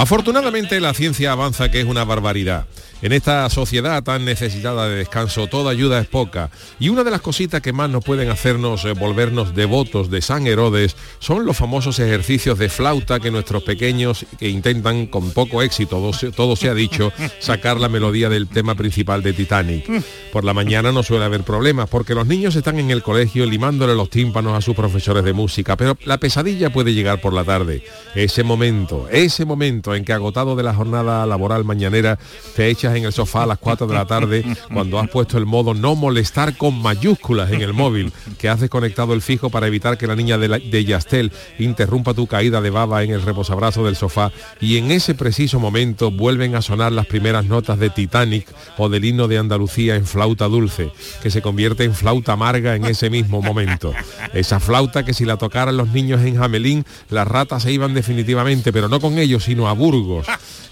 Afortunadamente 0.00 0.80
la 0.80 0.94
ciencia 0.94 1.32
avanza 1.32 1.70
que 1.70 1.80
es 1.80 1.84
una 1.84 2.04
barbaridad. 2.04 2.64
En 3.02 3.12
esta 3.12 3.48
sociedad 3.48 4.02
tan 4.02 4.26
necesitada 4.26 4.86
de 4.86 4.96
descanso, 4.96 5.46
toda 5.46 5.70
ayuda 5.70 6.00
es 6.00 6.06
poca. 6.06 6.50
Y 6.78 6.90
una 6.90 7.02
de 7.02 7.10
las 7.10 7.22
cositas 7.22 7.62
que 7.62 7.72
más 7.72 7.88
nos 7.88 8.04
pueden 8.04 8.28
hacernos 8.28 8.84
eh, 8.84 8.92
volvernos 8.92 9.54
devotos 9.54 10.10
de 10.10 10.20
San 10.20 10.46
Herodes 10.46 10.96
son 11.18 11.46
los 11.46 11.56
famosos 11.56 11.98
ejercicios 11.98 12.58
de 12.58 12.68
flauta 12.68 13.18
que 13.18 13.30
nuestros 13.30 13.62
pequeños 13.62 14.26
que 14.38 14.50
intentan 14.50 15.06
con 15.06 15.30
poco 15.30 15.62
éxito, 15.62 16.10
todo 16.36 16.56
se, 16.56 16.68
ha 16.68 16.74
dicho, 16.74 17.10
sacar 17.38 17.80
la 17.80 17.88
melodía 17.88 18.28
del 18.28 18.48
tema 18.48 18.74
principal 18.74 19.22
de 19.22 19.32
Titanic. 19.32 19.90
Por 20.30 20.44
la 20.44 20.52
mañana 20.52 20.92
no 20.92 21.02
suele 21.02 21.24
haber 21.24 21.42
problemas 21.42 21.88
porque 21.88 22.14
los 22.14 22.26
niños 22.26 22.54
están 22.54 22.78
en 22.78 22.90
el 22.90 23.02
colegio 23.02 23.46
limándole 23.46 23.94
los 23.94 24.10
tímpanos 24.10 24.56
a 24.56 24.60
sus 24.60 24.76
profesores 24.76 25.24
de 25.24 25.32
música, 25.32 25.74
pero 25.74 25.96
la 26.04 26.18
pesadilla 26.18 26.70
puede 26.70 26.92
llegar 26.92 27.22
por 27.22 27.32
la 27.32 27.44
tarde. 27.44 27.82
Ese 28.14 28.44
momento, 28.44 29.08
ese 29.10 29.46
momento 29.46 29.94
en 29.94 30.04
que 30.04 30.12
agotado 30.12 30.54
de 30.54 30.64
la 30.64 30.74
jornada 30.74 31.24
laboral 31.24 31.64
mañanera 31.64 32.18
te 32.54 32.68
echas 32.68 32.89
en 32.96 33.04
el 33.04 33.12
sofá 33.12 33.42
a 33.42 33.46
las 33.46 33.58
4 33.58 33.86
de 33.86 33.94
la 33.94 34.06
tarde 34.06 34.44
cuando 34.72 34.98
has 34.98 35.08
puesto 35.08 35.38
el 35.38 35.46
modo 35.46 35.74
no 35.74 35.94
molestar 35.94 36.56
con 36.56 36.80
mayúsculas 36.80 37.50
en 37.52 37.60
el 37.62 37.72
móvil, 37.72 38.12
que 38.38 38.48
has 38.48 38.60
desconectado 38.60 39.14
el 39.14 39.22
fijo 39.22 39.50
para 39.50 39.66
evitar 39.66 39.98
que 39.98 40.06
la 40.06 40.16
niña 40.16 40.38
de, 40.38 40.48
la- 40.48 40.58
de 40.58 40.84
Yastel 40.84 41.32
interrumpa 41.58 42.14
tu 42.14 42.26
caída 42.26 42.60
de 42.60 42.70
baba 42.70 43.02
en 43.02 43.10
el 43.10 43.22
reposabrazo 43.22 43.84
del 43.84 43.96
sofá 43.96 44.32
y 44.60 44.76
en 44.76 44.90
ese 44.90 45.14
preciso 45.14 45.60
momento 45.60 46.10
vuelven 46.10 46.54
a 46.54 46.62
sonar 46.62 46.92
las 46.92 47.06
primeras 47.06 47.44
notas 47.46 47.78
de 47.78 47.90
Titanic 47.90 48.46
o 48.78 48.88
del 48.88 49.04
himno 49.04 49.28
de 49.28 49.38
Andalucía 49.38 49.96
en 49.96 50.06
flauta 50.06 50.46
dulce, 50.46 50.90
que 51.22 51.30
se 51.30 51.42
convierte 51.42 51.84
en 51.84 51.94
flauta 51.94 52.32
amarga 52.32 52.76
en 52.76 52.84
ese 52.84 53.10
mismo 53.10 53.42
momento. 53.42 53.92
Esa 54.32 54.60
flauta 54.60 55.04
que 55.04 55.14
si 55.14 55.24
la 55.24 55.36
tocaran 55.36 55.76
los 55.76 55.88
niños 55.88 56.20
en 56.22 56.36
Jamelín, 56.36 56.84
las 57.10 57.26
ratas 57.26 57.62
se 57.64 57.72
iban 57.72 57.94
definitivamente, 57.94 58.72
pero 58.72 58.88
no 58.88 59.00
con 59.00 59.18
ellos, 59.18 59.44
sino 59.44 59.68
a 59.68 59.72
Burgos. 59.72 60.26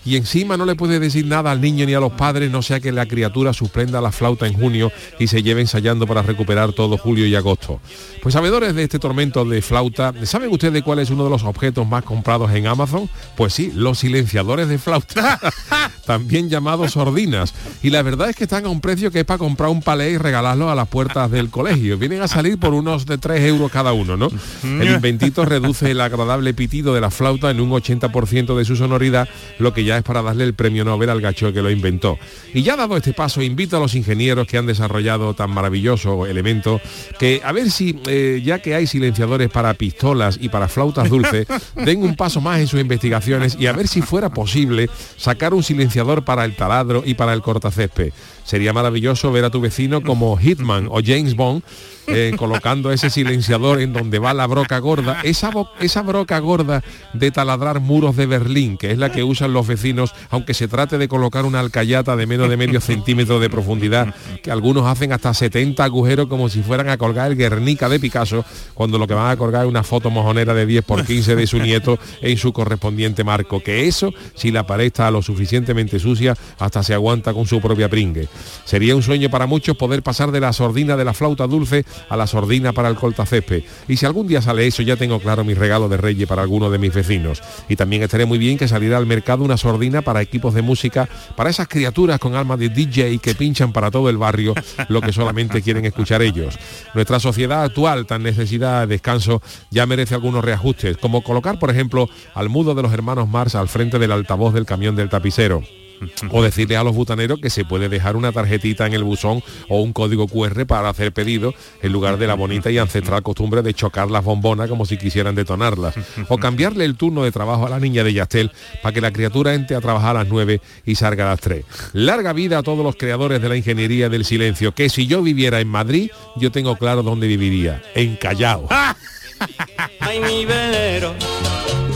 Y 0.08 0.16
encima 0.16 0.56
no 0.56 0.64
le 0.64 0.74
puede 0.74 1.00
decir 1.00 1.26
nada 1.26 1.50
al 1.50 1.60
niño 1.60 1.84
ni 1.84 1.92
a 1.92 2.00
los 2.00 2.12
padres, 2.12 2.50
no 2.50 2.62
sea 2.62 2.80
que 2.80 2.92
la 2.92 3.04
criatura 3.04 3.52
suspenda 3.52 4.00
la 4.00 4.10
flauta 4.10 4.46
en 4.46 4.54
junio 4.54 4.90
y 5.18 5.26
se 5.26 5.42
lleve 5.42 5.60
ensayando 5.60 6.06
para 6.06 6.22
recuperar 6.22 6.72
todo 6.72 6.96
julio 6.96 7.26
y 7.26 7.34
agosto. 7.34 7.78
Pues 8.22 8.32
sabedores 8.32 8.74
de 8.74 8.84
este 8.84 8.98
tormento 8.98 9.44
de 9.44 9.60
flauta, 9.60 10.14
¿saben 10.22 10.50
ustedes 10.50 10.82
cuál 10.82 11.00
es 11.00 11.10
uno 11.10 11.24
de 11.24 11.30
los 11.30 11.44
objetos 11.44 11.86
más 11.86 12.04
comprados 12.04 12.50
en 12.52 12.66
Amazon? 12.66 13.10
Pues 13.36 13.52
sí, 13.52 13.70
los 13.74 13.98
silenciadores 13.98 14.68
de 14.68 14.78
flauta, 14.78 15.38
también 16.06 16.48
llamados 16.48 16.92
sordinas. 16.92 17.52
Y 17.82 17.90
la 17.90 18.00
verdad 18.00 18.30
es 18.30 18.36
que 18.36 18.44
están 18.44 18.64
a 18.64 18.70
un 18.70 18.80
precio 18.80 19.10
que 19.10 19.20
es 19.20 19.24
para 19.26 19.36
comprar 19.36 19.68
un 19.68 19.82
palé 19.82 20.12
y 20.12 20.16
regalarlo 20.16 20.70
a 20.70 20.74
las 20.74 20.88
puertas 20.88 21.30
del 21.30 21.50
colegio. 21.50 21.98
Vienen 21.98 22.22
a 22.22 22.28
salir 22.28 22.58
por 22.58 22.72
unos 22.72 23.04
de 23.04 23.18
3 23.18 23.42
euros 23.42 23.70
cada 23.70 23.92
uno, 23.92 24.16
¿no? 24.16 24.30
El 24.62 24.88
inventito 24.88 25.44
reduce 25.44 25.90
el 25.90 26.00
agradable 26.00 26.54
pitido 26.54 26.94
de 26.94 27.02
la 27.02 27.10
flauta 27.10 27.50
en 27.50 27.60
un 27.60 27.72
80% 27.72 28.56
de 28.56 28.64
su 28.64 28.74
sonoridad, 28.74 29.28
lo 29.58 29.74
que 29.74 29.84
ya 29.84 29.97
es 29.98 30.04
para 30.04 30.22
darle 30.22 30.44
el 30.44 30.54
premio 30.54 30.84
Nobel 30.84 31.10
al 31.10 31.20
gacho 31.20 31.52
que 31.52 31.62
lo 31.62 31.70
inventó. 31.70 32.18
Y 32.54 32.62
ya 32.62 32.76
dado 32.76 32.96
este 32.96 33.12
paso, 33.12 33.42
invito 33.42 33.76
a 33.76 33.80
los 33.80 33.94
ingenieros 33.94 34.46
que 34.46 34.58
han 34.58 34.66
desarrollado 34.66 35.34
tan 35.34 35.50
maravilloso 35.50 36.26
elemento, 36.26 36.80
que 37.18 37.40
a 37.44 37.52
ver 37.52 37.70
si, 37.70 38.00
eh, 38.06 38.42
ya 38.44 38.60
que 38.60 38.74
hay 38.74 38.86
silenciadores 38.86 39.50
para 39.50 39.74
pistolas 39.74 40.38
y 40.40 40.48
para 40.48 40.68
flautas 40.68 41.08
dulces, 41.08 41.46
den 41.74 42.02
un 42.02 42.16
paso 42.16 42.40
más 42.40 42.60
en 42.60 42.66
sus 42.66 42.80
investigaciones 42.80 43.56
y 43.58 43.66
a 43.66 43.72
ver 43.72 43.88
si 43.88 44.02
fuera 44.02 44.30
posible 44.30 44.88
sacar 45.16 45.54
un 45.54 45.62
silenciador 45.62 46.24
para 46.24 46.44
el 46.44 46.56
taladro 46.56 47.02
y 47.04 47.14
para 47.14 47.32
el 47.32 47.42
cortacésped. 47.42 48.12
Sería 48.48 48.72
maravilloso 48.72 49.30
ver 49.30 49.44
a 49.44 49.50
tu 49.50 49.60
vecino 49.60 50.00
como 50.00 50.38
Hitman 50.38 50.88
o 50.90 51.02
James 51.04 51.36
Bond 51.36 51.62
eh, 52.10 52.32
colocando 52.38 52.90
ese 52.90 53.10
silenciador 53.10 53.82
en 53.82 53.92
donde 53.92 54.18
va 54.18 54.32
la 54.32 54.46
broca 54.46 54.78
gorda, 54.78 55.20
esa, 55.24 55.50
esa 55.80 56.00
broca 56.00 56.38
gorda 56.38 56.82
de 57.12 57.30
taladrar 57.30 57.80
muros 57.80 58.16
de 58.16 58.24
Berlín, 58.24 58.78
que 58.78 58.90
es 58.90 58.96
la 58.96 59.12
que 59.12 59.22
usan 59.22 59.52
los 59.52 59.66
vecinos, 59.66 60.14
aunque 60.30 60.54
se 60.54 60.68
trate 60.68 60.96
de 60.96 61.06
colocar 61.06 61.44
una 61.44 61.60
alcayata 61.60 62.16
de 62.16 62.26
menos 62.26 62.48
de 62.48 62.56
medio 62.56 62.80
centímetro 62.80 63.40
de 63.40 63.50
profundidad, 63.50 64.14
que 64.42 64.50
algunos 64.50 64.86
hacen 64.86 65.12
hasta 65.12 65.34
70 65.34 65.84
agujeros 65.84 66.28
como 66.28 66.48
si 66.48 66.62
fueran 66.62 66.88
a 66.88 66.96
colgar 66.96 67.30
el 67.30 67.36
Guernica 67.36 67.90
de 67.90 68.00
Picasso, 68.00 68.42
cuando 68.72 68.96
lo 68.96 69.06
que 69.06 69.12
van 69.12 69.30
a 69.30 69.36
colgar 69.36 69.64
es 69.64 69.68
una 69.68 69.82
foto 69.82 70.08
mojonera 70.08 70.54
de 70.54 70.64
10 70.64 70.84
por 70.86 71.04
15 71.04 71.36
de 71.36 71.46
su 71.46 71.58
nieto 71.58 71.98
en 72.22 72.38
su 72.38 72.54
correspondiente 72.54 73.22
marco, 73.22 73.62
que 73.62 73.86
eso, 73.86 74.14
si 74.34 74.50
la 74.50 74.66
pared 74.66 74.86
está 74.86 75.10
lo 75.10 75.20
suficientemente 75.20 75.98
sucia, 75.98 76.34
hasta 76.58 76.82
se 76.82 76.94
aguanta 76.94 77.34
con 77.34 77.46
su 77.46 77.60
propia 77.60 77.90
pringue. 77.90 78.28
Sería 78.64 78.96
un 78.96 79.02
sueño 79.02 79.30
para 79.30 79.46
muchos 79.46 79.76
poder 79.76 80.02
pasar 80.02 80.30
de 80.30 80.40
la 80.40 80.52
sordina 80.52 80.96
de 80.96 81.04
la 81.04 81.14
flauta 81.14 81.46
dulce 81.46 81.84
a 82.08 82.16
la 82.16 82.26
sordina 82.26 82.72
para 82.72 82.88
el 82.88 82.96
coltacésped. 82.96 83.62
Y 83.88 83.96
si 83.96 84.06
algún 84.06 84.26
día 84.26 84.42
sale 84.42 84.66
eso, 84.66 84.82
ya 84.82 84.96
tengo 84.96 85.20
claro 85.20 85.44
mi 85.44 85.54
regalo 85.54 85.88
de 85.88 85.96
Reyes 85.96 86.28
para 86.28 86.42
alguno 86.42 86.70
de 86.70 86.78
mis 86.78 86.92
vecinos. 86.92 87.42
Y 87.68 87.76
también 87.76 88.02
estaría 88.02 88.26
muy 88.26 88.38
bien 88.38 88.58
que 88.58 88.68
saliera 88.68 88.96
al 88.96 89.06
mercado 89.06 89.44
una 89.44 89.56
sordina 89.56 90.02
para 90.02 90.22
equipos 90.22 90.54
de 90.54 90.62
música, 90.62 91.08
para 91.36 91.50
esas 91.50 91.68
criaturas 91.68 92.18
con 92.18 92.34
alma 92.34 92.56
de 92.56 92.68
DJ 92.68 93.18
que 93.18 93.34
pinchan 93.34 93.72
para 93.72 93.90
todo 93.90 94.08
el 94.08 94.18
barrio 94.18 94.54
lo 94.88 95.00
que 95.00 95.12
solamente 95.12 95.62
quieren 95.62 95.84
escuchar 95.84 96.22
ellos. 96.22 96.58
Nuestra 96.94 97.20
sociedad 97.20 97.62
actual, 97.62 98.06
tan 98.06 98.22
necesitada 98.22 98.80
de 98.80 98.86
descanso, 98.88 99.42
ya 99.70 99.86
merece 99.86 100.14
algunos 100.14 100.44
reajustes, 100.44 100.96
como 100.96 101.22
colocar, 101.22 101.58
por 101.58 101.70
ejemplo, 101.70 102.08
al 102.34 102.48
mudo 102.48 102.74
de 102.74 102.82
los 102.82 102.92
hermanos 102.92 103.28
Mars 103.28 103.54
al 103.54 103.68
frente 103.68 103.98
del 103.98 104.12
altavoz 104.12 104.54
del 104.54 104.66
camión 104.66 104.96
del 104.96 105.08
tapicero. 105.08 105.62
O 106.30 106.42
decirle 106.42 106.76
a 106.76 106.84
los 106.84 106.94
butaneros 106.94 107.40
que 107.40 107.50
se 107.50 107.64
puede 107.64 107.88
dejar 107.88 108.16
una 108.16 108.32
tarjetita 108.32 108.86
en 108.86 108.92
el 108.92 109.04
buzón 109.04 109.42
o 109.68 109.80
un 109.80 109.92
código 109.92 110.26
QR 110.28 110.66
para 110.66 110.88
hacer 110.88 111.12
pedido 111.12 111.54
en 111.82 111.92
lugar 111.92 112.18
de 112.18 112.26
la 112.26 112.34
bonita 112.34 112.70
y 112.70 112.78
ancestral 112.78 113.22
costumbre 113.22 113.62
de 113.62 113.74
chocar 113.74 114.10
las 114.10 114.24
bombonas 114.24 114.68
como 114.68 114.84
si 114.84 114.96
quisieran 114.96 115.34
detonarlas. 115.34 115.94
O 116.28 116.38
cambiarle 116.38 116.84
el 116.84 116.96
turno 116.96 117.24
de 117.24 117.32
trabajo 117.32 117.66
a 117.66 117.70
la 117.70 117.80
niña 117.80 118.04
de 118.04 118.12
Yastel 118.12 118.50
para 118.82 118.92
que 118.92 119.00
la 119.00 119.12
criatura 119.12 119.54
entre 119.54 119.76
a 119.76 119.80
trabajar 119.80 120.16
a 120.16 120.20
las 120.20 120.28
9 120.28 120.60
y 120.84 120.94
salga 120.94 121.26
a 121.26 121.30
las 121.30 121.40
3. 121.40 121.64
Larga 121.92 122.32
vida 122.32 122.58
a 122.58 122.62
todos 122.62 122.84
los 122.84 122.96
creadores 122.96 123.40
de 123.40 123.48
la 123.48 123.56
ingeniería 123.56 124.08
del 124.08 124.24
silencio, 124.24 124.72
que 124.72 124.88
si 124.88 125.06
yo 125.06 125.22
viviera 125.22 125.60
en 125.60 125.68
Madrid, 125.68 126.10
yo 126.36 126.50
tengo 126.50 126.76
claro 126.76 127.02
dónde 127.02 127.26
viviría, 127.26 127.82
en 127.94 128.16
Callao. 128.16 128.68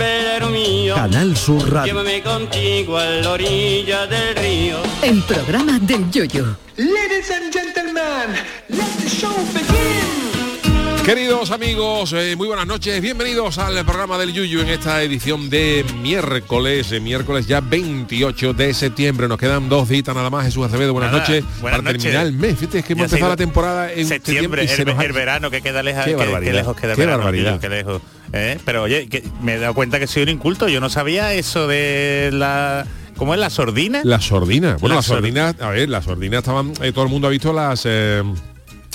velero 0.02 0.50
mío. 0.50 0.94
Canal 0.94 1.36
Sur 1.36 1.70
Radio. 1.72 1.92
Llévame 1.94 2.22
contigo 2.22 2.98
a 2.98 3.04
la 3.06 3.30
orilla 3.30 4.06
del 4.06 4.34
río. 4.36 4.76
El 5.02 5.22
programa 5.22 5.78
del 5.78 6.10
Yoyo. 6.10 6.56
Ladies 6.76 7.30
and 7.30 7.52
gentlemen, 7.52 8.34
let 8.68 8.84
the 9.02 9.08
show 9.08 9.34
begin. 9.54 11.02
Queridos 11.04 11.50
amigos, 11.50 12.12
eh, 12.12 12.36
muy 12.36 12.46
buenas 12.46 12.64
noches, 12.66 13.00
bienvenidos 13.00 13.58
al 13.58 13.84
programa 13.84 14.16
del 14.18 14.32
Yuyu 14.32 14.60
en 14.60 14.68
esta 14.68 15.02
edición 15.02 15.50
de 15.50 15.84
miércoles, 16.00 16.92
eh, 16.92 17.00
miércoles 17.00 17.48
ya 17.48 17.60
28 17.60 18.52
de 18.52 18.72
septiembre. 18.72 19.26
Nos 19.26 19.36
quedan 19.38 19.68
dos 19.68 19.88
días 19.88 20.06
nada 20.14 20.30
más, 20.30 20.44
Jesús 20.44 20.64
Acevedo, 20.64 20.92
buenas 20.92 21.10
Nada, 21.10 21.24
noches. 21.24 21.44
buenas 21.60 21.80
para 21.80 21.82
noches. 21.92 22.02
terminar 22.04 22.26
el 22.26 22.32
mes, 22.34 22.56
fíjate, 22.56 22.78
es 22.78 22.84
que 22.84 22.92
hemos 22.92 23.06
empezado 23.06 23.30
la 23.30 23.36
temporada 23.36 23.92
en 23.92 24.06
septiembre, 24.06 24.62
y 24.62 24.68
se 24.68 24.82
el, 24.82 24.88
nos 24.88 24.98
ha- 25.00 25.04
el 25.04 25.12
verano 25.12 25.50
que 25.50 25.60
queda 25.60 25.82
leja- 25.82 26.04
Qué 26.04 26.10
que- 26.12 26.16
que, 26.16 26.22
barbaridad, 26.24 26.52
lejos 26.54 26.76
queda 26.76 26.94
qué 26.94 27.00
verano, 27.00 27.18
barbaridad. 27.18 27.50
tío, 27.58 27.60
qué 27.60 27.68
lejos. 27.68 28.02
¿Eh? 28.32 28.58
Pero 28.64 28.82
oye, 28.84 29.08
que 29.08 29.22
me 29.42 29.54
he 29.54 29.58
dado 29.58 29.74
cuenta 29.74 29.98
que 29.98 30.06
soy 30.06 30.22
un 30.24 30.28
inculto, 30.30 30.68
yo 30.68 30.80
no 30.80 30.88
sabía 30.90 31.32
eso 31.34 31.66
de 31.66 32.30
la 32.32 32.86
¿cómo 33.16 33.34
es 33.34 33.40
la 33.40 33.50
sordina? 33.50 34.00
La 34.04 34.20
sordina. 34.20 34.76
Bueno, 34.80 34.94
La 34.94 34.96
las 34.96 35.06
sor- 35.06 35.16
sordinas, 35.18 35.54
a 35.60 35.68
ver, 35.70 35.88
las 35.88 36.04
sordinas 36.04 36.38
estaban, 36.38 36.72
eh, 36.82 36.92
todo 36.92 37.04
el 37.04 37.10
mundo 37.10 37.28
ha 37.28 37.30
visto 37.30 37.52
las 37.52 37.82
eh, 37.84 38.22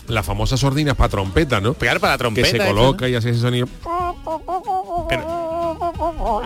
las 0.07 0.25
famosas 0.25 0.59
sordinas 0.59 0.95
para 0.95 1.09
trompeta, 1.09 1.59
¿no? 1.61 1.73
Pegar 1.73 1.99
para 1.99 2.13
la 2.13 2.17
trompeta. 2.17 2.49
que 2.51 2.57
se 2.57 2.65
coloca 2.67 3.07
y 3.09 3.15
hace 3.15 3.29
ese 3.31 3.41
sonido. 3.41 3.67
Pero- 5.09 5.47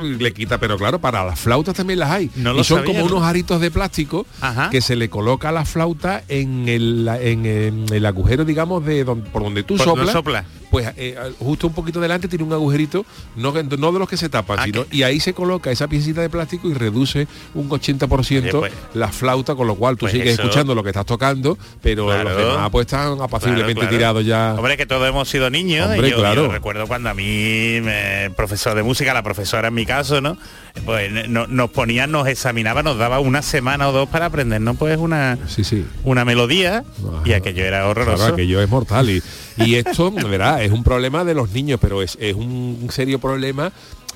le 0.02 0.34
quita, 0.34 0.58
pero 0.58 0.78
claro, 0.78 1.00
para 1.00 1.24
las 1.26 1.40
flautas 1.40 1.76
también 1.76 2.00
las 2.00 2.12
hay. 2.12 2.30
No 2.36 2.52
y 2.56 2.64
son 2.64 2.80
sabía, 2.80 2.86
como 2.94 3.00
¿no? 3.08 3.16
unos 3.18 3.28
aritos 3.28 3.62
de 3.62 3.72
plástico 3.72 4.26
Ajá. 4.42 4.70
que 4.70 4.82
se 4.82 4.96
le 4.96 5.10
coloca 5.10 5.50
a 5.50 5.52
la 5.52 5.66
flauta 5.66 6.24
en 6.28 6.68
el, 6.68 7.08
en, 7.22 7.46
en 7.46 7.86
el 7.92 8.06
agujero, 8.06 8.46
digamos, 8.46 8.84
de 8.86 9.04
don- 9.04 9.22
por 9.22 9.44
donde 9.44 9.64
tú 9.64 9.78
Por 9.78 9.86
soplas. 9.86 10.12
sopla. 10.12 10.46
Pues 10.72 10.88
eh, 10.98 11.16
justo 11.40 11.68
un 11.68 11.74
poquito 11.74 12.00
delante 12.00 12.28
tiene 12.28 12.44
un 12.46 12.54
agujerito, 12.54 13.06
no, 13.36 13.52
no 13.54 13.92
de 13.92 14.00
los 14.00 14.10
que 14.10 14.18
se 14.18 14.30
tapan, 14.30 14.58
Ah, 14.60 14.64
sino, 14.66 14.86
y 14.90 15.04
ahí 15.04 15.20
se 15.20 15.34
coloca 15.34 15.70
esa 15.70 15.88
piecita 15.88 16.22
de 16.22 16.30
plástico 16.30 16.70
y 16.70 16.74
reduce 16.74 17.28
un 17.54 17.70
80% 17.70 18.40
Oye, 18.40 18.52
pues- 18.52 18.74
la 18.94 19.10
flauta, 19.10 19.54
con 19.54 19.68
lo 19.68 19.76
cual 19.76 19.96
tú 19.98 20.06
pues 20.06 20.14
sigues 20.14 20.30
eso- 20.34 20.42
escuchando 20.44 20.74
lo 20.74 20.82
que 20.84 20.90
estás 20.90 21.06
tocando, 21.06 21.58
pero 21.82 22.06
Claro. 22.08 22.30
los 22.30 22.38
demás 22.38 22.70
pues 22.72 22.86
están 22.88 23.22
apaciblemente 23.22 23.74
Claro, 23.74 23.90
claro. 23.90 23.98
tirados 23.98 24.26
ya. 24.26 24.56
Hombre, 24.58 24.78
que 24.78 24.86
todos 24.86 25.08
hemos 25.08 25.28
sido 25.30 25.50
niños. 25.50 25.88
Hombre, 25.90 26.08
y 26.08 26.12
yo, 26.12 26.18
claro. 26.18 26.46
yo 26.46 26.52
recuerdo 26.52 26.88
cuando 26.88 27.10
a 27.10 27.14
mí, 27.14 27.80
me- 27.82 28.32
profesor 28.38 28.74
de 28.76 28.84
música, 28.84 29.14
la 29.14 29.24
profesora 29.24 29.68
en 29.68 29.74
mi 29.74 29.86
caso, 29.86 30.22
¿no? 30.22 30.38
Pues 30.86 31.12
no- 31.28 31.48
nos 31.48 31.70
ponía, 31.72 32.08
nos 32.08 32.28
examinaba, 32.28 32.82
nos 32.82 32.98
daba 32.98 33.20
una 33.20 33.42
semana 33.42 33.90
o 33.90 33.92
dos 33.92 34.08
para 34.08 34.28
aprendernos 34.28 34.78
pues 34.78 34.98
una, 34.98 35.38
Sí, 35.48 35.64
sí. 35.66 35.86
una 36.06 36.24
melodía 36.24 36.84
y 37.26 37.30
Ajá. 37.32 37.38
aquello 37.40 37.66
era 37.66 37.88
horroroso. 37.90 38.26
Aquello 38.28 38.62
es 38.62 38.70
mortal 38.70 39.10
y, 39.10 39.22
y 39.66 39.76
esto, 39.76 40.12
verá, 40.12 40.64
es 40.64 40.72
un 40.72 40.84
problema 40.84 41.24
de 41.24 41.34
los 41.34 41.52
niños, 41.52 41.80
pero 41.82 42.02
es, 42.02 42.18
es 42.20 42.36
un 42.36 42.88
serio 42.92 43.20
problema 43.20 43.72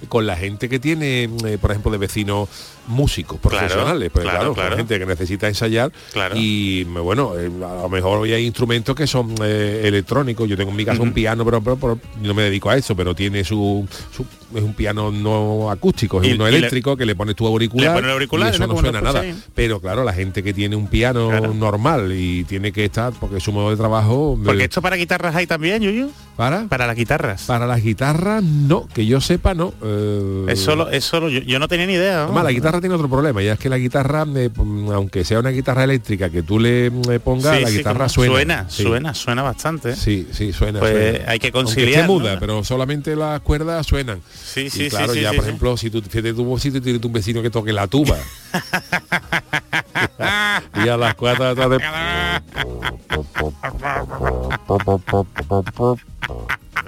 con 0.09 0.25
la 0.25 0.35
gente 0.35 0.69
que 0.69 0.79
tiene, 0.79 1.23
eh, 1.23 1.57
por 1.59 1.71
ejemplo, 1.71 1.91
de 1.91 1.97
vecinos 1.97 2.49
músicos 2.87 3.39
profesionales, 3.39 4.09
pues 4.13 4.23
claro, 4.23 4.37
claro, 4.39 4.53
con 4.53 4.63
claro. 4.63 4.77
gente 4.77 4.99
que 4.99 5.05
necesita 5.05 5.47
ensayar 5.47 5.91
Claro. 6.13 6.35
y 6.37 6.83
bueno, 6.83 7.33
eh, 7.37 7.49
a 7.63 7.81
lo 7.83 7.89
mejor 7.89 8.19
hoy 8.19 8.33
hay 8.33 8.45
instrumentos 8.45 8.95
que 8.95 9.07
son 9.07 9.33
eh, 9.43 9.81
electrónicos. 9.85 10.47
Yo 10.49 10.55
tengo 10.57 10.71
en 10.71 10.77
mi 10.77 10.85
casa 10.85 11.01
un 11.01 11.13
piano, 11.13 11.43
pero, 11.45 11.61
pero- 11.61 11.75
pero 11.77 11.99
no 12.21 12.33
me 12.33 12.43
dedico 12.43 12.69
a 12.69 12.77
eso, 12.77 12.95
pero 12.95 13.13
tiene 13.15 13.43
su, 13.43 13.87
su- 14.15 14.25
es 14.57 14.63
un 14.63 14.73
piano 14.73 15.11
no 15.11 15.69
acústico, 15.71 16.21
es 16.21 16.29
Y- 16.29 16.33
uno 16.33 16.47
le- 16.49 16.57
eléctrico 16.57 16.95
que 16.95 17.05
le 17.05 17.15
pones 17.15 17.35
tu 17.35 17.45
auricular, 17.47 17.87
Le 17.87 17.93
pones 17.93 18.05
el 18.05 18.13
auricular, 18.13 18.51
y 18.53 18.55
eso 18.55 18.67
¿no? 18.67 18.77
suena 18.79 19.01
nada. 19.01 19.23
Pero 19.53 19.79
claro, 19.79 20.03
la 20.03 20.13
gente 20.13 20.43
que 20.43 20.53
tiene 20.53 20.75
un 20.75 20.87
piano 20.87 21.31
normal 21.53 22.11
y 22.15 22.43
tiene 22.45 22.71
que 22.71 22.85
estar, 22.85 23.13
porque 23.19 23.39
su 23.39 23.51
modo 23.51 23.71
de 23.71 23.77
trabajo 23.77 24.37
Porque 24.43 24.65
esto 24.65 24.81
para 24.81 24.95
guitarras 24.95 25.35
hay 25.35 25.47
también, 25.47 25.81
Yuyu. 25.81 26.11
para 26.35 26.67
Para 26.67 26.87
las 26.87 26.95
guitarras. 26.95 27.43
para 27.43 27.65
las 27.67 27.81
guitarras 27.83 28.43
no, 28.43 28.87
que 28.93 29.05
yo 29.05 29.19
sepa 29.21 29.53
no. 29.53 29.73
Eh, 29.83 30.45
Es 30.49 30.59
solo, 30.59 30.89
es 30.89 31.03
solo, 31.03 31.29
yo, 31.29 31.39
yo 31.41 31.59
no 31.59 31.67
tenía 31.67 31.85
ni 31.87 31.93
idea. 31.93 32.17
¿no? 32.17 32.23
Además, 32.25 32.43
la 32.45 32.51
guitarra 32.51 32.74
tiene 32.81 32.95
otro 32.95 33.09
problema, 33.09 33.41
ya 33.41 33.53
es 33.53 33.59
que 33.59 33.69
la 33.69 33.77
guitarra, 33.77 34.25
eh, 34.35 34.49
aunque 34.93 35.23
sea 35.23 35.39
una 35.39 35.49
guitarra 35.49 35.83
eléctrica 35.83 36.29
que 36.29 36.43
tú 36.43 36.59
le 36.59 36.87
eh, 36.87 37.19
pongas, 37.23 37.57
Sí, 37.57 37.63
la 37.63 37.69
sí, 37.69 37.77
guitarra 37.77 38.09
suena. 38.09 38.33
Suena, 38.33 38.69
Sí. 38.69 38.83
suena, 38.83 39.13
suena 39.13 39.41
bastante. 39.43 39.95
Sí, 39.95 40.27
sí, 40.31 40.53
suena. 40.53 40.79
Pues 40.79 40.93
suena. 41.15 41.31
hay 41.31 41.39
que 41.39 41.51
conciliar, 41.51 42.07
muda, 42.07 42.33
¿no? 42.35 42.39
pero 42.39 42.63
solamente 42.63 43.15
las 43.15 43.41
cuerdas 43.41 43.85
suenan. 43.85 44.21
Sí, 44.33 44.61
Y 44.61 44.69
sí, 44.69 44.83
sí, 44.85 44.89
claro, 44.89 45.13
ya 45.13 45.31
por 45.33 45.43
ejemplo, 45.43 45.77
si 45.77 45.89
tú 45.89 46.01
fíjate 46.01 46.33
tú, 46.33 46.57
si 46.59 46.71
tú 46.71 46.81
tienes 46.81 47.03
un 47.03 47.13
vecino 47.13 47.41
que 47.41 47.49
toque 47.49 47.73
la 47.73 47.87
tuba. 47.87 48.17
y 50.83 50.87
a 50.87 50.97
las 50.97 51.15
cuatro 51.15 51.69
de 51.69 51.77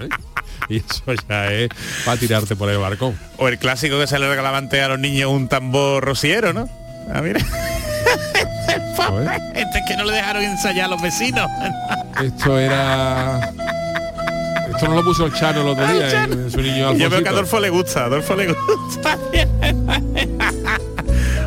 ¿Eh? 0.00 0.08
Y 0.68 0.78
eso 0.78 1.02
ya 1.28 1.52
es 1.52 1.70
para 2.04 2.18
tirarte 2.18 2.56
por 2.56 2.68
el 2.70 2.78
balcón. 2.78 3.18
O 3.36 3.48
el 3.48 3.58
clásico 3.58 3.98
que 3.98 4.06
se 4.06 4.18
le 4.18 4.28
regalaba 4.28 4.58
antes 4.58 4.82
a 4.82 4.88
los 4.88 4.98
niños 4.98 5.30
un 5.30 5.48
tambor 5.48 6.04
rociero, 6.04 6.52
¿no? 6.52 6.68
Ah, 7.12 7.20
mira. 7.22 7.40
Este 9.54 9.78
es 9.78 9.84
que 9.86 9.96
no 9.96 10.04
le 10.04 10.12
dejaron 10.12 10.42
ensayar 10.42 10.86
a 10.86 10.88
los 10.88 11.00
vecinos. 11.00 11.48
Esto 12.22 12.58
era. 12.58 13.40
Esto 14.70 14.88
no 14.88 14.96
lo 14.96 15.04
puso 15.04 15.26
el 15.26 15.32
Chano 15.32 15.62
el 15.62 15.68
otro 15.68 15.86
día, 15.86 16.24
en 16.24 16.50
su 16.50 16.60
niño 16.60 16.92
Yo 16.94 17.08
veo 17.08 17.22
que 17.22 17.28
a. 17.28 17.32
Adolfo 17.32 17.58
le 17.58 17.70
gusta, 17.70 18.02
a 18.02 18.04
Adolfo 18.06 18.34
le 18.36 18.52
gusta. 18.52 19.18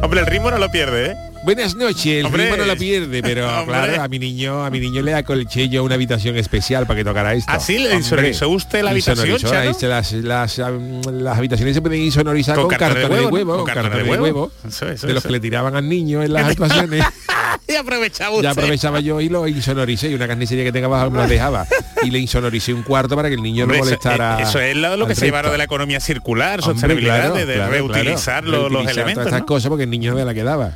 Hombre, 0.02 0.22
el 0.22 0.26
ritmo 0.26 0.50
no 0.50 0.58
lo 0.58 0.72
pierde, 0.72 1.12
¿eh? 1.12 1.31
Buenas 1.44 1.74
noches, 1.76 2.06
el 2.20 2.26
Hombre. 2.28 2.56
no 2.56 2.66
la 2.66 2.76
pierde, 2.76 3.24
pero 3.24 3.48
claro, 3.66 4.00
a 4.04 4.08
mi 4.08 4.20
niño, 4.20 4.64
a 4.64 4.70
mi 4.70 4.80
niño 4.80 5.02
le 5.02 5.16
acolché 5.16 5.70
yo 5.70 5.84
una 5.84 5.96
habitación 5.96 6.38
especial 6.38 6.86
para 6.86 7.00
que 7.00 7.04
tocara 7.04 7.34
esto. 7.34 7.52
¿Ah, 7.52 7.60
sí? 7.60 7.80
¿Le 7.80 7.96
insonorizó 7.96 8.48
usted 8.50 8.84
la 8.84 8.92
habitación, 8.92 9.38
Chano? 9.40 9.74
se 9.74 9.88
las, 9.88 10.12
las, 10.14 10.60
las 10.60 11.38
habitaciones 11.38 11.74
se 11.74 11.82
pueden 11.82 12.00
insonorizar 12.02 12.58
con, 12.58 12.68
cartones 12.68 13.10
de 13.10 13.26
huevo, 13.26 13.54
¿no? 13.54 13.64
con 13.64 13.74
cartones 13.74 14.06
de 14.06 14.20
huevo, 14.22 14.52
Eso, 14.68 14.88
eso, 14.88 15.08
de 15.08 15.14
los 15.14 15.22
eso. 15.24 15.30
que 15.30 15.32
le 15.34 15.40
tiraban 15.40 15.76
al 15.76 15.90
niño 15.90 16.22
en 16.22 16.32
las 16.32 16.46
actuaciones. 16.52 17.04
y 17.68 17.74
aprovechaba 17.76 18.32
usted. 18.36 18.44
ya 18.44 18.52
aprovechaba 18.52 19.00
yo 19.00 19.20
y 19.20 19.30
lo 19.30 19.48
insonoricé 19.48 20.10
y 20.12 20.14
una 20.14 20.28
carnicería 20.28 20.64
que 20.64 20.72
tenga 20.72 20.86
abajo 20.88 21.10
me 21.10 21.18
la 21.20 21.28
dejaba 21.28 21.66
y 22.04 22.12
le 22.12 22.20
insonoricé 22.20 22.72
un 22.74 22.84
cuarto 22.84 23.16
para 23.16 23.30
que 23.30 23.36
el 23.36 23.42
niño 23.42 23.64
Hombre, 23.64 23.80
no 23.80 23.86
molestara 23.86 24.40
eh, 24.40 24.44
eso 24.44 24.60
es 24.60 24.76
lo, 24.78 24.96
lo 24.96 25.08
que 25.08 25.16
se 25.16 25.26
llevaron 25.26 25.52
de 25.52 25.58
la 25.58 25.64
economía 25.64 26.00
circular, 26.00 26.60
Hombre, 26.60 26.74
sostenibilidad, 26.74 27.18
claro, 27.20 27.34
de, 27.36 27.46
de 27.48 27.54
claro, 27.56 27.72
reutilizar 27.72 28.44
claro. 28.44 28.70
los- 28.70 28.82
elementos. 28.88 29.14
todas 29.14 29.26
estas 29.28 29.40
¿no? 29.42 29.46
cosas 29.48 29.70
porque 29.70 29.84
el 29.86 29.90
niño 29.90 30.14
de 30.16 30.24
la 30.26 30.34
quedaba. 30.36 30.72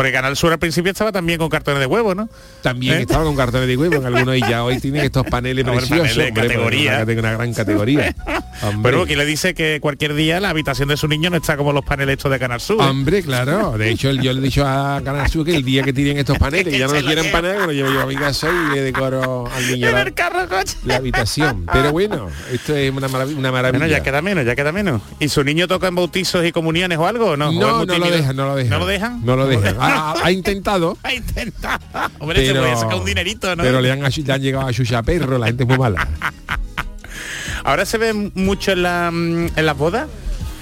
Porque 0.00 0.12
Canal 0.12 0.34
Sur 0.34 0.50
al 0.50 0.58
principio 0.58 0.90
estaba 0.90 1.12
también 1.12 1.38
con 1.38 1.50
cartones 1.50 1.78
de 1.78 1.84
huevo, 1.84 2.14
¿no? 2.14 2.26
También 2.62 2.94
¿Eh? 2.94 3.00
estaba 3.02 3.22
con 3.24 3.36
cartones 3.36 3.68
de 3.68 3.76
huevo 3.76 3.96
en 3.96 4.06
algunos 4.06 4.34
y 4.34 4.40
ya 4.40 4.64
hoy 4.64 4.80
tienen 4.80 5.04
estos 5.04 5.26
paneles 5.26 5.62
Hombre, 5.68 5.86
preciosos. 5.86 6.08
paneles 6.08 6.16
de 6.16 6.40
hombre, 6.40 6.48
categoría. 6.48 7.02
Una, 7.04 7.12
una 7.20 7.32
gran 7.32 7.52
categoría. 7.52 8.14
Hombre. 8.62 8.90
Pero 8.92 9.02
aquí 9.04 9.14
le 9.16 9.26
dice 9.26 9.52
que 9.52 9.78
cualquier 9.80 10.14
día 10.14 10.40
la 10.40 10.48
habitación 10.50 10.88
de 10.88 10.96
su 10.96 11.06
niño 11.06 11.28
no 11.28 11.36
está 11.36 11.56
como 11.58 11.72
los 11.74 11.84
paneles 11.84 12.16
estos 12.16 12.30
de 12.30 12.38
Canal 12.38 12.60
Sur. 12.62 12.80
¿eh? 12.80 12.84
Hombre, 12.84 13.22
claro. 13.22 13.76
De 13.76 13.90
hecho, 13.90 14.10
yo 14.12 14.32
le 14.32 14.38
he 14.38 14.42
dicho 14.42 14.66
a 14.66 15.02
Canal 15.04 15.28
Sur 15.28 15.44
que 15.44 15.54
el 15.54 15.64
día 15.64 15.82
que 15.82 15.92
tiren 15.92 16.16
estos 16.16 16.38
paneles, 16.38 16.72
que 16.72 16.78
ya 16.78 16.86
no 16.86 16.94
lo 16.94 17.00
quieren 17.02 17.30
paneles, 17.30 17.66
lo 17.66 17.72
llevo 17.72 17.90
yo 17.92 18.00
a 18.00 18.06
mi 18.06 18.16
casa 18.16 18.48
y 18.50 18.74
le 18.76 18.82
decoro 18.82 19.48
al 19.54 19.66
niño 19.66 19.88
en 19.88 19.94
la, 19.94 20.02
el 20.02 20.14
carro 20.14 20.48
coche. 20.48 20.76
la 20.84 20.96
habitación. 20.96 21.66
Pero 21.70 21.92
bueno, 21.92 22.28
esto 22.50 22.74
es 22.74 22.90
una, 22.90 23.08
marav- 23.08 23.36
una 23.36 23.52
maravilla. 23.52 23.78
Bueno, 23.80 23.86
ya 23.94 24.02
queda 24.02 24.22
menos, 24.22 24.44
ya 24.46 24.54
queda 24.56 24.72
menos. 24.72 25.02
¿Y 25.18 25.28
su 25.28 25.44
niño 25.44 25.68
toca 25.68 25.88
en 25.88 25.94
bautizos 25.94 26.44
y 26.46 26.52
comuniones 26.52 26.96
o 26.98 27.06
algo 27.06 27.30
o 27.32 27.36
no? 27.36 27.48
¿O 27.48 27.52
es 27.52 27.58
no, 27.58 27.84
no 27.86 27.98
lo 27.98 28.10
dejan, 28.10 28.34
no 28.36 28.46
lo 28.46 28.56
dejan. 28.56 28.70
¿No 28.70 28.78
lo 28.78 28.86
dejan? 28.86 29.24
No 29.26 29.36
lo 29.36 29.46
dejan. 29.46 29.76
Ha, 29.90 30.14
ha 30.24 30.30
intentado, 30.32 30.96
Ha 31.02 31.12
intentado. 31.14 31.78
Hombre, 32.18 32.44
se 32.46 32.52
pero, 32.52 32.62
puede 32.64 32.76
sacar 32.76 32.94
un 32.96 33.04
dinerito, 33.04 33.54
¿no? 33.56 33.62
pero 33.62 33.80
le 33.80 33.90
han, 33.92 34.00
achu- 34.00 34.24
le 34.26 34.32
han 34.32 34.40
llegado 34.42 34.66
a 34.66 34.72
chucha 34.72 35.02
perro, 35.02 35.38
la 35.38 35.46
gente 35.46 35.64
es 35.64 35.68
muy 35.68 35.78
mala. 35.78 36.08
Ahora 37.64 37.84
se 37.84 37.98
ve 37.98 38.12
mucho 38.34 38.72
en, 38.72 38.82
la, 38.82 39.10
mm, 39.12 39.48
en 39.56 39.66
las 39.66 39.76
bodas 39.76 40.08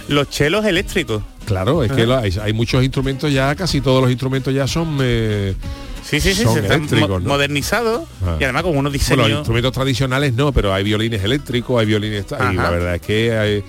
los 0.09 0.29
chelos 0.31 0.65
eléctricos. 0.65 1.23
Claro, 1.47 1.83
es 1.85 1.93
que 1.93 2.07
lo- 2.07 2.19
hay, 2.19 2.35
hay 2.43 2.53
muchos 2.53 2.83
instrumentos 2.83 3.33
ya, 3.33 3.55
casi 3.55 3.81
todos 3.81 4.03
los 4.03 4.11
instrumentos 4.11 4.53
ya 4.55 4.67
son 4.67 4.99
eh, 5.01 5.55
Sí, 6.03 6.21
sí, 6.21 6.33
sí, 6.35 6.45
Son 6.45 6.55
se 6.55 6.61
están 6.61 6.79
eléctricos, 6.79 7.09
mo- 7.11 7.21
¿no? 7.21 7.29
modernizados 7.29 8.09
Ah. 8.25 8.37
y 8.41 8.45
además 8.45 8.63
con 8.63 8.71
unos 8.77 8.83
Bueno, 8.85 8.93
los 8.93 8.93
diseños. 8.93 9.31
instrumentos 9.31 9.73
tradicionales 9.73 10.33
no, 10.33 10.53
pero 10.53 10.73
hay 10.73 10.83
violines 10.85 11.23
eléctricos, 11.23 11.79
hay 11.79 11.87
violines 11.87 12.25
y 12.31 12.35
Ajá. 12.35 12.53
la 12.53 12.71
verdad 12.71 12.95
es 12.95 13.03
que 13.03 13.37
hay- 13.37 13.65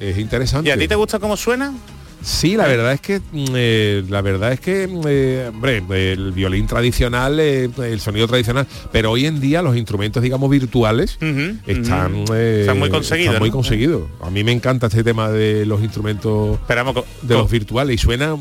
es 0.00 0.18
interesante. 0.18 0.68
¿Y 0.68 0.72
a 0.72 0.76
ti 0.78 0.86
te 0.86 0.94
gusta 0.94 1.18
cómo 1.18 1.36
suena? 1.36 1.72
Sí, 2.28 2.56
la 2.56 2.66
verdad 2.66 2.92
es 2.92 3.00
que 3.00 3.20
mm, 3.20 3.44
eh, 3.54 4.04
la 4.10 4.20
verdad 4.20 4.52
es 4.52 4.60
que 4.60 4.86
mm, 4.86 5.00
eh, 5.08 5.46
hombre, 5.48 6.12
el 6.12 6.32
violín 6.32 6.66
tradicional, 6.66 7.40
eh, 7.40 7.70
el 7.78 8.00
sonido 8.00 8.28
tradicional, 8.28 8.66
pero 8.92 9.12
hoy 9.12 9.24
en 9.24 9.40
día 9.40 9.62
los 9.62 9.74
instrumentos, 9.76 10.22
digamos, 10.22 10.50
virtuales 10.50 11.16
están, 11.66 12.24
eh, 12.34 12.58
Están 12.60 12.78
muy 12.78 12.90
conseguidos, 12.90 13.32
están 13.34 13.40
muy 13.40 13.48
¿no? 13.48 13.54
conseguidos. 13.54 14.02
A 14.20 14.28
mí 14.28 14.44
me 14.44 14.52
encanta 14.52 14.88
este 14.88 15.02
tema 15.02 15.30
de 15.30 15.64
los 15.64 15.82
instrumentos 15.82 16.58
co- 16.92 17.06
de 17.22 17.34
los 17.34 17.50
virtuales 17.50 17.94
y 17.94 17.98
suena 17.98 18.36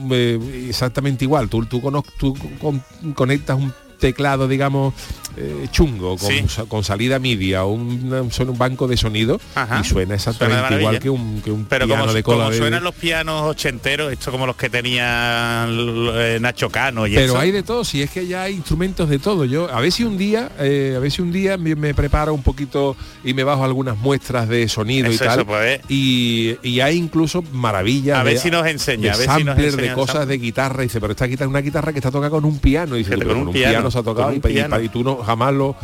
exactamente 0.67 1.23
igual. 1.23 1.47
Tú, 1.49 1.65
tú, 1.65 1.81
tú 2.19 2.35
con- 2.59 2.83
conectas 3.13 3.57
un 3.57 3.73
teclado, 3.97 4.47
digamos, 4.47 4.93
eh, 5.39 5.67
chungo, 5.71 6.17
con, 6.17 6.31
Sí. 6.31 6.43
sa- 6.47 6.65
con 6.65 6.83
salida 6.83 7.19
media 7.19 7.63
o 7.63 7.71
un, 7.73 8.29
son 8.31 8.49
un 8.49 8.57
banco 8.57 8.87
de 8.87 8.97
sonido 8.97 9.39
Ajá. 9.53 9.81
y 9.81 9.83
suena 9.87 10.15
exactamente 10.15 10.61
Suena 10.67 10.79
igual 10.79 10.99
que 10.99 11.09
un, 11.11 11.41
que 11.43 11.51
un 11.51 11.65
pero 11.65 11.85
piano 11.85 12.01
como, 12.03 12.13
de 12.13 12.23
cola 12.23 12.37
como 12.39 12.49
de- 12.51 12.57
suenan 12.57 12.83
los 12.83 12.95
pianos 12.95 13.43
ochenteros, 13.43 14.11
esto 14.11 14.31
como 14.31 14.47
los 14.47 14.55
que 14.55 14.69
tenía 14.69 15.67
eh, 15.69 16.37
Nacho 16.41 16.69
Cano 16.69 17.05
y 17.05 17.13
pero 17.13 17.33
eso. 17.33 17.39
hay 17.39 17.51
de 17.51 17.61
todo, 17.63 17.83
si 17.85 18.01
es 18.01 18.09
que 18.09 18.25
ya 18.27 18.43
hay 18.43 18.55
instrumentos 18.55 19.09
de 19.09 19.19
todo. 19.19 19.45
Yo 19.45 19.71
a 19.71 19.79
ver 19.79 19.91
si 19.91 20.03
un 20.03 20.17
día, 20.17 20.49
eh, 20.59 20.93
a 20.95 20.99
ver 20.99 21.11
si 21.11 21.21
un 21.21 21.31
día 21.31 21.57
me, 21.57 21.75
me 21.75 21.93
preparo 21.93 22.33
un 22.33 22.41
poquito 22.43 22.95
y 23.23 23.33
me 23.35 23.43
bajo 23.43 23.63
algunas 23.63 23.97
muestras 23.97 24.49
de 24.49 24.67
sonido 24.67 25.07
Eso, 25.09 25.23
y 25.23 25.27
tal. 25.27 25.39
eso, 25.39 25.45
pues, 25.47 25.81
y, 25.89 26.57
y 26.63 26.79
hay 26.79 26.97
incluso 26.97 27.43
maravillas. 27.53 28.17
A 28.17 28.23
ver 28.23 28.35
de- 28.35 28.39
si 28.39 28.49
nos 28.49 28.65
enseña, 28.65 29.01
de 29.03 29.09
a 29.11 29.17
ver 29.17 29.21
si 29.21 29.43
nos 29.43 29.53
samplers, 29.55 29.75
de 29.77 29.83
enseña 29.83 29.93
cosas 29.95 30.27
de 30.27 30.37
guitarra. 30.37 30.83
Y 30.83 30.87
dice, 30.87 30.99
pero 30.99 31.11
esta 31.11 31.25
guitarra 31.25 31.45
es 31.47 31.49
una 31.51 31.61
guitarra 31.61 31.91
que 31.93 31.99
está 31.99 32.09
tocada 32.11 32.29
con 32.31 32.43
un 32.45 32.59
piano. 32.59 32.95
Y 32.95 32.99
dice, 33.03 33.17
con 33.17 33.37
un 33.37 33.53
piano, 33.53 33.86
se 33.91 33.99
ha 33.99 34.03
tocado 34.03 34.33
y, 34.33 34.41
y 34.83 34.89
tú 34.89 35.03
no 35.03 35.17
jamás 35.17 35.53
lo 35.53 35.75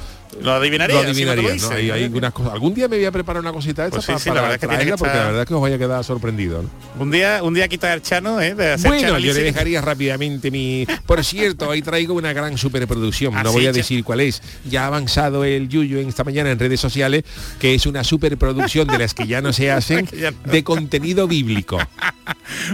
Lo 0.42 0.54
adivinaría, 0.54 0.96
lo 0.96 1.02
adivinarías, 1.10 1.62
¿no? 1.64 1.72
Hay, 1.76 1.92
hay 1.92 2.04
algunas 2.06 2.34
cosas. 2.34 2.54
Algún 2.54 2.74
día 2.74 2.88
me 2.88 2.98
voy 2.98 3.06
a 3.06 3.12
preparar 3.12 3.42
una 3.42 3.52
cosita 3.54 3.84
de 3.84 3.90
Pues 3.92 4.02
estas 4.04 4.22
sí, 4.22 4.24
sí, 4.26 4.30
pa- 4.30 4.36
la 4.36 4.42
para 4.42 4.52
verdad 4.54 4.60
que 4.60 4.86
que 4.92 4.98
porque 4.98 5.18
la 5.18 5.24
verdad 5.26 5.42
es 5.42 5.48
que 5.48 5.54
os 5.54 5.62
vaya 5.62 5.76
a 5.76 5.80
quedar 5.80 6.04
sorprendido. 6.04 6.64
¿no? 6.64 6.70
Un 7.04 7.12
día, 7.12 7.42
un 7.44 7.54
día 7.54 7.68
quita 7.68 7.94
el 7.94 8.02
chano, 8.02 8.42
¿eh? 8.42 8.56
De 8.56 8.74
hacer 8.74 8.90
Bueno, 8.92 9.20
yo 9.20 9.34
le 9.34 9.42
dejaría 9.42 9.82
rápidamente 9.82 10.52
mi... 10.52 10.86
Por 11.06 11.24
cierto, 11.24 11.70
hoy 11.70 11.82
traigo 11.82 12.14
una 12.14 12.34
gran 12.34 12.58
superproducción, 12.58 13.34
Ah, 13.36 13.44
no 13.44 13.52
voy 13.52 13.68
a 13.68 13.72
decir 13.72 14.04
cuál 14.04 14.22
es. 14.22 14.42
Ya 14.66 14.84
ha 14.84 14.88
avanzado 14.88 15.44
el 15.44 15.70
Yuyo 15.70 16.00
en 16.00 16.10
esta 16.10 16.24
mañana 16.24 16.52
en 16.52 16.60
redes 16.60 16.80
sociales, 16.80 17.24
que 17.60 17.74
es 17.76 17.86
una 17.86 18.04
superproducción 18.04 18.88
de 18.88 18.98
las 19.00 19.14
que 19.14 19.28
ya 19.28 19.42
no 19.42 19.54
se 19.54 19.72
hacen, 19.72 20.08
de 20.46 20.64
contenido 20.64 21.28
bíblico. 21.28 21.80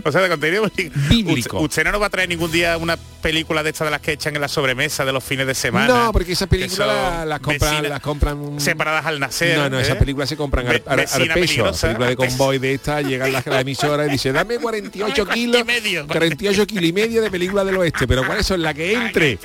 O 0.03 0.11
sea, 0.11 0.21
de 0.21 0.29
contenido 0.29 0.69
Bíblico. 1.09 1.57
Usted, 1.57 1.65
usted 1.65 1.83
no 1.85 1.91
nos 1.93 2.01
va 2.01 2.07
a 2.07 2.09
traer 2.09 2.29
ningún 2.29 2.51
día 2.51 2.77
una 2.77 2.97
película 2.97 3.63
de 3.63 3.69
estas 3.71 3.87
de 3.87 3.91
las 3.91 4.01
que 4.01 4.11
echan 4.13 4.35
en 4.35 4.41
la 4.41 4.47
sobremesa 4.47 5.05
de 5.05 5.11
los 5.11 5.23
fines 5.23 5.47
de 5.47 5.55
semana. 5.55 5.87
No, 6.05 6.11
porque 6.11 6.33
esa 6.33 6.47
película 6.47 6.85
Eso- 6.85 6.85
la, 6.85 7.25
la 7.25 7.39
compran, 7.49 7.71
Vecina- 7.73 7.89
las 7.89 7.99
compran 8.01 8.59
separadas 8.59 9.05
al 9.05 9.19
nacer. 9.19 9.57
No, 9.57 9.69
no, 9.69 9.79
esas 9.79 9.95
¿eh? 9.95 9.99
películas 9.99 10.29
se 10.29 10.37
compran 10.37 10.67
al, 10.67 10.83
al- 10.85 11.05
peso. 11.33 11.71
Película 11.81 12.07
de 12.07 12.15
convoy 12.15 12.57
de 12.59 12.73
esta, 12.73 13.01
llegan 13.01 13.31
las 13.31 13.45
la 13.45 13.61
emisora 13.61 14.05
y 14.07 14.09
dice, 14.11 14.31
dame 14.31 14.57
48 14.57 15.25
Dame 15.25 15.33
kilos, 15.33 15.61
y 15.61 15.63
medio. 15.63 16.07
48 16.07 16.67
kilos 16.67 16.83
y 16.85 16.93
medio 16.93 17.21
de 17.21 17.31
película 17.31 17.63
del 17.63 17.77
oeste, 17.77 18.07
pero 18.07 18.25
¿cuáles 18.25 18.45
son? 18.45 18.61
La 18.61 18.73
que 18.73 18.93
entre. 18.93 19.37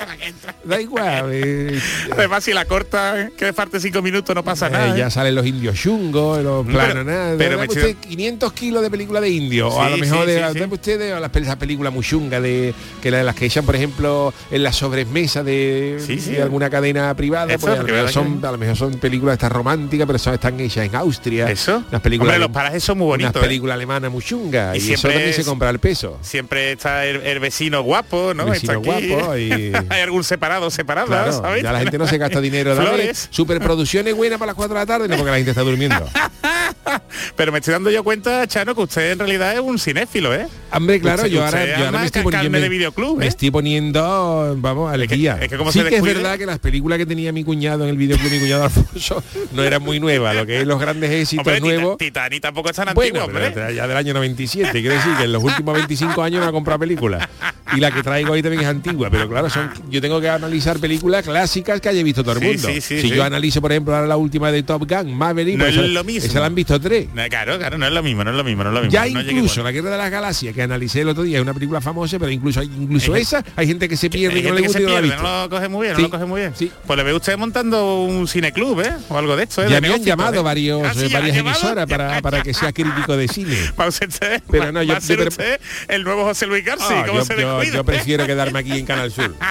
Da 0.63 0.79
igual. 0.81 1.29
eh, 1.31 1.79
Además, 2.11 2.43
si 2.43 2.53
la 2.53 2.65
corta, 2.65 3.29
que 3.37 3.51
parte 3.53 3.79
cinco 3.79 4.01
minutos, 4.01 4.35
no 4.35 4.43
pasa 4.43 4.67
eh, 4.67 4.71
nada. 4.71 4.97
ya 4.97 5.07
¿eh? 5.07 5.11
salen 5.11 5.35
los 5.35 5.45
indios 5.45 5.75
chungos, 5.79 6.43
los 6.43 6.65
planos, 6.65 7.05
nada. 7.05 7.35
pero 7.37 7.57
me 7.57 7.67
usted 7.67 7.85
estoy- 7.89 8.09
500 8.09 8.53
kilos 8.53 8.81
de 8.81 8.89
película 8.91 9.21
de 9.21 9.29
indio, 9.29 9.69
o 9.69 9.81
a 9.81 9.89
lo 9.89 9.97
mejor 9.97 10.25
sí, 10.25 10.31
de, 10.31 10.37
sí, 10.47 10.53
sí. 10.53 10.59
dame 10.59 10.73
usted 10.73 10.99
de 10.99 11.19
las, 11.19 11.31
pel- 11.31 11.43
esa 11.43 11.57
película 11.57 11.89
muy 11.91 12.03
chunga 12.03 12.39
de 12.41 12.73
que 13.01 13.11
la 13.11 13.17
de 13.19 13.23
las 13.23 13.35
que 13.35 13.45
echan, 13.45 13.65
por 13.65 13.75
ejemplo, 13.75 14.33
en 14.51 14.63
la 14.63 14.73
sobremesa 14.73 15.43
de, 15.43 15.97
alguna 16.41 16.69
cadena 16.69 17.13
privada, 17.15 17.53
Eso, 17.53 17.67
pues, 17.67 17.79
verdad 18.03 18.11
son, 18.11 18.45
a 18.45 18.51
lo 18.51 18.57
mejor 18.57 18.75
son 18.75 18.93
películas 18.95 19.33
estas 19.33 19.51
románticas, 19.51 20.05
pero 20.07 20.19
son, 20.19 20.33
están 20.33 20.59
hechas 20.59 20.85
en 20.85 20.95
Austria. 20.95 21.49
Eso. 21.49 21.83
Unas 21.89 22.01
películas 22.01 22.33
Hombre, 22.35 22.47
los 22.47 22.53
parajes 22.53 22.83
son 22.83 22.97
muy 22.97 23.07
bonitos. 23.07 23.35
¿eh? 23.35 23.39
películas 23.45 23.75
alemanas 23.75 24.11
muy 24.11 24.23
chungas 24.23 24.75
Y 24.75 24.79
y, 24.79 24.81
eso 24.93 25.01
siempre 25.01 25.11
también 25.11 25.33
se 25.33 25.43
compra 25.45 25.69
al 25.69 25.79
peso. 25.79 26.19
Siempre 26.21 26.71
está 26.73 27.05
el, 27.05 27.17
el 27.17 27.39
vecino 27.39 27.81
guapo, 27.83 28.33
¿no? 28.33 28.43
El 28.43 28.51
vecino 28.51 28.79
está 28.81 28.95
aquí. 28.97 29.07
guapo 29.09 29.37
y- 29.37 29.71
Hay 29.89 30.01
algún 30.01 30.23
separado, 30.23 30.69
separada, 30.71 31.07
Claro, 31.07 31.33
¿sabes? 31.33 31.63
ya 31.63 31.71
la 31.71 31.79
gente 31.79 31.97
no 31.97 32.07
se 32.07 32.17
gasta 32.17 32.41
dinero. 32.41 32.75
Flores. 32.75 33.27
superproducciones 33.31 34.15
buenas 34.15 34.39
para 34.39 34.47
las 34.47 34.55
4 34.55 34.73
de 34.73 34.79
la 34.81 34.85
tarde, 34.85 35.07
no 35.07 35.15
porque 35.15 35.31
la 35.31 35.37
gente 35.37 35.51
está 35.51 35.61
durmiendo. 35.61 36.07
Pero 37.35 37.51
me 37.51 37.59
estoy 37.59 37.73
dando 37.73 37.89
yo 37.89 38.03
cuenta, 38.03 38.47
Chano, 38.47 38.75
que 38.75 38.81
usted 38.81 39.11
en 39.11 39.19
realidad 39.19 39.53
es 39.53 39.59
un 39.59 39.77
cinéfilo, 39.79 40.33
¿eh? 40.33 40.47
Hombre, 40.75 40.99
claro, 40.99 41.25
yo 41.27 41.43
ahora, 41.45 41.79
yo 41.79 41.91
me 41.91 42.05
estoy 42.05 42.23
poniendo 42.23 42.59
de 42.59 42.69
videoclub, 42.69 43.17
me 43.17 43.25
¿eh? 43.25 43.29
estoy 43.29 43.49
poniendo, 43.51 44.55
vamos, 44.59 44.91
al 44.93 45.07
día. 45.07 45.37
es 45.41 45.47
que 45.49 45.57
como 45.57 45.71
sí 45.71 45.79
se 45.81 45.89
que 45.89 45.95
es 45.97 46.01
verdad 46.03 46.37
que 46.37 46.45
las 46.45 46.59
películas 46.59 46.97
que 46.97 47.05
tenía 47.05 47.31
mi 47.31 47.43
cuñado 47.43 47.83
en 47.85 47.91
el 47.91 47.97
videoclub, 47.97 48.29
mi 48.31 48.39
cuñado 48.39 48.63
Alfonso, 48.65 49.23
no 49.53 49.63
eran 49.63 49.81
muy 49.81 49.99
nuevas, 49.99 50.35
lo 50.35 50.45
que 50.45 50.61
es 50.61 50.67
los 50.67 50.79
grandes 50.79 51.09
éxitos 51.11 51.45
Hombre, 51.47 51.59
nuevos. 51.61 51.97
Titanic 51.97 52.41
tampoco 52.41 52.69
es 52.69 52.75
tan 52.75 52.93
Bueno, 52.93 53.21
antiguo, 53.21 53.39
pero 53.39 53.47
hombre. 53.61 53.75
ya 53.75 53.87
del 53.87 53.97
año 53.97 54.13
97, 54.13 54.71
quiero 54.71 54.95
decir 54.95 55.13
que 55.17 55.23
en 55.23 55.31
los 55.31 55.43
últimos 55.43 55.73
25 55.75 56.21
años 56.21 56.41
no 56.41 56.47
ha 56.47 56.51
comprado 56.51 56.79
películas. 56.79 57.27
Y 57.75 57.79
la 57.79 57.91
que 57.91 58.03
traigo 58.03 58.33
ahí 58.33 58.41
también 58.41 58.61
es 58.61 58.67
antigua, 58.69 59.09
pero 59.09 59.27
claro, 59.27 59.49
son, 59.49 59.71
yo 59.89 59.99
tengo 59.99 60.21
que 60.21 60.29
analizar 60.29 60.77
películas 60.79 61.23
clásicas 61.25 61.81
que 61.81 61.89
haya 61.89 62.03
visto 62.03 62.23
todo 62.23 62.37
el 62.37 62.41
mundo. 62.45 62.67
sí, 62.67 62.79
sí, 62.79 63.01
si 63.01 63.09
yo 63.09 63.23
analizo, 63.23 63.59
por 63.61 63.71
ejemplo, 63.71 63.95
ahora 63.95 64.07
la 64.07 64.17
última 64.17 64.51
de 64.51 64.61
Top 64.63 64.83
Gun, 64.89 65.13
Maverick, 65.15 65.57
No 65.57 65.63
pues 65.65 65.75
es 65.75 65.81
esa- 65.81 65.87
lo 65.87 66.03
mismo. 66.03 66.29
Esa 66.29 66.39
la 66.41 66.45
han 66.45 66.55
visto 66.55 66.79
tres. 66.79 67.07
No, 67.13 67.23
claro, 67.27 67.57
claro, 67.57 67.77
no 67.77 67.87
es 67.87 67.91
lo 67.93 68.03
mismo, 68.03 68.23
no 68.23 68.29
es 68.31 68.35
lo 68.37 68.43
mismo, 68.43 68.63
no 68.63 68.69
es 68.69 68.73
lo 68.75 68.81
mismo. 68.81 68.91
Ya 68.93 69.05
no 69.09 69.21
incluso 69.21 69.63
la 69.63 69.71
Guerra 69.71 69.89
de 69.91 69.97
las 69.97 70.11
Galaxias 70.11 70.53
que 70.53 70.61
analicé 70.65 71.01
el 71.01 71.09
otro 71.09 71.23
día 71.23 71.37
es 71.37 71.41
una 71.41 71.53
película 71.53 71.79
famosa, 71.81 72.19
pero 72.19 72.29
incluso 72.31 72.59
hay- 72.59 72.67
incluso 72.79 73.13
Hay 73.13 73.21
esa 73.21 73.43
hay 73.55 73.67
gente 73.67 73.87
que 73.89 73.97
se 73.97 74.09
pierde 74.09 74.41
que 74.41 74.49
no 74.49 74.55
le 74.55 74.61
gusta 74.61 74.79
y 74.79 74.83
no 74.83 74.89
la 74.89 74.97
ha 74.97 75.01
pierde, 75.01 75.15
visto. 75.15 75.23
no 75.23 75.41
lo 75.43 75.49
coge 75.49 75.69
muy 75.69 75.83
bien, 75.87 75.95
Sí, 75.95 76.01
no 76.01 76.07
lo 76.07 76.11
coge 76.11 76.25
muy 76.25 76.41
bien. 76.41 76.53
sí. 76.55 76.71
Pues 76.85 76.97
le 76.97 77.03
ve 77.03 77.13
usted 77.13 77.37
montando 77.37 78.01
un 78.03 78.27
cineclub, 78.27 78.81
¿eh? 78.81 78.93
O 79.09 79.17
algo 79.17 79.35
de 79.35 79.43
esto, 79.43 79.63
¿eh? 79.63 79.67
Ya 79.69 79.75
De 79.79 79.87
me 79.87 79.93
han 79.93 80.03
llamado 80.03 80.39
¿eh? 80.39 80.43
varios, 80.43 80.81
Ah, 80.85 80.93
sí, 80.93 81.05
eh, 81.05 81.09
varias 81.11 81.37
emisoras 81.37 81.87
para, 81.87 82.21
para 82.21 82.41
que 82.43 82.53
sea 82.53 82.71
crítico 82.73 83.15
de 83.17 83.27
cine. 83.27 83.55
Va 83.79 83.85
a 83.85 83.91
ser 83.91 84.09
usted, 84.09 84.41
Pero 84.51 84.71
no, 84.71 84.83
yo- 84.83 84.91
va 84.93 84.97
a 84.97 85.01
ser 85.01 85.17
yo 85.17 85.23
pre- 85.23 85.29
usted 85.29 85.59
el 85.87 86.03
nuevo 86.03 86.23
José 86.25 86.45
Luis 86.47 86.63
García, 86.65 87.01
Ah, 87.01 87.05
¿cómo 87.07 87.63
yo, 87.63 87.83
prefiero 87.83 88.25
quedarme 88.25 88.59
aquí 88.59 88.71
en 88.73 88.85
Canal 88.85 89.11
Sur. 89.11 89.33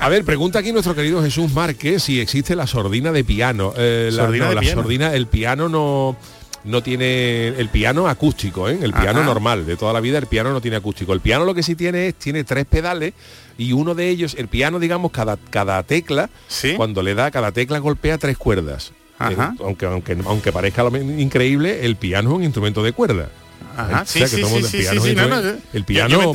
A 0.00 0.08
ver, 0.08 0.24
pregunta 0.24 0.58
aquí 0.58 0.70
nuestro 0.72 0.94
querido 0.94 1.22
Jesús 1.22 1.52
Márquez 1.52 2.02
si 2.02 2.20
existe 2.20 2.54
la 2.54 2.66
sordina 2.66 3.10
de 3.10 3.24
piano. 3.24 3.72
Eh, 3.76 4.10
la, 4.12 4.24
Sordina 4.24 4.44
no, 4.44 4.48
de 4.50 4.54
la 4.56 4.60
piano. 4.60 4.82
sordina, 4.82 5.14
el 5.14 5.26
piano 5.26 5.68
no 5.68 6.16
no 6.64 6.82
tiene 6.82 7.48
el 7.48 7.68
piano 7.68 8.08
acústico, 8.08 8.68
¿eh? 8.68 8.78
el 8.80 8.92
piano 8.92 9.20
Ajá. 9.20 9.24
normal 9.24 9.66
de 9.66 9.76
toda 9.76 9.92
la 9.92 10.00
vida, 10.00 10.18
el 10.18 10.26
piano 10.26 10.52
no 10.52 10.60
tiene 10.60 10.76
acústico. 10.78 11.12
El 11.12 11.20
piano 11.20 11.44
lo 11.44 11.54
que 11.54 11.62
sí 11.62 11.74
tiene 11.74 12.08
es 12.08 12.14
tiene 12.14 12.42
tres 12.44 12.64
pedales 12.64 13.12
y 13.58 13.72
uno 13.72 13.94
de 13.94 14.08
ellos, 14.08 14.34
el 14.38 14.48
piano, 14.48 14.78
digamos, 14.78 15.12
cada 15.12 15.36
cada 15.36 15.82
tecla, 15.82 16.30
Sí. 16.48 16.74
cuando 16.76 17.02
le 17.02 17.14
da 17.14 17.30
cada 17.30 17.52
tecla 17.52 17.78
golpea 17.78 18.18
tres 18.18 18.38
cuerdas. 18.38 18.92
Ajá. 19.18 19.54
Eh, 19.54 19.62
aunque, 19.64 19.86
aunque, 19.86 20.16
aunque 20.24 20.52
parezca 20.52 20.82
lo 20.82 20.96
increíble, 20.96 21.84
el 21.84 21.96
piano 21.96 22.30
es 22.30 22.36
un 22.36 22.44
instrumento 22.44 22.82
de 22.82 22.92
cuerda. 22.92 23.28
Ajá, 23.76 24.02
¿Eh? 24.02 24.04
sí, 24.06 24.26
sí, 24.26 24.44
sí, 24.62 24.86
el 24.86 25.14
piano 25.14 25.36
el 25.72 25.84
piano 25.84 26.32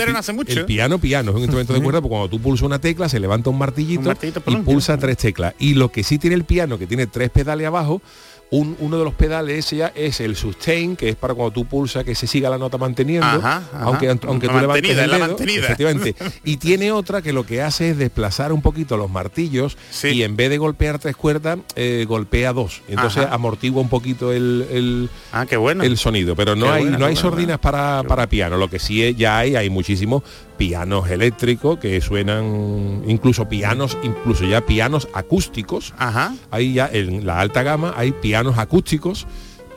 piano 0.65 0.99
piano 0.99 1.31
es 1.31 1.35
un 1.35 1.41
instrumento 1.41 1.73
de 1.73 1.81
cuerda 1.81 2.01
porque 2.01 2.09
cuando 2.09 2.29
tú 2.29 2.39
pulsas 2.41 2.65
una 2.65 2.79
tecla 2.79 3.07
se 3.07 3.19
levanta 3.19 3.49
un 3.49 3.57
martillito, 3.57 4.01
Un 4.01 4.07
martillito 4.07 4.41
y 4.45 4.55
pulsa 4.57 4.97
tres 4.97 5.17
teclas 5.17 5.53
y 5.57 5.73
lo 5.75 5.89
que 5.89 6.03
sí 6.03 6.17
tiene 6.17 6.35
el 6.35 6.43
piano 6.43 6.77
que 6.77 6.85
tiene 6.85 7.07
tres 7.07 7.29
pedales 7.29 7.65
abajo 7.67 8.01
un- 8.51 8.75
uno 8.79 8.97
de 8.97 9.03
los 9.03 9.13
pedales 9.13 9.59
ese 9.65 9.75
ya 9.75 9.91
es 9.95 10.19
el 10.21 10.35
sustain 10.35 10.95
que 10.95 11.09
es 11.09 11.15
para 11.15 11.35
cuando 11.35 11.51
tú 11.51 11.65
pulsas 11.65 12.03
que 12.03 12.15
se 12.15 12.25
siga 12.25 12.49
la 12.49 12.57
nota 12.57 12.79
manteniendo 12.79 13.27
Ajá, 13.27 13.57
ajá. 13.57 13.79
aunque 13.83 14.09
aunque 14.09 14.47
La 14.47 14.53
tú 14.53 14.59
levantes 14.61 14.89
el 14.97 14.97
dedo, 15.11 15.19
mantenida. 15.19 15.63
efectivamente 15.65 16.15
y 16.43 16.57
tiene 16.57 16.91
otra 16.91 17.21
que 17.21 17.31
lo 17.31 17.45
que 17.45 17.61
hace 17.61 17.91
es 17.91 17.97
desplazar 17.99 18.51
un 18.51 18.63
poquito 18.63 18.97
los 18.97 19.09
martillos 19.11 19.77
Sí. 19.91 20.07
y 20.07 20.23
en 20.23 20.35
vez 20.35 20.49
de 20.49 20.57
golpear 20.57 20.97
tres 20.97 21.15
cuerdas 21.15 21.59
eh, 21.75 22.05
golpea 22.09 22.51
dos 22.53 22.81
entonces 22.87 23.25
Ajá. 23.25 23.35
amortigua 23.35 23.81
un 23.83 23.89
poquito 23.89 24.33
el, 24.33 24.65
el- 24.71 25.09
Ah, 25.31 25.45
qué 25.45 25.55
bueno. 25.57 25.83
el 25.83 25.97
sonido, 25.99 26.35
pero 26.35 26.55
no 26.55 26.65
Qué 26.65 26.71
hay 26.71 26.81
buena, 26.83 26.97
no 26.97 27.05
hay 27.05 27.15
sordinas 27.15 27.59
para, 27.59 28.01
para 28.07 28.27
piano. 28.27 28.57
Lo 28.57 28.67
que 28.67 28.79
sí 28.79 29.03
es- 29.03 29.15
ya 29.15 29.37
hay, 29.37 29.55
hay 29.55 29.69
muchísimos 29.69 30.23
pianos 30.59 31.09
eléctricos 31.09 31.79
que 31.79 32.01
suenan, 32.01 33.03
incluso 33.07 33.47
pianos, 33.47 33.97
incluso 34.03 34.45
ya 34.45 34.65
pianos 34.65 35.07
acústicos. 35.13 35.93
Ajá. 35.97 36.35
Hay 36.51 36.73
ya 36.73 36.89
en 36.91 37.25
la 37.25 37.39
alta 37.39 37.63
gama 37.63 37.93
hay 37.95 38.11
pianos 38.11 38.57
acústicos 38.57 39.25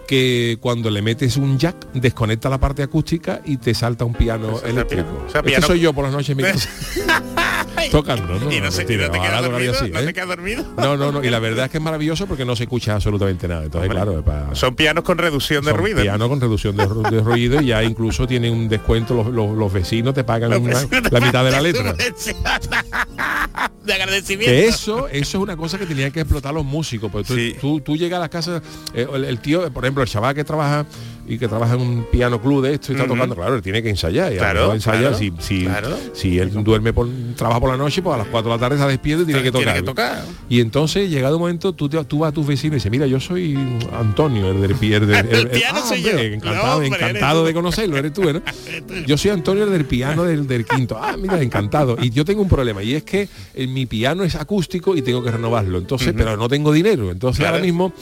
que 0.09 0.59
cuando 0.61 0.91
le 0.91 1.01
metes 1.01 1.37
un 1.37 1.57
jack 1.57 1.93
desconecta 1.95 2.51
la 2.51 2.59
parte 2.59 2.83
acústica 2.83 3.41
y 3.45 3.59
te 3.59 3.75
salta 3.75 4.05
un 4.05 4.12
piano 4.12 4.61
eléctrico. 4.67 5.25
O 5.27 5.31
sea, 5.31 5.41
Este 5.47 5.62
soy 5.62 5.81
yo 5.81 5.93
por 5.93 6.05
las 6.05 6.12
noches 6.12 6.37
tocando, 7.91 8.39
¿no? 8.39 8.53
y 8.53 8.61
no, 8.61 8.71
se, 8.71 8.83
y 8.83 8.97
mentira, 8.97 9.09
no 9.09 9.43
te 9.43 9.49
dormido, 9.51 9.73
así, 9.73 9.91
no 9.91 9.99
¿eh? 9.99 10.05
te 10.07 10.12
quedas 10.15 10.29
dormido. 10.29 10.65
No, 10.77 10.97
no, 10.97 11.12
no, 11.12 11.25
y 11.25 11.31
la 11.31 11.39
verdad 11.39 11.65
es 11.67 11.71
que 11.71 11.79
es 11.79 11.83
maravilloso 11.83 12.27
porque 12.27 12.45
no 12.45 12.55
se 12.57 12.65
escucha 12.65 12.95
absolutamente 12.95 13.49
nada. 13.49 13.65
Entonces, 13.65 13.91
Hombre, 13.91 14.05
claro, 14.05 14.25
para- 14.25 14.55
Son 14.55 14.75
pianos 14.75 15.05
con 15.05 15.19
reducción 15.19 15.65
de 15.65 15.71
son 15.71 15.81
ruido. 15.81 16.03
piano 16.03 16.29
con 16.29 16.41
reducción 16.41 16.77
de, 16.77 16.87
ru- 16.89 17.11
de 17.11 17.21
ruido 17.21 17.61
y 17.61 17.67
ya 17.67 17.83
incluso 17.83 18.27
tienen 18.27 18.53
un 18.53 18.69
descuento 18.69 19.15
los, 19.15 19.27
los- 19.29 19.57
los 19.57 19.73
vecinos 19.73 20.15
te 20.15 20.25
pagan 20.25 20.53
una- 20.61 20.75
vecinos 20.81 21.11
la 21.12 21.21
mitad 21.21 21.45
de 21.45 21.51
la 21.51 21.61
letra 21.61 21.95
de 23.85 23.93
agradecimiento. 23.93 24.51
que 24.53 24.67
eso 24.69 25.09
eso 25.09 25.39
es 25.39 25.43
una 25.43 25.57
cosa 25.57 25.79
que 25.79 25.87
tenían 25.87 26.11
que 26.12 26.21
explotar 26.21 26.55
los 26.55 26.65
músicos 26.65 27.11
porque 27.11 27.27
tú, 27.27 27.35
Sí. 27.35 27.57
tú, 27.61 27.81
tú 27.81 27.97
llegas 27.97 28.19
a 28.19 28.21
las 28.21 28.29
casas 28.29 28.62
eh, 28.95 29.07
el, 29.12 29.25
el 29.25 29.39
tío 29.41 29.71
por 29.73 29.85
ejemplo 29.85 30.03
el 30.03 30.09
chaval 30.09 30.35
que 30.35 30.45
trabaja 30.45 30.87
y 31.26 31.38
que 31.38 31.47
trabaja 31.49 31.75
en 31.75 31.81
un 31.81 32.07
piano 32.11 32.41
club 32.43 32.62
de 32.64 32.75
esto 32.75 32.93
y 32.93 32.97
está 32.97 33.07
tocando 33.07 33.35
claro 33.37 33.55
él 33.55 33.62
tiene 33.62 33.83
que 33.83 33.88
ensayar 33.91 34.33
y 34.33 34.37
Claro, 34.37 34.73
ensaya 34.75 35.00
claro, 35.11 35.17
si, 35.19 35.33
si, 35.38 35.64
claro. 35.64 35.97
si 36.12 36.38
él 36.38 36.50
duerme 36.64 36.93
por 36.93 37.09
trabaja 37.37 37.61
por 37.61 37.71
la 37.71 37.76
noche 37.76 38.02
pues 38.02 38.14
a 38.14 38.19
las 38.19 38.26
4 38.26 38.50
de 38.50 38.57
la 38.57 38.61
tarde 38.61 38.79
se 38.83 38.88
despierta 38.88 39.23
y 39.23 39.26
tiene 39.26 39.43
que 39.43 39.52
tocar. 39.52 39.64
Tiene 39.75 39.81
que 39.81 39.87
tocar. 39.87 40.25
y 40.49 40.61
entonces 40.61 41.09
llegado 41.11 41.37
un 41.37 41.43
momento 41.43 41.73
tú, 41.73 41.88
te- 41.88 42.05
tú 42.05 42.19
vas 42.21 42.31
a 42.31 42.33
tus 42.33 42.47
vecinos 42.47 42.73
y 42.73 42.76
dices 42.76 42.91
mira 42.91 43.07
yo 43.07 43.21
soy 43.21 43.57
Antonio 43.99 44.50
el 44.50 44.61
del 44.61 44.75
pi- 44.75 44.95
el 44.95 45.07
del- 45.07 45.26
el- 45.31 45.35
El 45.35 45.49
piano 45.49 45.79
ah, 45.83 45.87
soy 45.87 45.99
hombre, 46.05 46.29
yo. 46.31 46.35
encantado 46.35 46.81
No, 46.81 46.87
encantado 46.87 47.45
de 47.45 47.55
conocerlo 47.55 47.97
eres 47.97 48.12
tú 48.12 48.23
¿no? 48.33 48.43
yo 49.07 49.17
soy 49.17 49.31
Antonio 49.31 49.64
el 49.64 49.71
del 49.71 49.85
piano 49.85 50.25
del, 50.25 50.47
del 50.47 50.64
quinto. 50.64 50.99
Ah 51.00 51.17
mira 51.17 51.41
encantado. 51.41 51.97
Y 52.00 52.11
yo 52.11 52.25
tengo 52.25 52.43
un 52.43 52.49
problema 52.49 52.83
y 52.83 52.95
es 52.95 53.02
que 53.05 53.29
eh, 53.55 53.67
mi 53.67 53.87
piano 53.87 54.25
es 54.25 54.35
acústico 54.35 54.97
y 54.97 55.02
tengo 55.02 55.23
que 55.23 55.31
renovarlo. 55.31 55.79
Entonces 55.79 56.12
pero 56.17 56.37
no 56.37 56.49
tengo 56.49 56.73
dinero. 56.73 57.11
Entonces 57.11 57.45
ahora 57.47 57.59
mismo 57.61 57.93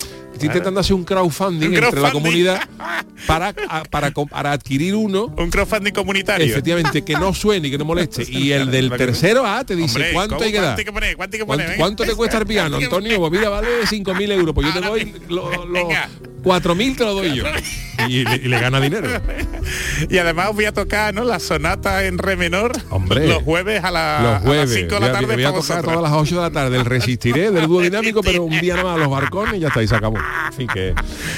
estoy 0.40 0.48
intentando 0.48 0.80
hacer 0.80 0.94
un 0.94 1.04
crowdfunding, 1.04 1.68
Un 1.68 1.74
entre 1.76 2.00
la 2.00 2.12
comunidad 2.12 2.60
para, 3.26 3.54
a- 3.68 3.82
para, 3.84 4.10
para 4.10 4.52
adquirir 4.52 4.94
uno 4.96 5.24
Un 5.36 5.50
crowdfunding 5.50 5.92
comunitario. 5.92 6.46
efectivamente 6.46 7.02
que 7.04 7.12
no 7.14 7.34
suene 7.34 7.68
y 7.68 7.70
que 7.70 7.78
no 7.78 7.84
moleste 7.84 8.24
y 8.28 8.52
el 8.52 8.70
del 8.70 8.90
tercero 8.90 9.46
A 9.46 9.64
te 9.64 9.76
dice 9.76 9.96
Hombre, 9.96 10.12
cuánto 10.12 10.42
hay 10.42 10.52
que 10.52 10.60
dar 10.60 10.74
¿Cuánto 10.74 10.80
hay 10.80 10.84
que 10.84 10.92
poner? 10.92 11.16
¿Cuánto 11.16 11.34
hay 11.36 11.40
que 11.40 11.46
poner? 11.46 11.66
¿Cuánto, 11.66 11.70
Venga. 11.72 11.78
cuánto 11.78 12.04
te 12.04 12.14
cuesta 12.16 12.38
el 12.38 12.46
piano, 12.46 12.70
¿Cuánto 12.78 12.96
hay 12.96 13.02
que 13.02 13.14
Antonio? 13.14 13.18
Pues 13.18 13.32
mira, 13.32 13.48
vale 13.50 13.68
5.000 13.84 14.32
euros. 14.32 14.54
Pues 14.54 14.66
yo 14.66 14.80
te 14.80 14.86
doy 14.86 15.14
los 15.28 15.70
Venga. 15.70 16.08
4.000 16.42 16.96
te 16.96 17.04
lo 17.04 17.14
doy 17.14 17.34
yo. 17.36 17.44
Y, 18.08 18.24
le- 18.24 18.36
y 18.36 18.48
le 18.48 18.58
gana 18.60 18.80
dinero. 18.80 19.08
Y 20.08 20.18
además 20.18 20.54
voy 20.54 20.64
a 20.64 20.72
tocar, 20.72 21.14
¿no? 21.14 21.24
La 21.24 21.38
sonata 21.38 22.04
en 22.06 22.18
re 22.18 22.36
menor. 22.36 22.72
Hombre. 22.90 23.26
Los 23.28 23.42
jueves 23.42 23.82
a, 23.84 23.90
la, 23.90 24.20
las 24.22 24.42
jueves. 24.42 24.72
5 24.74 24.94
de 24.94 25.00
la 25.00 25.12
tarde. 25.12 25.34
voy 25.34 25.44
a 25.44 25.48
tocar 25.48 25.54
vosotros. 25.60 25.84
todas 25.94 26.02
las 26.02 26.12
8 26.12 26.34
de 26.36 26.40
la 26.42 26.50
tarde. 26.50 26.76
El 26.78 26.84
resistiré 26.84 27.50
del 27.50 27.66
dúo 27.66 27.80
dinámico, 27.82 28.22
pero 28.22 28.44
un 28.44 28.58
día 28.60 28.74
nada 28.76 28.84
más 28.88 28.96
a 28.96 28.98
los 29.00 29.10
barcones 29.10 29.54
y 29.54 29.60
ya 29.60 29.68
está, 29.68 29.82
y 29.82 29.88
se 29.88 29.96
acabó. 29.96 30.16
En 30.18 30.52
fin, 30.54 30.66
que, 30.72 30.94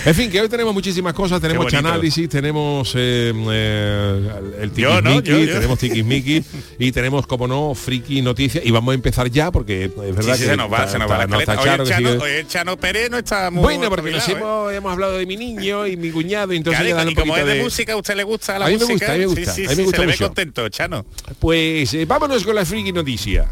en 0.07 0.14
fin, 0.14 0.31
que 0.31 0.40
hoy 0.40 0.49
tenemos 0.49 0.73
muchísimas 0.75 1.12
cosas. 1.14 1.40
Tenemos 1.40 1.73
análisis, 1.75 2.28
tenemos 2.28 2.92
eh, 2.97 3.33
eh, 3.50 4.31
el 4.61 4.73
Yo, 4.75 5.00
¿no? 5.00 5.23
tiquismiqui, 5.23 5.31
Yo, 5.31 5.38
yo. 5.47 5.54
tenemos 5.54 5.78
tiquismiqui 5.78 6.45
y 6.78 6.92
tenemos, 6.92 7.26
como 7.26 7.47
no, 7.49 7.75
friki 7.75 8.23
noticias. 8.23 8.64
Y 8.64 8.71
vamos 8.71 8.92
a 8.92 8.95
empezar 8.95 9.31
ya 9.31 9.50
porque 9.50 9.85
es 9.85 9.97
verdad 9.97 10.35
Sí, 10.35 10.38
sí, 10.38 10.45
que 10.45 10.50
se 10.50 10.57
nos 10.57 10.73
va, 10.73 10.78
está- 10.78 10.92
se 10.92 10.99
nos 10.99 11.11
va 11.11 11.19
la 11.19 11.25
está- 11.25 11.35
no 11.37 11.40
está 11.40 11.52
hoy, 11.61 11.88
Chano, 11.88 12.11
hoy 12.23 12.31
Chano 12.49 12.76
Pérez 12.76 13.11
no 13.11 13.19
está 13.19 13.50
muy 13.50 13.62
Bueno, 13.62 13.88
porque 13.90 14.11
nos 14.11 14.28
¿eh? 14.28 14.33
hemos, 14.33 14.73
hemos 14.73 14.92
hablado 14.92 15.19
de 15.19 15.26
mi 15.26 15.37
niño 15.37 15.87
y 15.87 15.97
mi 15.97 16.11
cuñado, 16.11 16.51
y 16.52 16.56
entonces 16.59 16.80
Claro, 16.80 16.97
le 16.97 16.97
dan 16.97 17.06
y 17.06 17.11
un 17.11 17.14
como 17.14 17.37
es 17.37 17.44
de, 17.47 17.54
de... 17.54 17.62
música, 17.62 17.92
¿a 17.92 17.97
usted 17.97 18.14
le 18.16 18.25
gusta 18.25 18.59
la 18.59 18.66
A 18.66 18.68
mí 18.68 18.75
me 18.76 18.80
música? 18.85 18.94
gusta, 18.94 19.12
a 19.12 19.16
mí 19.16 19.21
me 19.26 19.28
Sí, 19.35 19.40
gusta, 19.40 19.52
sí, 19.54 19.61
a 19.64 19.68
mí 19.68 19.68
me 19.71 19.76
sí, 19.76 19.82
gusta 19.82 19.97
se 19.97 20.00
le 20.02 20.06
ve 20.06 20.12
mucho. 20.12 20.25
contento, 20.26 20.68
Chano. 20.68 21.06
Pues 21.38 21.94
eh, 21.94 22.04
vámonos 22.04 22.44
con 22.44 22.54
la 22.54 22.64
friki 22.64 22.92
noticia. 22.92 23.50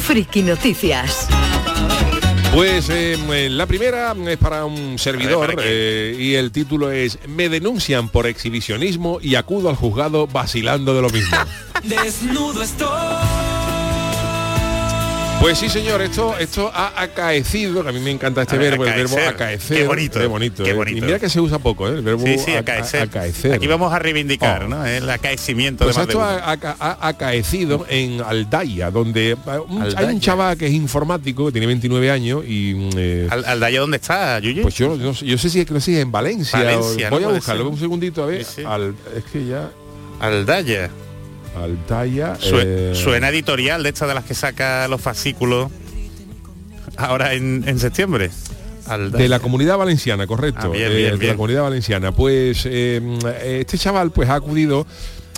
Friki 0.00 0.42
Noticias. 0.42 1.26
Pues 2.54 2.88
eh, 2.88 3.18
eh, 3.30 3.48
la 3.50 3.66
primera 3.66 4.16
es 4.26 4.38
para 4.38 4.64
un 4.64 4.98
servidor 4.98 5.56
eh, 5.62 6.16
y 6.18 6.34
el 6.34 6.50
título 6.50 6.90
es 6.90 7.18
Me 7.28 7.50
denuncian 7.50 8.08
por 8.08 8.26
exhibicionismo 8.26 9.18
y 9.20 9.34
acudo 9.34 9.68
al 9.68 9.76
juzgado 9.76 10.26
vacilando 10.26 10.94
de 10.94 11.02
lo 11.02 11.10
mismo. 11.10 11.36
Desnudo 11.84 12.62
estoy 12.62 12.88
Pues 15.40 15.56
sí, 15.58 15.68
señor, 15.68 16.02
esto, 16.02 16.36
esto 16.36 16.68
ha 16.74 17.00
acaecido, 17.00 17.84
que 17.84 17.88
a 17.90 17.92
mí 17.92 18.00
me 18.00 18.10
encanta 18.10 18.42
este 18.42 18.58
ver, 18.58 18.72
verbo, 18.72 18.84
el 18.86 18.90
verbo 18.92 19.14
acaecer. 19.14 19.28
acaecer. 19.34 19.76
Qué 19.78 19.86
bonito, 19.86 20.18
Qué 20.20 20.26
bonito. 20.26 20.64
qué 20.64 20.70
¿eh? 20.72 20.84
Y 20.96 21.00
mira 21.00 21.18
que 21.20 21.28
se 21.30 21.40
usa 21.40 21.60
poco, 21.60 21.88
¿eh? 21.88 21.92
El 21.92 22.02
verbo 22.02 22.26
Sí, 22.26 22.38
sí, 22.38 22.54
acaecer. 22.56 23.02
acaecer. 23.02 23.52
Aquí 23.54 23.68
vamos 23.68 23.92
a 23.92 24.00
reivindicar, 24.00 24.64
Oh. 24.64 24.68
¿no? 24.68 24.84
El 24.84 25.08
acaecimiento 25.08 25.84
Pues 25.84 25.94
de 25.96 26.02
esto 26.02 26.20
ha, 26.22 26.38
ha- 26.52 27.08
acaecido 27.08 27.86
en 27.88 28.20
Aldaya, 28.20 28.90
donde 28.90 29.30
eh, 29.30 29.36
hay 29.96 30.04
un 30.06 30.20
chaval 30.20 30.58
que 30.58 30.66
es 30.66 30.72
informático, 30.72 31.46
que 31.46 31.52
tiene 31.52 31.68
29 31.68 32.10
años 32.10 32.42
y... 32.46 32.74
mm, 32.74 32.90
eh, 32.96 33.28
Al, 33.30 33.44
Aldaya, 33.44 33.80
¿dónde 33.80 33.96
está, 33.98 34.40
Yuyu? 34.40 34.62
pues 34.62 34.74
yo, 34.74 34.96
yo 34.96 35.38
sé 35.38 35.48
si 35.50 35.60
es, 35.60 35.70
no 35.70 35.78
sé 35.78 35.86
si 35.92 35.96
es 35.96 36.02
en 36.02 36.10
Valencia. 36.10 36.58
Valencia, 36.58 37.06
o- 37.06 37.10
¿no? 37.12 37.16
voy 37.16 37.24
a 37.24 37.28
buscarlo 37.36 37.62
ser. 37.62 37.72
un 37.72 37.78
segundito 37.78 38.24
a 38.24 38.26
ver. 38.26 38.44
Sí. 38.44 38.62
Al- 38.66 38.94
es 39.16 39.24
que 39.32 39.46
ya... 39.46 39.70
Aldaya. 40.20 40.90
Aldaya... 41.62 42.36
Sue- 42.38 42.62
eh, 42.64 42.92
Suena 42.94 43.28
editorial 43.28 43.82
de 43.82 43.88
estas 43.90 44.08
de 44.08 44.14
las 44.14 44.24
que 44.24 44.34
saca 44.34 44.86
los 44.88 45.00
fascículos 45.00 45.70
ahora 46.96 47.34
en, 47.34 47.64
en 47.66 47.78
septiembre. 47.78 48.30
Aldaya. 48.86 49.22
De 49.22 49.28
la 49.28 49.40
comunidad 49.40 49.76
valenciana, 49.76 50.26
correcto. 50.26 50.62
Ah, 50.64 50.68
bien, 50.68 50.90
eh, 50.90 50.94
bien, 50.94 51.18
de 51.18 51.26
la 51.26 51.34
comunidad 51.34 51.62
valenciana. 51.62 52.12
Pues 52.12 52.62
eh, 52.64 53.00
este 53.42 53.76
chaval 53.76 54.10
pues 54.12 54.28
ha 54.30 54.34
acudido 54.36 54.86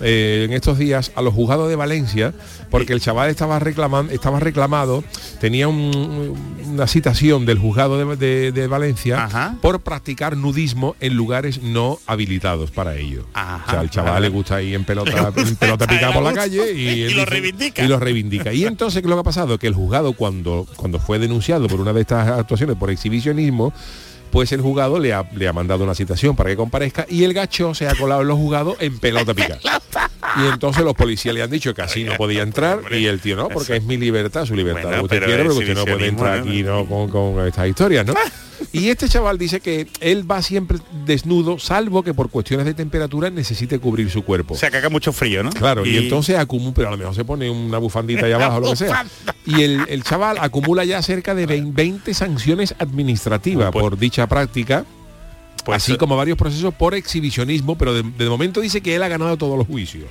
eh, 0.00 0.44
en 0.48 0.52
estos 0.52 0.78
días 0.78 1.12
a 1.14 1.22
los 1.22 1.34
juzgados 1.34 1.68
de 1.68 1.76
Valencia 1.76 2.32
porque 2.70 2.92
el 2.92 3.00
chaval 3.00 3.30
estaba 3.30 3.58
reclamando, 3.58 4.12
estaba 4.12 4.38
reclamado, 4.40 5.02
tenía 5.40 5.66
un- 5.68 6.36
una 6.66 6.86
citación 6.86 7.44
del 7.46 7.58
juzgado 7.58 7.98
de, 7.98 8.16
de- 8.16 8.52
de 8.52 8.66
Valencia 8.68 9.24
Ajá. 9.24 9.56
por 9.60 9.80
practicar 9.80 10.36
nudismo 10.36 10.94
en 11.00 11.14
lugares 11.14 11.62
no 11.62 11.98
habilitados 12.06 12.70
para 12.70 12.96
ello. 12.96 13.26
Ajá, 13.34 13.64
o 13.66 13.70
sea, 13.70 13.80
al 13.80 13.90
chaval 13.90 14.22
le 14.22 14.28
gusta 14.28 14.62
ir 14.62 14.74
en 14.74 14.84
pelota, 14.84 15.32
en 15.36 15.56
pelota 15.56 15.86
picada 15.86 16.12
por 16.12 16.22
la 16.22 16.32
calle 16.32 16.72
y, 16.72 17.10
lo 17.14 17.24
reivindica. 17.24 17.82
Y 17.84 17.88
lo 17.88 17.98
reivindica. 17.98 18.52
Y 18.52 18.64
entonces, 18.64 19.02
¿qué 19.02 19.06
es 19.06 19.10
lo 19.10 19.16
que 19.16 19.20
ha 19.20 19.24
pasado? 19.24 19.58
Que 19.58 19.66
el 19.66 19.74
juzgado, 19.74 20.12
cuando, 20.12 20.66
cuando 20.76 20.98
fue 21.00 21.18
denunciado 21.18 21.66
por 21.66 21.80
una 21.80 21.92
de 21.92 22.02
estas 22.02 22.28
actuaciones 22.28 22.76
por 22.76 22.90
exhibicionismo, 22.90 23.72
pues 24.30 24.52
el 24.52 24.60
juzgado 24.60 24.98
le 24.98 25.12
ha, 25.12 25.24
le 25.34 25.48
ha 25.48 25.52
mandado 25.52 25.84
una 25.84 25.94
citación 25.94 26.36
para 26.36 26.50
que 26.50 26.56
comparezca 26.56 27.06
y 27.08 27.24
el 27.24 27.34
gacho 27.34 27.74
se 27.74 27.88
ha 27.88 27.94
colado 27.94 28.22
en 28.22 28.28
los 28.28 28.38
juzgados 28.38 28.76
en 28.80 28.98
pelota 28.98 29.34
picada. 29.34 29.60
Y 30.36 30.46
entonces 30.46 30.84
los 30.84 30.94
policías 30.94 31.34
le 31.34 31.42
han 31.42 31.50
dicho 31.50 31.74
que 31.74 31.82
así 31.82 32.04
no 32.04 32.14
podía 32.16 32.42
entrar 32.42 32.80
y 32.92 33.06
el 33.06 33.20
tío 33.20 33.34
no, 33.34 33.48
porque 33.48 33.76
es 33.76 33.82
mi 33.82 33.96
libertad, 33.96 34.44
su 34.44 34.54
libertad. 34.54 34.84
Bueno, 34.84 35.02
usted 35.02 35.16
pero 35.16 35.26
quiere, 35.26 35.42
pero 35.42 35.54
usted 35.56 35.74
no 35.74 35.84
puede 35.84 36.06
entrar 36.06 36.38
aquí 36.38 36.62
¿no? 36.62 36.86
con, 36.86 37.08
con 37.08 37.46
estas 37.48 37.66
historias, 37.66 38.06
¿no? 38.06 38.14
Y 38.72 38.88
este 38.88 39.08
chaval 39.08 39.36
dice 39.36 39.60
que 39.60 39.88
él 40.00 40.30
va 40.30 40.42
siempre 40.42 40.78
desnudo, 41.04 41.58
salvo 41.58 42.04
que 42.04 42.14
por 42.14 42.30
cuestiones 42.30 42.66
de 42.66 42.74
temperatura 42.74 43.28
necesite 43.28 43.80
cubrir 43.80 44.10
su 44.10 44.22
cuerpo. 44.22 44.54
O 44.54 44.56
sea, 44.56 44.70
que 44.70 44.76
haga 44.76 44.88
mucho 44.88 45.12
frío, 45.12 45.42
¿no? 45.42 45.50
Claro, 45.50 45.84
y, 45.84 45.96
entonces 45.96 46.36
acumula, 46.38 46.72
pero 46.74 46.88
a 46.88 46.90
lo 46.92 46.96
mejor 46.96 47.14
se 47.14 47.24
pone 47.24 47.50
una 47.50 47.78
bufandita 47.78 48.26
ahí 48.26 48.32
abajo, 48.32 48.60
lo 48.60 48.70
que 48.70 48.76
sea. 48.76 49.04
Y 49.44 49.62
el, 49.62 49.86
el 49.88 50.04
chaval 50.04 50.38
acumula 50.40 50.84
ya 50.84 51.02
cerca 51.02 51.34
de 51.34 51.46
20, 51.46 51.72
20 51.74 52.14
sanciones 52.14 52.74
administrativas 52.78 53.72
Pues- 53.72 53.82
por 53.82 53.98
dicha 53.98 54.28
práctica, 54.28 54.84
Pues, 55.64 55.82
así 55.82 55.96
como 55.96 56.16
varios 56.16 56.38
procesos 56.38 56.72
por 56.72 56.94
exhibicionismo, 56.94 57.76
pero 57.76 57.92
de, 57.92 58.02
de 58.02 58.28
momento 58.28 58.60
dice 58.60 58.80
que 58.82 58.94
él 58.94 59.02
ha 59.02 59.08
ganado 59.08 59.36
todos 59.36 59.58
los 59.58 59.66
juicios. 59.66 60.04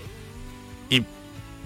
Y 0.89 1.03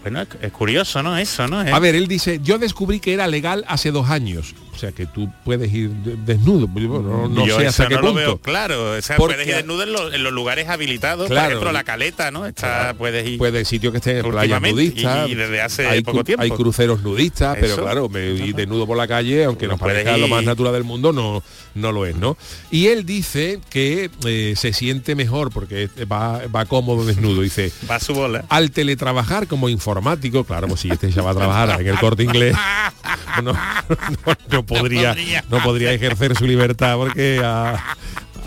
bueno, 0.04 0.22
es, 0.22 0.28
es 0.42 0.52
curioso, 0.52 1.02
¿no? 1.02 1.18
Eso, 1.18 1.48
¿no? 1.48 1.60
A 1.60 1.80
ver, 1.80 1.96
él 1.96 2.08
dice, 2.08 2.40
yo 2.44 2.60
descubrí 2.60 3.00
que 3.00 3.14
era 3.14 3.26
legal 3.26 3.66
hace 3.68 3.90
dos 3.90 4.10
años. 4.10 4.54
O 4.74 4.78
sea, 4.78 4.92
que 4.92 5.06
tú 5.06 5.32
puedes 5.46 5.72
ir 5.72 5.90
de- 5.90 6.16
desnudo. 6.18 6.68
No, 6.68 7.28
no 7.28 7.46
Yo 7.46 7.60
sé 7.60 7.68
hasta 7.68 7.88
qué 7.88 7.96
no 7.96 8.02
lo 8.02 8.08
punto. 8.08 8.20
veo 8.20 8.38
claro. 8.40 8.94
O 8.98 9.02
sea, 9.02 9.18
Porque- 9.18 9.36
puedes 9.36 9.48
ir 9.48 9.56
desnudo 9.56 9.84
en 9.84 9.94
los, 9.94 10.14
en 10.14 10.24
los 10.24 10.34
lugares 10.34 10.68
habilitados. 10.68 11.28
Claro. 11.28 11.44
Por 11.44 11.52
ejemplo, 11.52 11.72
la 11.72 11.84
caleta, 11.84 12.32
¿no? 12.32 12.46
Está, 12.46 12.94
puedes 12.98 13.28
ir. 13.28 13.38
Puede 13.38 13.64
sitio 13.66 13.92
que 13.92 13.98
esté 14.00 14.20
en 14.20 14.30
playas 14.32 14.62
nudistas. 14.62 15.30
y- 15.30 15.34
y 15.34 15.36
desde 15.36 15.62
hace 15.62 15.88
hay, 15.88 16.02
poco 16.02 16.24
tiempo. 16.24 16.44
hay 16.44 16.50
cruceros 16.52 17.02
nudistas, 17.04 17.58
pero 17.60 17.78
claro, 17.78 18.10
me, 18.10 18.26
ir 18.32 18.56
desnudo 18.56 18.88
por 18.88 18.98
la 18.98 19.08
calle, 19.08 19.44
aunque 19.46 19.66
No 19.68 19.74
nos 19.74 19.80
parezca 19.80 20.12
puedes 20.12 20.22
lo 20.22 20.28
más 20.28 20.42
ir- 20.42 20.48
natural 20.48 20.74
del 20.74 20.84
mundo, 20.84 21.14
no, 21.14 21.44
no 21.76 21.92
lo 21.92 22.06
es, 22.06 22.16
¿no? 22.16 22.36
Y 22.72 22.88
él 22.88 23.06
dice 23.06 23.60
que 23.70 24.10
eh, 24.26 24.54
se 24.58 24.74
siente 24.74 25.16
mejor 25.16 25.52
porque 25.52 25.88
va, 26.12 26.42
va 26.48 26.66
cómodo 26.66 27.06
desnudo. 27.06 27.42
Dice, 27.42 27.72
Va 27.90 28.00
su 28.00 28.14
bola. 28.16 28.44
al 28.50 28.72
teletrabajar 28.72 29.48
como 29.48 29.70
informático, 29.70 30.44
claro, 30.44 30.68
pues 30.68 30.82
si 30.82 30.90
este 30.90 31.12
ya 31.12 31.22
va 31.22 31.32
a 31.32 31.36
trabajar 31.36 31.80
en 31.82 31.88
el 31.88 32.00
corte 32.00 32.24
inglés, 32.24 32.56
no, 33.44 33.54
no- 33.54 34.38
no 34.50 34.63
podría, 34.64 35.10
podría. 35.14 35.44
no 35.50 35.60
podría 35.64 35.92
ejercer 35.94 36.36
su 36.38 36.46
libertad 36.46 36.96
porque 36.98 37.40
a, 37.44 37.76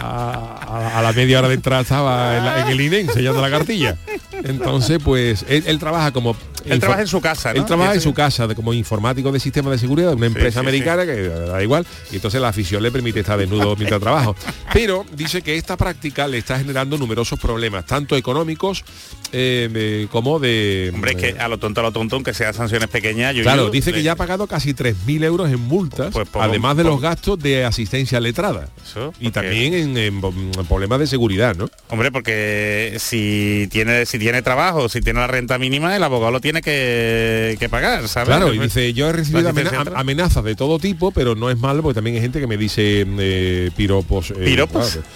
a- 0.00 0.98
a 0.98 1.02
la 1.02 1.12
media 1.12 1.38
hora 1.38 1.48
de 1.48 1.54
entrada 1.54 1.82
estaba 1.82 2.36
en, 2.36 2.44
la- 2.44 2.60
en 2.62 2.68
el 2.68 2.80
INE 2.80 3.06
sellando 3.12 3.40
la 3.40 3.50
cartilla. 3.50 3.96
Entonces, 4.44 4.98
pues 5.02 5.44
él, 5.48 5.64
él 5.66 5.78
trabaja 5.78 6.12
como... 6.12 6.36
Él 6.64 6.80
trabaja 6.80 7.02
en 7.02 7.06
su 7.06 7.20
casa, 7.20 7.52
¿no? 7.54 7.60
Él 7.60 7.64
trabaja 7.64 7.94
en 7.94 8.00
su 8.00 8.12
casa 8.12 8.48
de- 8.48 8.56
como 8.56 8.72
informático 8.74 9.30
de 9.30 9.38
sistemas 9.38 9.70
de 9.72 9.78
seguridad 9.78 10.08
de 10.10 10.16
una 10.16 10.26
empresa 10.26 10.60
sí, 10.60 10.66
americana 10.66 11.06
que 11.06 11.28
da 11.28 11.62
igual 11.62 11.86
y 12.10 12.16
entonces 12.16 12.40
la 12.40 12.48
afición 12.48 12.82
le 12.82 12.90
permite 12.90 13.20
estar 13.20 13.38
desnudo 13.38 13.76
mientras 13.78 14.00
trabaja. 14.00 14.32
Pero 14.72 15.06
dice 15.12 15.42
que 15.42 15.56
esta 15.56 15.76
práctica 15.76 16.26
le 16.26 16.38
está 16.38 16.58
generando 16.58 16.98
numerosos 16.98 17.38
problemas, 17.38 17.86
tanto 17.86 18.16
económicos 18.16 18.84
eh, 19.32 19.68
eh, 19.72 20.08
como 20.10 20.40
de... 20.40 20.90
Hombre, 20.92 21.12
es 21.12 21.16
que 21.16 21.38
a 21.38 21.46
lo 21.46 21.58
tonto, 21.58 21.80
a 21.80 21.84
lo 21.84 21.92
tonto, 21.92 22.16
aunque 22.16 22.34
sea 22.34 22.52
sanciones 22.52 22.88
pequeñas, 22.88 23.32
yo 23.36 23.42
Claro, 23.44 23.66
yo- 23.66 23.70
dice 23.70 23.92
que 23.92 24.02
ya 24.02 24.12
ha 24.12 24.16
pagado 24.16 24.48
casi 24.48 24.74
3.000 24.74 25.22
euros 25.24 25.48
en 25.50 25.60
multas, 25.60 26.12
Pues 26.12 26.26
además 26.34 26.76
de 26.76 26.82
los 26.82 27.00
gastos 27.00 27.38
de 27.38 27.64
asistencia 27.64 28.18
letrada. 28.18 28.68
Eso, 28.84 29.12
Y 29.20 29.30
también 29.30 29.72
en, 29.74 29.96
en- 29.96 30.24
en 30.24 30.66
problemas 30.66 30.98
de 30.98 31.06
seguridad, 31.06 31.54
¿no? 31.54 31.70
Hombre, 31.88 32.10
porque 32.10 32.96
si 32.98 33.68
tiene 33.70 34.06
si 34.06 34.18
tiene 34.18 34.42
trabajo, 34.42 34.88
si 34.88 35.00
tiene 35.00 35.20
la 35.20 35.28
renta 35.28 35.56
mínima, 35.56 35.94
el 35.94 36.02
abogado 36.02 36.32
lo 36.32 36.40
tiene 36.40 36.60
que, 36.60 37.56
que 37.60 37.68
pagar, 37.68 38.08
¿sabes? 38.08 38.28
Claro, 38.28 38.52
y 38.52 38.58
dice, 38.58 38.92
yo 38.92 39.08
he 39.08 39.12
recibido 39.12 39.52
amenazas 39.94 40.42
de 40.42 40.56
todo 40.56 40.80
tipo, 40.80 41.12
pero 41.12 41.36
no 41.36 41.48
es 41.48 41.58
malo 41.58 41.82
porque 41.82 41.94
también 41.94 42.16
hay 42.16 42.22
gente 42.22 42.40
que 42.40 42.48
me 42.48 42.56
dice 42.56 43.06
eh, 43.06 43.70
piropos. 43.76 44.32
eh, 44.32 44.44
¿Piropos? 44.44 44.90
claro. 44.92 45.06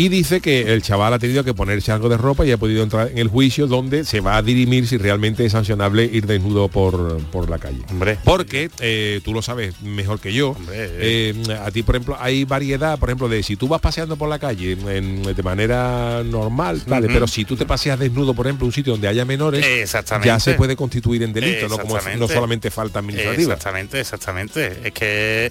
Y 0.00 0.08
dice 0.10 0.40
que 0.40 0.72
el 0.72 0.80
chaval 0.80 1.12
ha 1.12 1.18
tenido 1.18 1.42
que 1.42 1.54
ponerse 1.54 1.90
algo 1.90 2.08
de 2.08 2.16
ropa 2.16 2.46
y 2.46 2.52
ha 2.52 2.56
podido 2.56 2.84
entrar 2.84 3.08
en 3.10 3.18
el 3.18 3.26
juicio 3.26 3.66
donde 3.66 4.04
se 4.04 4.20
va 4.20 4.36
a 4.36 4.42
dirimir 4.42 4.86
si 4.86 4.96
realmente 4.96 5.44
es 5.44 5.50
sancionable 5.50 6.04
ir 6.04 6.24
desnudo 6.24 6.68
por, 6.68 7.18
por 7.32 7.50
la 7.50 7.58
calle. 7.58 7.80
Hombre. 7.90 8.16
Porque 8.22 8.70
eh, 8.78 9.20
tú 9.24 9.34
lo 9.34 9.42
sabes 9.42 9.82
mejor 9.82 10.20
que 10.20 10.32
yo. 10.32 10.50
Hombre, 10.50 10.76
eh, 10.78 11.34
a 11.64 11.72
ti, 11.72 11.82
por 11.82 11.96
ejemplo, 11.96 12.16
hay 12.20 12.44
variedad, 12.44 12.96
por 12.96 13.08
ejemplo, 13.08 13.28
de 13.28 13.42
si 13.42 13.56
tú 13.56 13.66
vas 13.66 13.80
paseando 13.80 14.14
por 14.16 14.28
la 14.28 14.38
calle 14.38 14.78
en- 14.88 15.24
de 15.24 15.42
manera 15.42 16.22
normal, 16.24 16.80
vale, 16.86 17.08
pero 17.08 17.26
si 17.26 17.44
tú 17.44 17.56
te 17.56 17.66
paseas 17.66 17.98
desnudo, 17.98 18.34
por 18.34 18.46
ejemplo, 18.46 18.66
en 18.66 18.68
un 18.68 18.72
sitio 18.72 18.92
donde 18.92 19.08
haya 19.08 19.24
menores, 19.24 19.66
Exactamente. 19.66 20.28
ya 20.28 20.38
se 20.38 20.54
puede 20.54 20.76
constituir 20.76 21.24
en 21.24 21.32
delito, 21.32 21.66
no 21.68 21.76
como 21.76 21.98
no 22.16 22.28
solamente 22.28 22.70
falta 22.70 23.00
administrativa. 23.00 23.54
Exactamente, 23.54 23.98
exactamente. 23.98 24.80
Es 24.84 24.92
que 24.92 25.50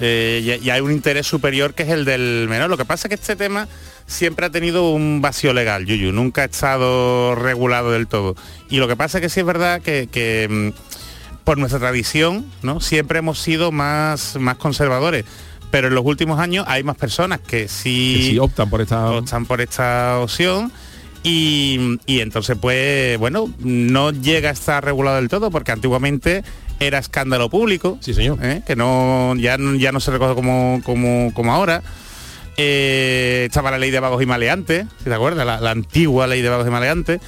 eh, 0.00 0.58
y, 0.60 0.66
y 0.66 0.70
hay 0.70 0.80
un 0.80 0.92
interés 0.92 1.26
superior 1.26 1.74
que 1.74 1.82
es 1.82 1.88
el 1.88 2.04
del 2.04 2.46
menor. 2.48 2.70
Lo 2.70 2.76
que 2.76 2.84
pasa 2.84 3.08
es 3.08 3.10
que 3.10 3.14
este 3.14 3.36
tema 3.36 3.68
siempre 4.06 4.46
ha 4.46 4.50
tenido 4.50 4.90
un 4.90 5.22
vacío 5.22 5.52
legal, 5.52 5.86
Yuyu, 5.86 6.12
nunca 6.12 6.42
ha 6.42 6.44
estado 6.46 7.34
regulado 7.34 7.92
del 7.92 8.08
todo. 8.08 8.34
Y 8.68 8.78
lo 8.78 8.88
que 8.88 8.96
pasa 8.96 9.18
es 9.18 9.22
que 9.22 9.28
sí 9.28 9.40
es 9.40 9.46
verdad 9.46 9.80
que, 9.80 10.08
que, 10.10 10.48
mm, 10.50 11.44
por 11.44 11.58
nuestra 11.58 11.78
tradición, 11.78 12.44
¿no? 12.62 12.80
Siempre 12.80 13.20
hemos 13.20 13.38
sido 13.38 13.72
más, 13.72 14.36
más 14.38 14.56
conservadores. 14.56 15.24
Pero 15.70 15.86
en 15.86 15.94
los 15.94 16.04
últimos 16.04 16.40
años 16.40 16.64
hay 16.68 16.82
más 16.82 16.96
personas 16.96 17.38
que 17.40 17.68
sí, 17.68 18.14
que 18.16 18.22
sí 18.30 18.38
optan 18.40 18.68
por 18.68 18.80
esta 18.80 19.12
optan 19.12 19.46
por 19.46 19.60
esta 19.60 20.18
opción 20.18 20.72
y, 21.22 21.98
y 22.06 22.20
entonces 22.20 22.56
pues 22.60 23.16
bueno 23.18 23.52
no 23.60 24.10
llega 24.10 24.48
a 24.48 24.52
estar 24.52 24.84
regulado 24.84 25.18
del 25.18 25.28
todo 25.28 25.52
porque 25.52 25.70
antiguamente 25.70 26.42
era 26.80 26.98
escándalo 26.98 27.48
público 27.50 27.98
Sí, 28.00 28.12
señor. 28.14 28.38
¿eh? 28.42 28.62
que 28.66 28.74
no 28.74 29.34
ya, 29.36 29.56
no- 29.58 29.74
ya 29.76 29.92
no 29.92 30.00
se 30.00 30.10
recoge 30.10 30.34
como, 30.34 30.80
como, 30.84 31.32
como 31.34 31.52
ahora 31.52 31.82
Eh, 32.56 33.46
estaba 33.48 33.70
la 33.70 33.78
ley 33.78 33.90
de 33.90 34.00
vagos 34.00 34.22
y 34.22 34.26
maleantes 34.26 34.84
si 34.98 35.04
te 35.04 35.14
acuerdas 35.14 35.46
la, 35.46 35.60
la 35.60 35.70
antigua 35.70 36.26
ley 36.26 36.42
de 36.42 36.48
vagos 36.50 36.66
y 36.66 36.70
maleantes 36.70 37.20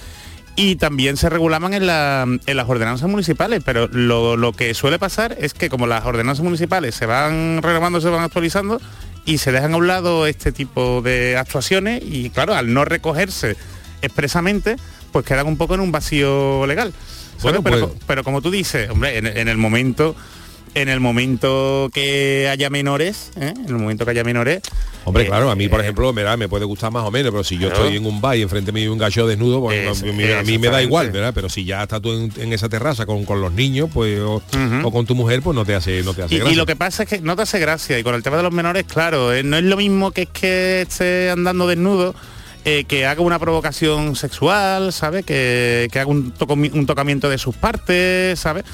y 0.57 0.77
también 0.77 1.17
se 1.17 1.31
regulaban 1.31 1.73
en, 1.73 1.87
la- 1.87 2.27
en 2.45 2.57
las 2.57 2.69
ordenanzas 2.69 3.09
municipales, 3.09 3.63
pero 3.65 3.89
lo, 3.89 4.37
lo 4.37 4.53
que 4.53 4.75
suele 4.75 4.99
pasar 4.99 5.35
es 5.41 5.55
que 5.55 5.71
como 5.71 5.87
las 5.87 6.05
ordenanzas 6.05 6.45
municipales 6.45 6.95
se 6.95 7.07
van 7.07 7.63
renovando, 7.63 8.03
se 8.03 8.11
van 8.11 8.23
actualizando 8.23 8.79
y 9.25 9.39
se 9.39 9.53
dejan 9.53 9.73
a 9.73 9.77
un 9.79 9.87
lado 9.87 10.27
este 10.27 10.53
tipo 10.53 11.01
de 11.01 11.39
actuaciones 11.39 12.03
y 12.05 12.29
claro, 12.29 12.55
al 12.55 12.75
no 12.75 12.85
recogerse 12.85 13.57
expresamente, 14.03 14.77
pues 15.13 15.25
quedan 15.25 15.47
un 15.47 15.57
poco 15.57 15.75
en 15.75 15.81
un 15.81 15.93
vacío 15.93 16.67
legal. 16.67 16.93
Bueno, 17.43 17.63
pero, 17.63 17.89
pues- 17.89 18.01
pero 18.07 18.25
como 18.25 18.41
tú 18.43 18.51
dices, 18.51 18.89
hombre, 18.91 19.19
en, 19.19 19.27
en 19.27 19.49
el 19.49 19.57
momento 19.57 20.15
en 20.75 20.89
el 20.89 21.01
momento 21.01 21.91
que 21.93 22.49
haya 22.51 22.71
menores, 22.71 23.31
¿eh? 23.37 23.53
en 23.55 23.67
el 23.67 23.75
momento 23.75 24.07
que 24.07 24.13
haya 24.13 24.25
menores, 24.25 24.63
Hombre, 25.05 25.25
eh, 25.25 25.27
claro, 25.27 25.51
a 25.51 25.55
mí, 25.55 25.69
por 25.69 25.81
eh, 25.81 25.83
ejemplo, 25.83 26.11
verá, 26.15 26.39
me 26.39 26.49
puede 26.49 26.65
gustar 26.65 26.91
más 26.91 27.05
o 27.05 27.11
menos, 27.11 27.31
pero 27.31 27.45
si 27.45 27.59
yo 27.59 27.69
Claro. 27.69 27.85
estoy 27.85 27.99
en 27.99 28.07
un 28.07 28.23
bar 28.23 28.39
y 28.39 28.43
enfrente 28.43 28.73
mío 28.73 28.85
hay 28.85 28.89
un 28.89 28.97
gallo 28.99 29.27
desnudo, 29.27 29.61
pues 29.61 29.79
Es- 29.87 30.03
a, 30.03 30.07
mí, 30.07 30.25
a 30.33 30.43
mí 30.43 30.57
me 30.57 30.69
da 30.69 30.83
igual, 30.83 31.11
¿verdad? 31.11 31.33
Pero 31.35 31.51
si 31.51 31.67
ya 31.67 31.83
estás 31.83 32.01
tú 32.01 32.13
en, 32.13 32.33
en 32.39 32.55
esa 32.55 32.71
terraza 32.71 33.05
con, 33.05 33.27
con 33.27 33.43
los 33.43 33.53
niños, 33.53 33.91
pues 33.93 34.19
o, 34.21 34.43
con 34.91 35.05
tu 35.05 35.15
mujer, 35.15 35.43
pues 35.43 35.55
no 35.55 35.67
te 35.67 35.75
hace, 35.75 36.03
no 36.05 36.15
te 36.15 36.23
hace 36.23 36.37
Y, 36.37 36.55
lo 36.55 36.65
que 36.65 36.75
pasa 36.77 37.03
es 37.03 37.09
que 37.11 37.21
no 37.21 37.37
te 37.37 37.43
hace 37.43 37.59
gracia. 37.59 37.99
Y 37.99 38.03
con 38.03 38.15
el 38.15 38.23
tema 38.23 38.39
de 38.39 38.43
los 38.45 38.53
menores, 38.53 38.85
claro, 38.85 39.31
no 39.43 39.57
es 39.59 39.65
lo 39.65 39.77
mismo 39.77 40.11
que 40.13 40.23
es 40.23 40.29
que 40.31 40.83
esté 40.89 41.29
andando 41.29 41.67
desnudo, 41.67 42.15
eh, 42.65 42.85
que 42.85 43.07
haga 43.07 43.23
una 43.23 43.39
provocación 43.39 44.15
sexual, 44.15 44.93
¿sabes? 44.93 45.25
Que, 45.25 45.89
que 45.91 45.99
haga 45.99 46.11
un, 46.11 46.33
tocamiento 46.33 47.29
de 47.29 47.39
sus 47.39 47.57
partes, 47.57 48.39
¿sabes? 48.39 48.65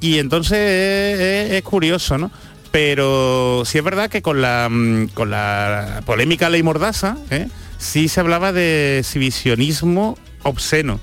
Y 0.00 0.18
entonces 0.18 1.50
es, 1.52 1.62
curioso, 1.62 2.18
¿no? 2.18 2.30
Pero 2.70 3.62
sí 3.64 3.78
es 3.78 3.84
verdad 3.84 4.10
que 4.10 4.22
con 4.22 4.40
la, 4.40 4.68
mm, 4.70 5.08
con 5.08 5.30
la 5.30 6.02
polémica 6.06 6.50
ley 6.50 6.62
Mordaza, 6.62 7.16
¿eh? 7.30 7.48
sí 7.78 8.08
se 8.08 8.20
hablaba 8.20 8.52
de 8.52 9.00
exhibicionismo 9.00 10.16
obsceno. 10.42 11.00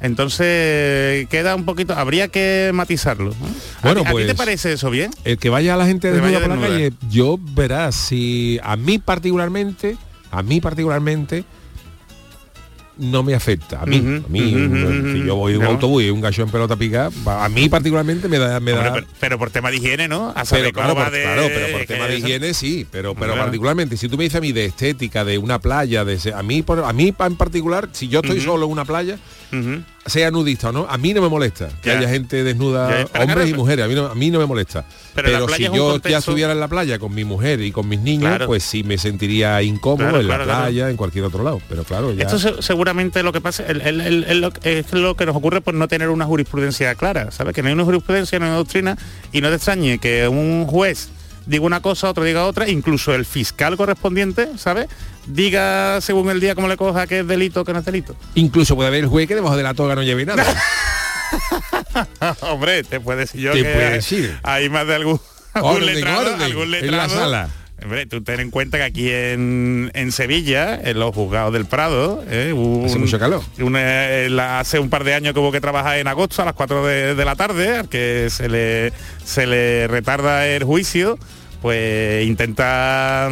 Entonces 0.00 1.28
queda 1.28 1.54
un 1.54 1.64
poquito, 1.64 1.94
habría 1.94 2.28
que 2.28 2.70
matizarlo. 2.72 3.30
¿no? 3.30 3.46
¿A 3.82 3.92
Bueno, 3.92 4.00
¿A, 4.02 4.10
ti 4.10 4.16
te 4.18 4.24
pues- 4.26 4.34
parece 4.34 4.72
eso 4.72 4.90
bien? 4.90 5.10
El 5.24 5.38
que 5.38 5.50
vaya 5.50 5.74
a 5.74 5.76
la 5.76 5.86
gente 5.86 6.12
por 6.12 6.28
la 6.28 6.40
calle, 6.40 6.92
yo 7.10 7.38
verás, 7.40 7.94
si 7.94 8.60
a 8.62 8.76
mí 8.76 8.98
particularmente, 8.98 9.96
a 10.30 10.42
mí 10.42 10.60
particularmente, 10.60 11.44
no 12.98 13.22
me 13.22 13.34
afecta. 13.34 13.80
A 13.82 13.86
mí, 13.86 13.96
a 13.96 14.28
mí, 14.28 14.54
un- 14.54 15.12
si 15.12 15.24
yo 15.26 15.36
voy 15.36 15.52
en 15.52 15.58
un 15.58 15.64
no. 15.64 15.70
autobús 15.70 16.02
y 16.02 16.10
un 16.10 16.20
gallo 16.20 16.44
en 16.44 16.50
pelota 16.50 16.76
pica, 16.76 17.10
a 17.26 17.48
mí 17.48 17.68
particularmente 17.68 18.28
me 18.28 18.38
da, 18.38 18.60
me 18.60 18.72
da 18.72 18.92
pero, 18.92 19.06
pero 19.20 19.38
por 19.38 19.50
tema 19.50 19.70
de 19.70 19.76
higiene, 19.76 20.08
¿no? 20.08 20.30
A 20.30 20.34
pero 20.34 20.46
saber 20.46 20.72
cómo 20.72 20.84
claro, 20.86 20.94
va 20.98 21.04
por, 21.04 21.12
de- 21.12 21.22
claro, 21.22 21.42
pero 21.48 21.78
por 21.78 21.86
tema 21.86 22.06
de 22.06 22.16
eso- 22.16 22.26
higiene 22.26 22.54
sí, 22.54 22.86
pero 22.90 23.14
pero 23.14 23.36
particularmente 23.36 23.96
si 23.96 24.08
tú 24.08 24.16
me 24.16 24.24
dices 24.24 24.36
a 24.38 24.40
mí 24.40 24.52
de 24.52 24.64
estética, 24.66 25.24
de 25.24 25.38
una 25.38 25.58
playa, 25.60 26.04
de 26.04 26.14
ese- 26.14 26.32
a 26.34 26.42
mí 26.42 26.62
por- 26.62 26.84
a 26.84 26.92
mí 26.92 27.14
en 27.18 27.36
particular, 27.36 27.88
si 27.92 28.08
yo 28.08 28.20
estoy 28.20 28.40
solo 28.40 28.66
en 28.66 28.72
una 28.72 28.84
playa, 28.84 29.18
Sea 30.06 30.30
nudista 30.30 30.70
o 30.70 30.72
no, 30.72 30.86
a 30.88 30.96
mí 30.96 31.12
no 31.12 31.20
me 31.20 31.28
molesta 31.28 31.68
que 31.82 31.90
Ya. 31.90 31.98
haya 31.98 32.08
gente 32.08 32.42
desnuda, 32.42 32.86
hombres 32.86 33.10
claro, 33.12 33.46
y 33.46 33.52
mujeres, 33.54 33.84
a 33.84 33.88
mí 33.88 33.94
no, 33.94 34.06
a 34.06 34.14
mí 34.14 34.30
no 34.30 34.38
me 34.38 34.46
molesta. 34.46 34.84
Pero 35.14 35.48
si 35.50 35.64
yo 35.64 36.00
ya 36.02 36.18
estuviera 36.18 36.52
en 36.52 36.60
la 36.60 36.68
playa 36.68 36.98
con 36.98 37.14
mi 37.14 37.24
mujer 37.24 37.60
y 37.60 37.72
con 37.72 37.88
mis 37.88 38.00
niños, 38.00 38.28
Claro. 38.28 38.46
pues 38.46 38.62
sí 38.62 38.82
me 38.84 38.96
sentiría 38.96 39.60
incómodo 39.62 40.08
Claro, 40.08 40.20
en 40.20 40.28
la 40.28 40.44
playa, 40.44 40.88
en 40.90 40.96
cualquier 40.96 41.24
otro 41.24 41.42
lado. 41.44 41.60
Pero 41.68 41.84
claro, 41.84 42.12
ya. 42.14 42.24
Esto 42.24 42.38
se- 42.38 42.62
seguramente 42.62 43.22
lo 43.22 43.32
que 43.32 43.40
pasa 43.42 43.64
el- 43.66 43.80
el- 43.82 44.00
el- 44.00 44.24
el- 44.24 44.40
lo- 44.40 44.52
es 44.62 44.92
lo 44.92 45.14
que 45.14 45.26
nos 45.26 45.36
ocurre 45.36 45.60
por 45.60 45.74
no 45.74 45.88
tener 45.88 46.08
una 46.08 46.24
jurisprudencia 46.24 46.94
clara, 46.94 47.30
¿sabes? 47.30 47.54
Que 47.54 47.62
no 47.62 47.68
hay 47.68 47.74
una 47.74 47.84
jurisprudencia, 47.84 48.38
no 48.38 48.46
hay 48.46 48.50
una 48.50 48.58
doctrina 48.58 48.96
y 49.32 49.40
no 49.42 49.48
te 49.50 49.56
extrañe 49.56 49.98
que 49.98 50.26
un 50.28 50.64
juez 50.66 51.10
diga 51.48 51.64
una 51.64 51.80
cosa, 51.82 52.08
otro 52.10 52.22
diga 52.22 52.44
otra, 52.46 52.68
incluso 52.68 53.12
el 53.14 53.24
fiscal 53.24 53.76
correspondiente, 53.76 54.48
¿sabes? 54.56 54.86
Diga 55.26 56.00
según 56.00 56.30
el 56.30 56.38
día 56.40 56.54
como 56.54 56.68
le 56.68 56.76
coja 56.76 57.06
que 57.06 57.20
es 57.20 57.26
delito, 57.26 57.64
que 57.64 57.72
no 57.72 57.80
es 57.80 57.84
delito. 57.84 58.14
Incluso 58.36 58.76
puede 58.76 58.88
haber 58.88 59.04
el 59.04 59.08
juez 59.10 59.26
que 59.26 59.34
debajo 59.34 59.56
de 59.56 59.62
la 59.64 59.74
toga 59.74 59.94
no 59.96 60.02
lleve 60.02 60.24
nada. 60.24 60.44
Hombre, 62.40 62.82
te 62.84 63.00
puede 63.00 63.20
decir 63.20 63.40
yo 63.40 63.52
Te 63.52 63.62
que 63.62 63.64
puede 63.72 63.86
hay- 63.86 63.92
decir. 63.94 64.38
hay 64.42 64.68
más 64.68 64.86
de 64.86 64.94
algún, 64.94 65.20
algún 65.54 65.72
Orden, 65.76 65.94
letrado, 65.94 66.20
orden, 66.34 66.42
algún 66.42 66.62
en 66.64 66.70
la 66.70 66.80
letrado. 66.80 67.08
sala. 67.14 67.48
Hombre, 67.82 68.06
tú 68.06 68.20
ten 68.22 68.40
en 68.40 68.50
cuenta 68.50 68.76
que 68.78 68.82
aquí 68.84 69.08
en, 69.10 69.90
en 69.94 70.10
Sevilla, 70.10 70.80
en 70.82 70.98
los 70.98 71.14
juzgados 71.14 71.52
del 71.52 71.64
Prado, 71.64 72.24
eh, 72.28 72.52
hubo 72.52 72.86
Hace 72.86 72.96
un- 72.96 73.02
mucho 73.02 73.18
calor. 73.20 73.40
una- 73.60 74.10
eh, 74.10 74.28
la- 74.30 74.58
hace 74.58 74.80
un 74.80 74.90
par 74.90 75.04
de 75.04 75.14
años 75.14 75.32
que 75.32 75.38
hubo 75.40 75.52
que 75.52 75.60
trabajar 75.60 75.98
en 75.98 76.08
agosto 76.08 76.42
a 76.42 76.44
las 76.44 76.54
4 76.54 76.84
de, 76.84 77.14
de 77.14 77.24
la 77.24 77.36
tarde, 77.36 77.76
al 77.78 77.88
que 77.88 78.28
se 78.30 78.48
le, 78.48 78.92
se 79.24 79.46
le 79.46 79.86
retarda 79.86 80.48
el 80.48 80.64
juicio, 80.64 81.18
pues 81.60 82.26
intenta 82.26 83.28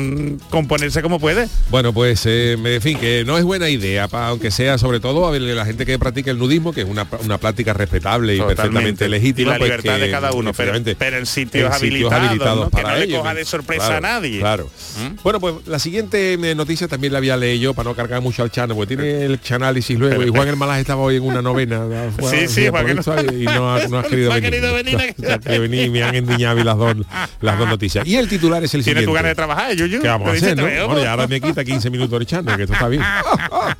componerse 0.50 1.02
como 1.02 1.18
puede. 1.20 1.48
Bueno, 1.70 1.92
pues 1.92 2.24
eh, 2.26 2.52
en 2.62 2.82
fin, 2.82 2.98
que 2.98 3.24
no 3.24 3.38
es 3.38 3.44
buena 3.44 3.68
idea, 3.68 4.08
pa- 4.08 4.28
aunque 4.28 4.50
sea 4.50 4.78
sobre 4.78 5.00
todo 5.00 5.26
a 5.26 5.30
ver, 5.30 5.42
la 5.42 5.64
gente 5.64 5.86
que 5.86 5.98
practica 5.98 6.30
el 6.30 6.38
nudismo, 6.38 6.72
que 6.72 6.82
es 6.82 6.88
una, 6.88 7.06
una 7.24 7.38
práctica 7.38 7.72
respetable 7.72 8.34
y 8.34 8.38
Totalmente. 8.38 8.62
perfectamente 8.62 9.08
legítima. 9.08 9.50
Y 9.50 9.52
la 9.52 9.58
pues 9.58 9.70
libertad 9.70 9.94
que, 9.96 10.00
de 10.06 10.10
cada 10.10 10.32
uno, 10.32 10.52
pero, 10.52 10.72
pero 10.98 11.18
en 11.18 11.26
sitios, 11.26 11.72
habilitados, 11.72 12.70
¿no? 12.70 12.70
que 12.70 12.82
no 12.82 12.96
le 12.96 13.10
coja 13.10 13.34
de 13.34 13.44
sorpresa 13.44 13.86
Claro, 13.86 13.96
a 13.96 14.00
nadie. 14.00 14.38
Claro. 14.40 14.70
¿Mm? 14.98 15.22
Bueno, 15.22 15.40
pues 15.40 15.54
la 15.66 15.78
siguiente 15.78 16.34
eh, 16.34 16.54
noticia 16.54 16.88
también 16.88 17.12
la 17.12 17.18
había 17.18 17.36
leído 17.36 17.74
para 17.74 17.90
no 17.90 17.94
cargar 17.96 18.20
mucho 18.22 18.42
al 18.42 18.50
chano, 18.50 18.74
porque 18.74 18.96
tiene 18.96 19.24
el 19.24 19.40
análisis 19.50 19.98
luego. 19.98 20.22
Y 20.22 20.28
Juan 20.28 20.48
el 20.48 20.56
Malas 20.56 20.80
estaba 20.80 21.02
hoy 21.02 21.16
en 21.16 21.22
una 21.22 21.42
novena. 21.42 21.82
Sí, 22.30 22.48
sí, 22.48 22.68
Juan 22.68 22.86
visto, 22.86 23.14
y 23.32 23.44
no 23.44 23.74
ha, 23.74 23.86
no 23.88 23.98
ha 23.98 24.02
querido 24.08 24.28
No 24.30 24.34
ha 24.34 24.40
venir. 24.40 24.50
querido 24.50 24.74
venir. 24.74 24.96
No 25.18 25.32
ha 25.34 25.38
querido 25.38 25.62
venir 25.62 25.86
y 25.86 25.90
me 25.90 26.02
han 26.02 26.14
endiñado 26.14 26.62
las 26.64 26.76
dos, 26.76 26.96
las 27.40 27.58
dos 27.58 27.68
noticias. 27.68 28.06
Y 28.06 28.15
el 28.18 28.28
titular 28.28 28.62
es 28.64 28.74
el 28.74 28.82
Tiene 28.82 29.00
siguiente. 29.00 29.06
tu 29.06 29.12
ganas 29.14 29.30
de 29.30 29.34
trabajar, 29.34 29.70
¿eh, 29.72 29.76
Yuyu. 29.76 30.00
¿Qué 30.00 30.08
vamos 30.08 30.28
a 30.28 30.32
hacer, 30.32 30.56
no? 30.56 30.62
Bueno, 30.64 31.02
y 31.02 31.04
ahora 31.04 31.26
me 31.26 31.40
quita 31.40 31.64
15 31.64 31.90
minutos 31.90 32.20
echando, 32.22 32.56
que 32.56 32.62
esto 32.62 32.74
está 32.74 32.88
bien. 32.88 33.02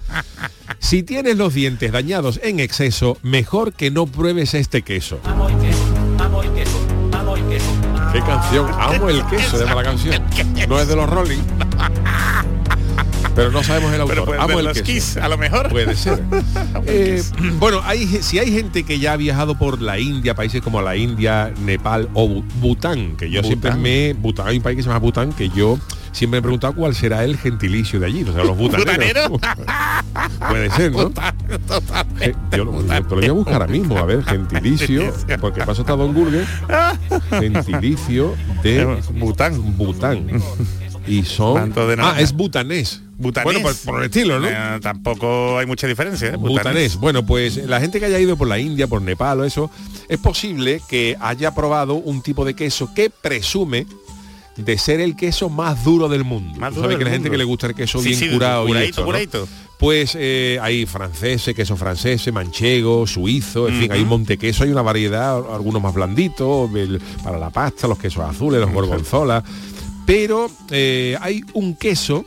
si 0.79 1.03
tienes 1.03 1.37
los 1.37 1.55
dientes 1.55 1.91
dañados 1.93 2.41
en 2.43 2.61
exceso, 2.61 3.19
mejor 3.23 3.73
que 3.73 3.91
no 3.91 4.07
pruebes 4.07 4.55
este 4.55 4.83
queso. 4.83 5.21
¿Qué 8.13 8.21
canción? 8.21 8.71
Amo 8.79 9.11
el 9.11 9.25
queso, 9.27 9.59
llama 9.59 9.75
la 9.75 9.83
canción. 9.83 10.23
No 10.69 10.81
es 10.81 10.89
de 10.89 10.97
los 10.97 11.09
Rolling. 11.09 11.39
Pero 13.37 13.51
no 13.53 13.63
sabemos 13.63 13.93
el 13.93 13.99
Pero 13.99 14.21
autor. 14.23 14.25
puede 14.25 14.41
Amo 14.41 14.59
el 14.59 14.65
los. 14.65 14.83
Kiss, 14.83 15.17
a 15.19 15.29
lo 15.29 15.37
mejor. 15.39 15.69
Puede 15.69 15.95
ser. 15.95 16.21
Eh, 16.89 17.23
bueno, 17.59 17.81
hay, 17.85 18.07
si 18.07 18.39
hay 18.39 18.53
gente 18.53 18.85
que 18.85 18.99
ya 19.01 19.15
ha 19.15 19.17
viajado 19.17 19.59
por 19.59 19.81
la 19.83 19.99
India, 19.99 20.35
países 20.35 20.63
como 20.63 20.81
la 20.83 20.95
India, 20.97 21.53
Nepal 21.65 22.09
o 22.15 22.29
Bu- 22.29 22.45
Bután, 22.61 23.17
que 23.17 23.29
yo 23.31 23.43
siempre 23.43 23.73
me... 23.75 24.13
Bután, 24.13 24.47
hay 24.47 24.59
un 24.59 24.63
país 24.63 24.77
que 24.77 24.83
se 24.83 24.89
llama 24.89 25.01
Bután, 25.01 25.33
que 25.33 25.49
yo 25.49 25.79
siempre 26.13 26.37
me 26.37 26.39
he 26.39 26.43
preguntado 26.43 26.75
cuál 26.75 26.95
será 26.95 27.25
el 27.25 27.37
gentilicio 27.39 27.99
de 27.99 28.07
allí, 28.07 28.23
o 28.23 28.33
sea, 28.33 28.45
los 28.45 28.57
butaneros. 28.57 29.31
Puede 30.49 30.71
ser, 30.71 30.93
¿no? 30.93 31.11
Eh, 32.21 32.35
yo 32.53 32.65
lo, 32.65 32.73
yo 32.87 32.87
te 32.87 33.15
lo 33.15 33.17
voy 33.17 33.27
a 33.27 33.33
buscar 33.33 33.55
ahora 33.55 33.67
mismo, 33.67 33.99
a 33.99 34.05
ver, 34.05 34.23
gentilicio, 34.25 35.13
porque 35.41 35.65
paso 35.65 35.81
está 35.83 35.97
Don 35.97 36.15
Google, 36.15 36.45
gentilicio 37.31 38.35
de 38.63 38.85
Bután. 39.15 39.77
Bután. 39.77 40.27
Y 41.07 41.25
son... 41.25 41.73
De 41.73 41.97
ah, 42.01 42.17
es 42.19 42.33
butanés. 42.33 43.03
Butanés. 43.19 43.45
Bueno, 43.45 43.61
pues 43.63 43.79
por 43.79 43.99
el 44.01 44.07
estilo, 44.07 44.39
¿no? 44.39 44.49
Eh, 44.49 44.79
tampoco 44.83 45.59
hay 45.59 45.67
mucha 45.67 45.87
diferencia. 45.87 46.29
¿eh? 46.29 46.37
Butanés. 46.37 46.97
Bueno, 46.97 47.25
pues 47.25 47.57
la 47.57 47.81
gente 47.81 47.99
que 47.99 48.07
haya 48.07 48.19
ido 48.19 48.37
por 48.37 48.49
la 48.49 48.59
India, 48.59 48.87
por 48.87 49.01
Nepal 49.03 49.41
o 49.41 49.45
eso, 49.45 49.71
es 50.09 50.19
posible 50.19 50.83
que 50.89 51.17
haya 51.21 51.55
probado 51.55 51.95
un 51.95 52.23
tipo 52.23 52.45
de 52.45 52.55
queso 52.55 52.93
que 52.95 53.11
presume 53.11 53.87
de 54.57 54.79
ser 54.79 55.01
el 55.01 55.17
queso 55.17 55.49
más 55.49 55.85
duro 55.85 56.09
del 56.09 56.25
mundo. 56.25 56.59
Más 56.59 56.75
duro 56.75 56.85
sabes 56.87 56.99
que 56.99 57.05
la 57.05 57.11
gente 57.11 57.31
que 57.31 57.37
le 57.37 57.45
gusta 57.45 57.67
el 57.69 57.75
queso 57.75 58.01
Sí, 58.01 58.09
bien 58.09 58.21
sí, 58.21 58.31
curado 58.31 58.67
y. 58.69 58.93
Pues 59.79 60.17
eh, 60.19 60.59
hay 60.63 60.87
franceses, 60.87 61.55
queso 61.55 61.77
francés, 61.77 62.33
manchego, 62.33 63.07
suizo, 63.07 63.69
en 63.69 63.79
fin, 63.79 63.93
hay 63.93 64.01
un 64.01 64.09
montequeso, 64.09 64.65
hay 64.65 64.71
una 64.71 64.81
variedad, 64.81 65.37
algunos 65.53 65.83
más 65.83 65.93
blanditos, 65.93 66.75
el- 66.75 66.99
para 67.23 67.39
la 67.39 67.51
pasta, 67.51 67.87
los 67.87 67.99
quesos 67.99 68.25
azules, 68.25 68.59
los 68.59 68.71
gorgonzola. 68.73 69.45
Pero 70.07 70.51
eh, 70.71 71.17
hay 71.21 71.43
un 71.53 71.75
queso 71.75 72.25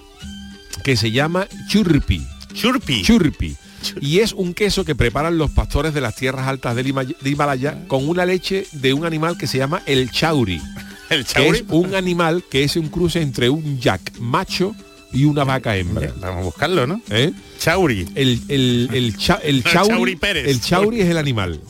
que 0.83 0.95
se 0.97 1.11
llama 1.11 1.47
churpi. 1.69 2.25
Churpi. 2.53 3.01
Churpi. 3.03 3.55
Y 4.01 4.19
es 4.19 4.33
un 4.33 4.53
queso 4.53 4.83
que 4.83 4.93
preparan 4.95 5.37
los 5.37 5.51
pastores 5.51 5.93
de 5.93 6.01
las 6.01 6.15
tierras 6.15 6.47
altas 6.47 6.75
del 6.75 6.87
Hima- 6.87 7.05
de 7.19 7.29
Himalaya 7.29 7.87
con 7.87 8.07
una 8.09 8.25
leche 8.25 8.65
de 8.73 8.93
un 8.93 9.05
animal 9.05 9.37
que 9.37 9.47
se 9.47 9.57
llama 9.57 9.81
el 9.85 10.11
chauri, 10.11 10.61
el 11.09 11.25
que 11.25 11.33
chauri. 11.33 11.57
es 11.59 11.63
un 11.69 11.95
animal 11.95 12.43
que 12.51 12.63
es 12.65 12.75
un 12.75 12.89
cruce 12.89 13.21
entre 13.21 13.49
un 13.49 13.79
yak 13.79 14.17
macho 14.19 14.75
y 15.13 15.23
una 15.23 15.45
vaca 15.45 15.77
hembra. 15.77 16.13
Vamos 16.19 16.41
a 16.41 16.43
buscarlo, 16.43 16.85
¿no? 16.87 17.01
¿eh? 17.09 17.31
Chauri. 17.59 18.05
El, 18.15 18.41
el, 18.49 18.89
el, 18.93 19.17
cha- 19.17 19.39
el 19.41 19.57
El 19.57 19.63
chauri, 19.71 19.87
chauri 19.89 20.15
Pérez. 20.17 20.47
el 20.49 20.59
chauri 20.61 20.99
es 21.01 21.09
el 21.09 21.17
animal. 21.17 21.61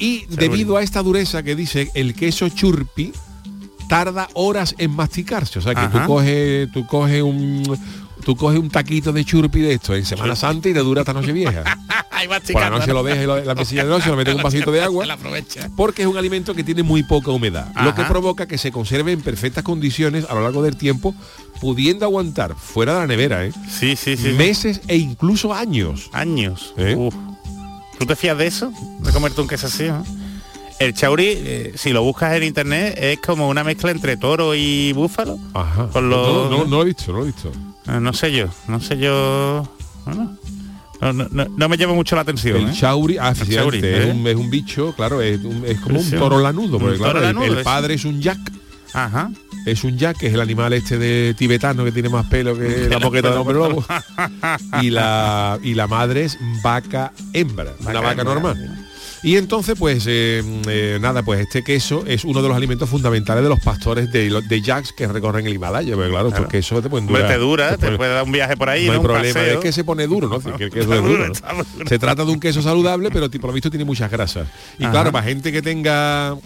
Y 0.00 0.24
debido 0.30 0.76
a 0.78 0.82
esta 0.82 1.02
dureza 1.02 1.42
que 1.44 1.54
dice 1.54 1.90
el 1.94 2.14
queso 2.14 2.48
churpi 2.48 3.12
tarda 3.90 4.28
horas 4.34 4.76
en 4.78 4.94
masticarse. 4.94 5.58
O 5.58 5.62
sea 5.62 5.74
que 5.74 5.88
tú 5.88 5.98
coges, 6.06 6.70
tú 6.72 6.86
coges 6.86 7.22
un 7.22 7.78
tú 8.24 8.36
coges 8.36 8.60
un 8.60 8.70
taquito 8.70 9.12
de 9.12 9.24
churpi 9.24 9.60
de 9.60 9.72
esto 9.72 9.94
en 9.94 10.04
Semana 10.04 10.36
Santa 10.36 10.68
y 10.68 10.74
te 10.74 10.78
dura 10.78 11.00
hasta 11.00 11.12
noche 11.12 11.32
vieja. 11.32 11.64
Por 12.52 12.60
la 12.60 12.68
noche 12.68 12.92
lo 12.92 13.02
dejas 13.02 13.24
en 13.24 13.46
la 13.46 13.54
mesilla 13.54 13.82
de 13.82 13.88
noche, 13.88 14.10
lo 14.10 14.16
metes 14.16 14.32
en 14.32 14.36
un 14.36 14.42
vasito 14.42 14.70
de 14.70 14.82
agua. 14.82 15.06
La 15.10 15.14
aprovecha. 15.14 15.70
Porque 15.74 16.02
es 16.02 16.08
un 16.08 16.18
alimento 16.18 16.54
que 16.54 16.62
tiene 16.62 16.82
muy 16.82 17.02
poca 17.02 17.30
humedad, 17.30 17.72
lo 17.82 17.94
que 17.94 18.04
provoca 18.04 18.46
que 18.46 18.58
se 18.58 18.70
conserve 18.70 19.12
en 19.12 19.22
perfectas 19.22 19.64
condiciones 19.64 20.26
a 20.28 20.34
lo 20.34 20.42
largo 20.42 20.62
del 20.62 20.76
tiempo, 20.76 21.14
pudiendo 21.62 22.04
aguantar 22.04 22.54
fuera 22.56 22.92
de 22.92 23.00
la 23.00 23.06
nevera, 23.06 23.46
¿eh? 23.46 23.52
Sí, 23.70 23.96
sí, 23.96 24.18
sí. 24.18 24.28
meses 24.32 24.82
e 24.86 24.96
incluso 24.98 25.54
años. 25.54 26.10
Años. 26.12 26.74
¿Eh? 26.76 26.94
Uf. 26.94 27.14
¿Tú 27.98 28.04
te 28.04 28.14
fías 28.16 28.36
de 28.36 28.46
eso? 28.46 28.70
De 29.00 29.12
comerte 29.12 29.40
un 29.40 29.48
queso 29.48 29.66
así, 29.66 29.88
¿no? 29.88 30.04
El 30.80 30.94
chauri, 30.94 31.26
eh, 31.28 31.72
si 31.76 31.90
lo 31.90 32.02
buscas 32.02 32.32
en 32.34 32.42
internet, 32.42 32.98
es 32.98 33.18
como 33.20 33.48
una 33.50 33.62
mezcla 33.62 33.90
entre 33.90 34.16
toro 34.16 34.54
y 34.54 34.92
búfalo. 34.94 35.38
Ajá. 35.52 35.88
Con 35.92 36.08
los- 36.08 36.50
no, 36.50 36.64
no, 36.64 36.80
he 36.82 36.86
visto, 36.86 37.12
no 37.12 37.18
lo 37.18 37.24
he 37.24 37.26
visto. 37.26 37.52
Eh, 37.86 38.00
no 38.00 38.12
sé 38.14 38.32
yo, 38.32 38.46
no 38.66 38.80
sé 38.80 38.96
yo. 38.96 39.68
Bueno, 40.06 40.36
no, 41.02 41.12
no- 41.30 41.44
no- 41.54 41.68
me 41.68 41.76
llama 41.76 41.92
mucho 41.92 42.16
la 42.16 42.22
atención. 42.22 42.56
El 42.56 42.70
¿eh? 42.70 42.72
chauri, 42.74 43.18
ah, 43.18 43.30
efectivamente, 43.30 43.80
chauri, 43.82 44.00
es, 44.02 44.06
¿eh? 44.06 44.10
un, 44.18 44.26
es 44.26 44.36
un 44.36 44.48
bicho, 44.50 44.94
claro, 44.96 45.20
es, 45.20 45.38
un- 45.44 45.64
es 45.66 45.78
como 45.80 46.00
un 46.00 46.10
toro 46.12 46.40
lanudo, 46.40 46.78
porque 46.78 46.96
claro, 46.96 47.12
toro 47.12 47.28
el- 47.28 47.34
lanudo, 47.36 47.58
el, 47.58 47.62
padre 47.64 47.94
es 47.94 48.06
un 48.06 48.18
yak, 48.22 48.38
Ajá. 48.94 49.30
es 49.66 49.84
un 49.84 49.98
yak, 49.98 50.16
que 50.16 50.28
es 50.28 50.32
el 50.34 50.40
animal 50.40 50.72
este 50.72 50.96
de 50.96 51.34
tibetano 51.36 51.84
que 51.84 51.92
tiene 51.92 52.08
más 52.08 52.24
pelo 52.24 52.56
que 52.58 52.88
la 52.88 52.98
moqueta 53.00 53.30
de 53.30 53.36
hombre 53.36 53.54
lobo. 53.54 53.84
y 54.80 54.88
la 54.88 55.58
y 55.62 55.74
la 55.74 55.86
madre 55.86 56.24
es 56.24 56.38
vaca 56.62 57.12
hembra, 57.34 57.74
una 57.80 57.92
Vaca 57.92 58.00
vaca 58.00 58.20
hembra, 58.22 58.34
normal. 58.34 58.86
Y 59.22 59.36
entonces, 59.36 59.74
pues 59.78 60.04
eh, 60.08 60.42
eh, 60.66 60.98
nada, 61.00 61.22
pues 61.22 61.40
este 61.40 61.62
queso 61.62 62.04
es 62.06 62.24
uno 62.24 62.40
de 62.40 62.48
los 62.48 62.56
alimentos 62.56 62.88
fundamentales 62.88 63.42
de 63.42 63.50
los 63.50 63.60
pastores 63.60 64.10
de, 64.10 64.30
de 64.30 64.62
Jacks 64.62 64.92
que 64.92 65.06
recorren 65.06 65.46
el 65.46 65.52
Himalaya. 65.54 65.94
Porque 65.94 66.10
claro, 66.10 66.28
estos 66.28 66.46
quesos 66.46 66.82
te 66.82 66.88
pueden 66.88 67.06
Hombre, 67.06 67.22
durar. 67.22 67.34
te 67.36 67.38
dura, 67.40 67.70
te 67.72 67.76
pueden- 67.78 67.96
puede 67.98 68.14
dar 68.14 68.24
un 68.24 68.32
viaje 68.32 68.56
por 68.56 68.70
ahí, 68.70 68.86
no 68.86 68.92
hay 68.92 68.98
¿no? 68.98 69.02
Problema, 69.04 69.34
paseo. 69.34 69.54
es 69.58 69.60
que 69.60 69.72
se 69.72 69.84
pone 69.84 70.06
duro, 70.06 70.28
¿no? 70.28 70.56
Que 70.56 70.64
el 70.64 70.70
queso 70.70 70.94
es 70.94 71.02
duro, 71.02 71.28
¿no? 71.28 71.34
Se 71.86 71.98
trata 71.98 72.24
de 72.24 72.32
un 72.32 72.40
queso 72.40 72.62
saludable, 72.62 73.10
pero 73.10 73.30
por 73.30 73.48
lo 73.50 73.52
visto 73.52 73.68
tiene 73.68 73.84
muchas 73.84 74.10
grasas. 74.10 74.48
Y 74.78 74.84
Ajá. 74.84 74.92
claro, 74.92 75.12
para 75.12 75.26
gente 75.26 75.52
que 75.52 75.60
tenga 75.60 76.36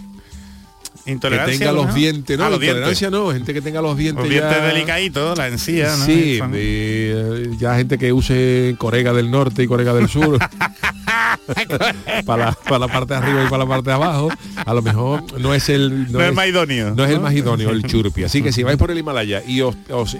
que 1.05 1.11
Intolerancia. 1.11 1.59
tenga 1.59 1.71
los 1.71 1.85
¿no? 1.87 1.93
dientes, 1.93 2.35
no, 2.37 2.45
Ah, 2.45 2.49
los 2.49 2.59
dientes. 2.59 2.77
intolerancia 2.79 3.09
no, 3.11 3.31
gente 3.31 3.53
que 3.53 3.61
tenga 3.61 3.79
los 3.79 3.95
dientes 3.95 4.23
Los 4.23 4.29
dientes 4.31 4.51
ya- 4.57 4.65
delicaditos, 4.67 5.37
la 5.37 5.47
encía, 5.47 5.95
¿no? 5.95 6.05
Sí, 6.05 6.39
Son- 6.39 6.51
eh, 6.55 7.47
ya 7.59 7.75
gente 7.75 7.99
que 7.99 8.11
use 8.11 8.75
Corega 8.79 9.13
del 9.13 9.29
Norte 9.29 9.61
y 9.61 9.67
Corega 9.67 9.93
del 9.93 10.09
Sur 10.09 10.39
para, 12.25 12.45
la, 12.45 12.51
para 12.53 12.79
la 12.79 12.87
parte 12.87 13.13
de 13.13 13.19
arriba 13.19 13.43
y 13.43 13.49
para 13.49 13.63
la 13.63 13.69
parte 13.69 13.89
de 13.89 13.95
abajo, 13.95 14.29
a 14.65 14.73
lo 14.73 14.81
mejor 14.81 15.39
no 15.39 15.53
es 15.53 15.69
el 15.69 16.11
No 16.11 16.21
es 16.21 16.33
más 16.33 16.47
idóneo, 16.47 16.93
no 16.95 17.05
es 17.05 17.11
el 17.11 17.19
más 17.19 17.33
idóneo 17.33 17.69
el 17.69 17.83
churpi. 17.83 18.23
Así 18.23 18.41
que 18.41 18.51
si 18.51 18.63
vais 18.63 18.77
por 18.77 18.91
el 18.91 18.97
Himalaya 18.97 19.43
y 19.45 19.61
os, 19.61 19.75
os, 19.89 20.17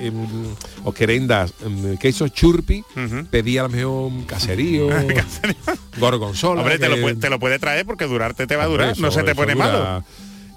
os 0.84 0.94
queréis 0.94 1.28
dar 1.28 1.50
em, 1.66 1.98
queso 1.98 2.28
churpi, 2.28 2.84
Ujú. 2.96 3.26
pedí 3.30 3.58
a 3.58 3.64
lo 3.64 3.70
mejor 3.70 4.12
caserío, 4.28 4.88
gorgonzola. 5.98 6.62
Hombre, 6.62 6.80
te 6.80 6.90
lo, 6.90 7.16
te 7.18 7.30
lo 7.30 7.40
puede 7.40 7.60
traer 7.60 7.86
porque 7.86 8.06
durarte 8.06 8.48
te 8.48 8.56
va 8.56 8.64
a 8.64 8.68
durar, 8.68 8.98
no 9.00 9.12
se 9.12 9.24
te 9.24 9.36
pone 9.36 9.54
dura- 9.54 9.66
malo. 9.66 10.04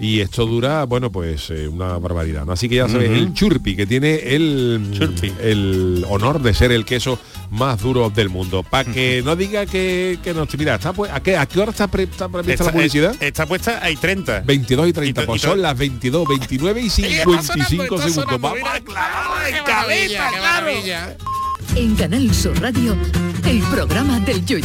Y 0.00 0.20
esto 0.20 0.46
dura, 0.46 0.84
bueno, 0.84 1.11
pues 1.11 1.50
eh, 1.50 1.66
una 1.66 1.98
barbaridad. 1.98 2.44
¿no? 2.44 2.52
Así 2.52 2.68
que 2.68 2.76
ya 2.76 2.88
sabes, 2.88 3.11
el 3.11 3.34
churpi, 3.34 3.74
que 3.74 3.84
tiene 3.84 4.14
el, 4.34 4.90
Churpi. 4.96 5.32
el 5.42 6.06
honor 6.08 6.40
de 6.40 6.54
ser 6.54 6.70
el 6.70 6.84
queso 6.84 7.18
más 7.50 7.80
duro 7.82 8.08
del 8.08 8.28
mundo. 8.28 8.62
Para 8.62 8.92
que 8.92 9.22
no 9.24 9.34
diga 9.34 9.66
que, 9.66 10.20
que 10.22 10.32
no... 10.34 10.46
Mira, 10.56 10.76
está, 10.76 10.92
pues, 10.92 11.11
¿a, 11.11 11.18
qué, 11.20 11.37
¿a 11.37 11.46
qué 11.46 11.58
hora 11.58 11.72
está, 11.72 11.88
pre- 11.88 12.04
está 12.04 12.28
prevista 12.28 12.62
la 12.64 12.72
publicidad? 12.72 13.14
eh, 13.20 13.26
está 13.26 13.44
puesta, 13.46 13.80
hay 13.82 13.96
30. 13.96 14.42
22 14.46 14.88
y 14.88 14.92
30, 14.92 15.22
y 15.22 15.26
pues 15.26 15.42
y 15.42 15.46
son 15.46 15.62
las 15.62 15.76
22, 15.76 16.28
29 16.28 16.80
y 16.80 16.90
55 16.90 17.98
segundos. 17.98 18.40
Vamos 18.40 18.58
a 18.72 18.80
clavar 18.80 19.48
en 19.52 19.64
cabeza, 19.64 20.28
claro. 20.38 20.68
En 21.74 21.96
Canal 21.96 22.32
Sur 22.34 22.61
Radio, 22.61 22.96
el 23.44 23.61
programa 23.62 24.20
del 24.20 24.44
Yoyo. 24.46 24.64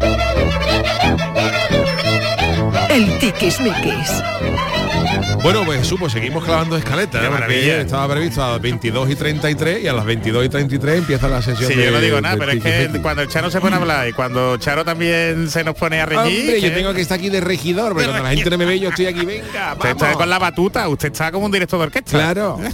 ¡Vengan, 0.00 1.34
vengan! 1.34 2.39
El 2.90 3.18
tiquismiquis. 3.18 4.22
Bueno, 5.42 5.64
pues 5.64 5.78
Jesús, 5.80 5.98
pues 5.98 6.12
seguimos 6.12 6.44
clavando 6.44 6.76
escaleta. 6.76 7.30
Maravilla. 7.30 7.80
Estaba 7.80 8.12
previsto 8.12 8.44
a 8.44 8.52
las 8.52 8.60
22 8.60 9.10
y 9.10 9.16
33 9.16 9.84
y 9.84 9.88
a 9.88 9.92
las 9.94 10.04
22 10.04 10.44
y 10.44 10.48
33 10.50 10.98
empieza 10.98 11.28
la 11.28 11.40
sesión 11.40 11.70
Sí, 11.70 11.76
de 11.78 11.86
yo 11.86 11.90
no 11.92 12.00
digo 12.00 12.20
nada, 12.20 12.36
pero 12.38 12.52
es 12.52 12.62
que 12.62 13.00
cuando 13.00 13.22
el 13.22 13.28
Charo 13.28 13.50
se 13.50 13.60
pone 13.60 13.76
a 13.76 13.78
hablar 13.78 14.08
y 14.08 14.12
cuando 14.12 14.58
Charo 14.58 14.84
también 14.84 15.48
se 15.48 15.64
nos 15.64 15.74
pone 15.76 16.00
a 16.00 16.06
reñir... 16.06 16.40
Hombre, 16.40 16.60
yo 16.60 16.72
tengo 16.74 16.92
que 16.92 17.00
estar 17.00 17.18
aquí 17.18 17.30
de 17.30 17.40
regidor, 17.40 17.92
porque 17.92 18.06
cuando 18.06 18.24
la 18.24 18.30
gente 18.30 18.50
no 18.50 18.58
me 18.58 18.66
ve, 18.66 18.78
yo 18.80 18.90
estoy 18.90 19.06
aquí, 19.06 19.24
venga, 19.24 19.72
Usted 19.74 19.90
está 19.90 20.12
con 20.12 20.28
la 20.28 20.38
batuta, 20.38 20.88
usted 20.88 21.10
está 21.10 21.32
como 21.32 21.46
un 21.46 21.52
director 21.52 21.78
de 21.78 21.86
orquesta. 21.86 22.10
Claro. 22.10 22.58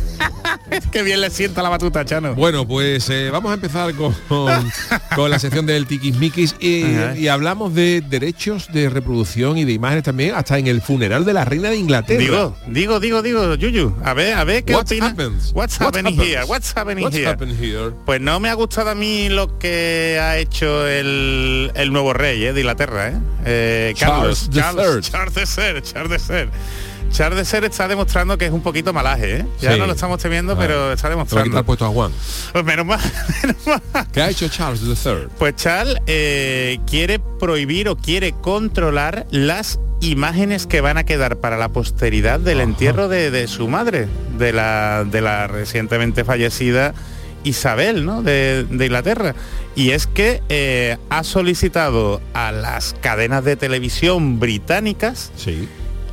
Qué 0.90 1.02
bien 1.02 1.20
le 1.20 1.30
sienta 1.30 1.62
la 1.62 1.68
batuta, 1.68 2.04
Chano. 2.04 2.34
Bueno, 2.34 2.66
pues 2.66 3.08
eh, 3.10 3.30
vamos 3.30 3.52
a 3.52 3.54
empezar 3.54 3.94
con, 3.94 4.12
con, 4.28 4.72
con 5.14 5.30
la 5.30 5.38
sección 5.38 5.66
del 5.66 5.86
tiquismiquis 5.86 6.56
y, 6.58 6.82
Ajá. 6.82 7.16
y 7.16 7.28
hablamos 7.28 7.74
de 7.74 8.00
derechos 8.00 8.72
de 8.72 8.88
reproducción 8.88 9.58
y 9.58 9.64
de 9.64 9.72
imágenes 9.76 10.04
también, 10.04 10.34
hasta 10.34 10.58
en 10.58 10.66
el 10.66 10.82
funeral 10.82 11.24
de 11.24 11.32
la 11.32 11.44
reina 11.44 11.70
de 11.70 11.76
Inglaterra. 11.76 12.18
Digo, 12.18 12.56
digo, 12.66 13.00
digo, 13.00 13.22
digo, 13.22 13.54
Yuyu, 13.54 13.94
a 14.04 14.12
ver, 14.14 14.34
a 14.34 14.44
ver, 14.44 14.64
¿qué 14.64 14.74
What 14.74 14.82
opinas? 14.86 15.12
happens? 15.12 15.52
What's 15.54 15.78
What 15.78 15.88
happening 15.96 16.14
happens? 16.14 16.28
here? 16.34 16.44
What's 16.46 16.72
happening 16.76 17.04
What's 17.04 17.16
here? 17.16 17.36
here? 17.56 17.92
Pues 18.04 18.20
no 18.20 18.40
me 18.40 18.48
ha 18.48 18.54
gustado 18.54 18.90
a 18.90 18.94
mí 18.94 19.28
lo 19.28 19.58
que 19.58 20.18
ha 20.20 20.36
hecho 20.38 20.86
el, 20.88 21.70
el 21.74 21.92
nuevo 21.92 22.12
rey 22.12 22.44
eh, 22.44 22.52
de 22.52 22.60
Inglaterra, 22.60 23.08
¿eh? 23.10 23.18
Eh, 23.44 23.94
Carlos, 23.98 24.48
Charles 24.50 25.10
Charles. 25.10 25.54
Charles 25.54 25.92
Charles 25.92 26.30
III. 26.30 26.48
Charles 27.10 27.52
III 27.52 27.66
está 27.66 27.88
demostrando 27.88 28.36
que 28.36 28.46
es 28.46 28.52
un 28.52 28.62
poquito 28.62 28.92
malaje, 28.92 29.36
¿eh? 29.38 29.46
Ya 29.60 29.72
Sí. 29.72 29.78
no 29.78 29.86
lo 29.86 29.92
estamos 29.92 30.18
temiendo, 30.20 30.52
Ah. 30.52 30.56
pero 30.58 30.92
está 30.92 31.08
demostrando. 31.08 31.64
puesto 31.64 31.86
a 31.86 31.88
Juan. 31.88 32.12
Pues 32.52 32.64
menos 32.64 32.84
mal, 32.86 33.00
menos 33.42 33.66
mal. 33.66 34.06
¿Qué 34.12 34.20
ha 34.22 34.30
hecho 34.30 34.48
Charles 34.48 34.82
III? 34.82 35.28
Pues 35.38 35.56
Charles 35.56 35.96
eh, 36.06 36.78
quiere 36.86 37.18
prohibir 37.18 37.88
o 37.88 37.96
quiere 37.96 38.32
controlar 38.32 39.26
las 39.30 39.80
imágenes 40.00 40.66
que 40.66 40.82
van 40.82 40.98
a 40.98 41.04
quedar 41.04 41.38
para 41.38 41.56
la 41.56 41.70
posteridad 41.70 42.38
del 42.38 42.60
entierro 42.60 43.08
de, 43.08 43.30
de 43.30 43.46
su 43.48 43.66
madre, 43.68 44.08
de 44.38 44.52
la, 44.52 45.04
de 45.10 45.20
la 45.22 45.46
recientemente 45.46 46.22
fallecida 46.24 46.92
Isabel, 47.44 48.04
¿no? 48.04 48.22
De, 48.22 48.64
de 48.68 48.84
Inglaterra. 48.86 49.34
Y 49.74 49.92
es 49.92 50.06
que 50.06 50.42
eh, 50.50 50.98
ha 51.08 51.22
solicitado 51.24 52.20
a 52.34 52.52
las 52.52 52.94
cadenas 53.00 53.44
de 53.44 53.56
televisión 53.56 54.38
británicas 54.40 55.30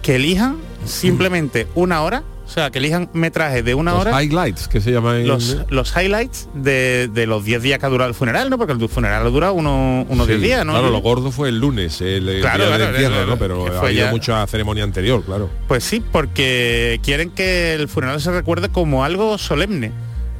que 0.02 0.16
elijan 0.16 0.58
simplemente 0.86 1.68
una 1.76 2.02
hora, 2.04 2.24
o 2.46 2.50
sea, 2.50 2.70
que 2.72 2.80
elijan 2.80 3.10
metrajes 3.14 3.64
de 3.64 3.74
una 3.74 3.92
Los 3.92 4.02
hora 4.02 4.22
highlights 4.24 4.68
que 4.68 4.82
se 4.82 4.92
llaman. 4.92 5.26
los, 5.28 5.58
los 5.70 5.94
highlights 5.96 6.50
de, 6.54 7.08
de 7.12 7.26
los 7.26 7.44
10 7.46 7.62
días 7.62 7.80
que 7.80 7.86
ha 7.86 7.90
durado 7.90 8.10
el 8.10 8.16
funeral, 8.16 8.50
¿no? 8.50 8.58
Porque 8.58 8.74
el 8.74 8.90
funeral 8.90 9.24
dura 9.32 9.52
uno- 9.52 10.06
unos 10.10 10.28
10 10.28 10.40
Sí, 10.40 10.46
días, 10.48 10.66
¿no? 10.66 10.74
Claro, 10.74 10.90
lo 10.90 11.00
gordo 11.00 11.32
fue 11.32 11.50
el 11.50 11.60
lunes, 11.60 12.02
el, 12.02 12.28
el 12.28 12.42
Claro, 12.42 12.66
día 12.66 12.68
claro, 12.68 12.84
del 12.86 12.96
entierro, 12.96 13.14
claro, 13.16 13.28
¿no? 13.30 13.38
Pero 13.38 13.66
ha 13.78 13.86
habido 13.88 14.06
ya- 14.06 14.12
mucha 14.12 14.46
ceremonia 14.48 14.84
anterior, 14.84 15.24
claro. 15.24 15.50
Pues 15.68 15.84
sí, 15.84 16.04
porque 16.12 17.00
quieren 17.04 17.30
que 17.32 17.74
el 17.74 17.88
funeral 17.88 18.20
se 18.22 18.32
recuerde 18.32 18.70
como 18.70 19.04
algo 19.06 19.38
solemne. 19.38 19.92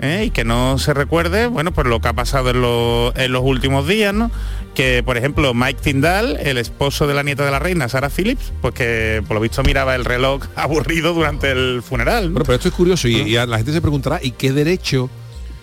¿Eh? 0.04 0.26
Y 0.26 0.30
que 0.32 0.44
no 0.44 0.78
se 0.78 0.94
recuerde, 0.94 1.48
bueno, 1.48 1.72
pues 1.72 1.88
lo 1.88 2.00
que 2.02 2.10
ha 2.10 2.14
pasado 2.14 2.50
en, 2.52 2.62
los- 2.62 3.16
en 3.16 3.32
los 3.32 3.42
últimos 3.44 3.88
días, 3.88 4.14
¿no? 4.14 4.30
Que, 4.76 5.02
por 5.04 5.18
ejemplo, 5.18 5.54
Mike 5.54 5.80
Tyndall, 5.82 6.38
el 6.40 6.58
esposo 6.58 7.08
de 7.08 7.14
la 7.14 7.24
nieta 7.24 7.46
de 7.46 7.52
la 7.52 7.60
reina, 7.60 7.88
Sarah 7.90 8.10
Phillips, 8.10 8.52
pues 8.62 8.74
que 8.74 9.24
por 9.28 9.36
lo 9.36 9.42
visto 9.42 9.64
miraba 9.64 9.96
el 9.96 10.04
reloj 10.06 10.44
aburrido 10.56 11.14
durante 11.14 11.52
el 11.52 11.82
funeral. 11.82 12.26
¿no? 12.26 12.32
Bueno, 12.34 12.46
pero 12.46 12.56
esto 12.56 12.68
es 12.70 12.74
curioso 12.76 13.08
y, 13.08 13.16
y 13.16 13.34
la 13.34 13.58
gente 13.58 13.72
se 13.74 13.82
preguntará, 13.82 14.20
¿y 14.22 14.32
qué 14.32 14.52
derecho 14.52 15.10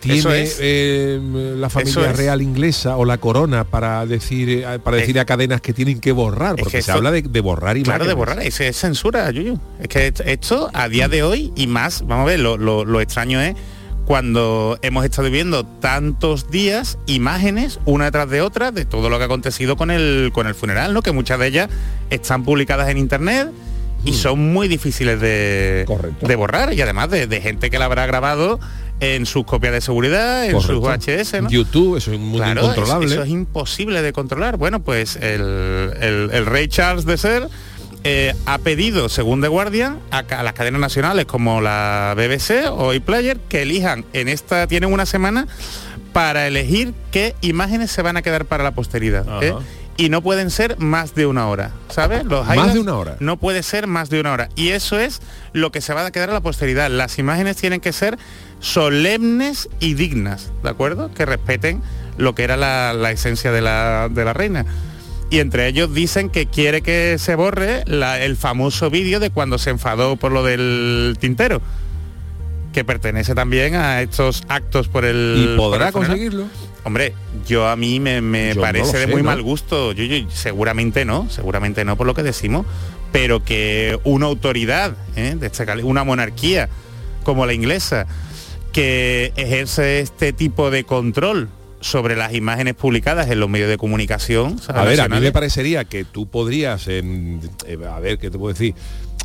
tiene 0.00 0.42
es. 0.44 0.57
eh, 0.61 1.20
la 1.59 1.68
familia 1.68 2.11
es. 2.11 2.16
real 2.16 2.40
inglesa 2.40 2.96
o 2.96 3.05
la 3.05 3.18
corona 3.18 3.64
para 3.64 4.07
decir 4.07 4.48
eh, 4.48 4.79
para 4.83 4.96
decir 4.96 5.18
a 5.20 5.26
cadenas 5.26 5.61
que 5.61 5.74
tienen 5.74 6.00
que 6.00 6.12
borrar? 6.12 6.57
Porque 6.57 6.79
que 6.79 6.83
se 6.83 6.90
habla 6.90 7.11
de, 7.11 7.20
de 7.20 7.40
borrar 7.40 7.76
imágenes. 7.76 7.85
Claro, 7.98 8.07
de 8.07 8.14
borrar, 8.14 8.40
es 8.40 8.55
censura, 8.79 9.31
Yuyu. 9.31 9.59
Es 9.79 9.88
que 9.88 10.07
esto- 10.07 10.22
esto 10.24 10.70
a 10.72 10.88
día 10.88 11.09
de 11.09 11.22
hoy 11.22 11.53
y 11.55 11.66
más, 11.66 12.00
vamos 12.07 12.22
a 12.22 12.26
ver, 12.31 12.40
lo, 12.40 12.57
lo- 12.57 12.87
lo 12.87 13.00
extraño 13.03 13.42
es 13.42 13.55
cuando 14.06 14.78
hemos 14.82 15.04
estado 15.04 15.30
viendo 15.30 15.64
tantos 15.64 16.50
días 16.50 16.98
imágenes 17.06 17.78
una 17.84 18.06
detrás 18.06 18.28
de 18.30 18.40
otra 18.42 18.72
de 18.72 18.84
todo 18.84 19.08
lo 19.08 19.16
que 19.18 19.22
ha 19.24 19.26
acontecido 19.26 19.76
con 19.76 19.90
el 19.90 20.30
con 20.32 20.46
el 20.46 20.54
funeral, 20.54 20.92
¿no? 20.94 21.02
Que 21.02 21.12
muchas 21.12 21.38
de 21.38 21.46
ellas 21.46 21.68
están 22.10 22.44
publicadas 22.44 22.88
en 22.88 22.98
internet 22.98 23.50
y 24.04 24.14
son 24.14 24.52
muy 24.52 24.66
difíciles 24.66 25.20
de, 25.20 25.84
de 26.22 26.36
borrar 26.36 26.72
y 26.72 26.80
además 26.80 27.10
de, 27.10 27.26
de 27.26 27.40
gente 27.42 27.68
que 27.70 27.78
la 27.78 27.84
habrá 27.84 28.06
grabado 28.06 28.58
en 29.00 29.26
sus 29.26 29.44
copias 29.44 29.72
de 29.74 29.80
seguridad, 29.82 30.44
en 30.46 30.60
sus. 30.60 30.80
VHS, 30.80 31.42
¿no? 31.42 31.50
YouTube, 31.50 31.96
eso 31.96 32.10
es 32.12 32.18
mundo 32.18 32.38
Claro, 32.38 32.62
incontrolable. 32.62 33.06
Eso, 33.06 33.14
eso 33.16 33.22
es 33.24 33.30
imposible 33.30 34.02
de 34.02 34.12
controlar. 34.12 34.56
Bueno, 34.56 34.80
pues 34.82 35.16
el, 35.16 35.92
el- 36.00 36.30
el 36.32 36.46
rey 36.46 36.68
Charles 36.68 37.04
de 37.04 37.16
Ser 37.18 37.48
eh, 38.02 38.34
ha 38.46 38.58
pedido, 38.58 39.08
según 39.08 39.42
The 39.42 39.48
Guardian, 39.48 40.00
a, 40.10 40.22
las 40.42 40.52
cadenas 40.54 40.80
nacionales 40.80 41.26
como 41.26 41.60
la 41.60 42.14
BBC 42.16 42.70
o 42.70 42.94
iPlayer 42.94 43.38
que 43.40 43.62
elijan 43.62 44.06
en 44.12 44.28
esta, 44.28 44.66
tienen 44.66 44.92
una 44.92 45.04
semana 45.04 45.46
para 46.12 46.46
elegir 46.46 46.94
qué 47.10 47.34
imágenes 47.42 47.90
se 47.90 48.02
van 48.02 48.16
a 48.16 48.22
quedar 48.22 48.46
para 48.46 48.64
la 48.64 48.72
posteridad. 48.72 49.26
¿eh? 49.42 49.54
Y 49.98 50.08
no 50.08 50.22
pueden 50.22 50.50
ser 50.50 50.78
más 50.78 51.14
de 51.14 51.26
una 51.26 51.46
hora, 51.48 51.72
¿sabes? 51.90 52.24
Los 52.24 52.46
Más 52.46 52.72
de 52.72 52.80
una 52.80 52.94
hora. 52.94 53.16
No 53.20 53.36
puede 53.36 53.62
ser 53.62 53.86
más 53.86 54.08
de 54.08 54.18
una 54.18 54.32
hora. 54.32 54.48
Y 54.56 54.70
eso 54.70 54.98
es 54.98 55.20
lo 55.52 55.70
que 55.70 55.82
se 55.82 55.92
va 55.92 56.06
a 56.06 56.10
quedar 56.10 56.30
a 56.30 56.32
la 56.32 56.40
posteridad. 56.40 56.90
Las 56.90 57.18
imágenes 57.18 57.56
tienen 57.58 57.80
que 57.80 57.92
ser 57.92 58.18
solemnes 58.60 59.68
y 59.78 59.92
dignas, 59.92 60.52
¿de 60.62 60.70
acuerdo? 60.70 61.12
Que 61.12 61.26
respeten 61.26 61.82
lo 62.16 62.34
que 62.34 62.44
era 62.44 62.56
la, 62.56 62.94
la 62.94 63.10
esencia 63.10 63.52
de 63.52 63.60
la, 63.60 64.08
de 64.10 64.24
la 64.24 64.32
reina. 64.32 64.64
Y 65.30 65.38
entre 65.38 65.68
ellos 65.68 65.94
dicen 65.94 66.28
que 66.28 66.46
quiere 66.46 66.82
que 66.82 67.16
se 67.18 67.36
borre 67.36 67.84
la- 67.86 68.20
el 68.20 68.36
famoso 68.36 68.90
vídeo 68.90 69.20
de 69.20 69.30
cuando 69.30 69.58
se 69.58 69.70
enfadó 69.70 70.16
por 70.16 70.32
lo 70.32 70.42
del 70.44 71.16
tintero, 71.20 71.62
que 72.72 72.84
pertenece 72.84 73.34
también 73.34 73.74
a 73.76 74.02
estos 74.02 74.42
actos 74.48 74.88
por 74.88 75.04
el... 75.04 75.52
¿Y 75.54 75.56
podrá 75.56 75.92
conseguirlo? 75.92 76.46
Hombre, 76.82 77.14
yo 77.46 77.68
a 77.68 77.76
mí 77.76 78.00
me, 78.00 78.20
me 78.22 78.48
Yo 78.50 78.54
no 78.56 78.60
parece 78.62 78.96
de 78.98 79.04
sé, 79.04 79.10
muy 79.12 79.22
¿no? 79.22 79.26
mal 79.30 79.42
gusto. 79.42 79.92
Yo, 79.92 80.02
yo- 80.04 80.28
seguramente 80.30 81.04
no, 81.04 81.28
seguramente 81.30 81.84
no 81.84 81.96
por 81.96 82.06
lo 82.06 82.14
que 82.14 82.22
decimos, 82.22 82.66
pero 83.12 83.44
que 83.44 83.98
una 84.04 84.26
autoridad, 84.26 84.96
¿eh? 85.14 85.36
de 85.38 85.46
este 85.46 85.64
una 85.84 86.04
monarquía 86.04 86.68
como 87.22 87.44
la 87.46 87.52
inglesa, 87.52 88.06
que 88.72 89.32
ejerce 89.36 90.00
este 90.00 90.32
tipo 90.32 90.70
de 90.70 90.84
control 90.84 91.48
sobre 91.80 92.16
las 92.16 92.34
imágenes 92.34 92.74
publicadas 92.74 93.28
en 93.30 93.40
los 93.40 93.48
medios 93.48 93.68
de 93.68 93.78
comunicación. 93.78 94.56
A 94.68 94.84
ver, 94.84 95.00
a 95.00 95.08
mí 95.08 95.14
me 95.20 95.32
parecería 95.32 95.84
que 95.84 96.04
tú 96.04 96.26
podrías, 96.28 96.86
en- 96.88 97.40
eh, 97.66 97.78
a 97.90 97.98
ver, 98.00 98.18
¿qué 98.18 98.30
te 98.30 98.38
puedo 98.38 98.52
decir? 98.52 98.74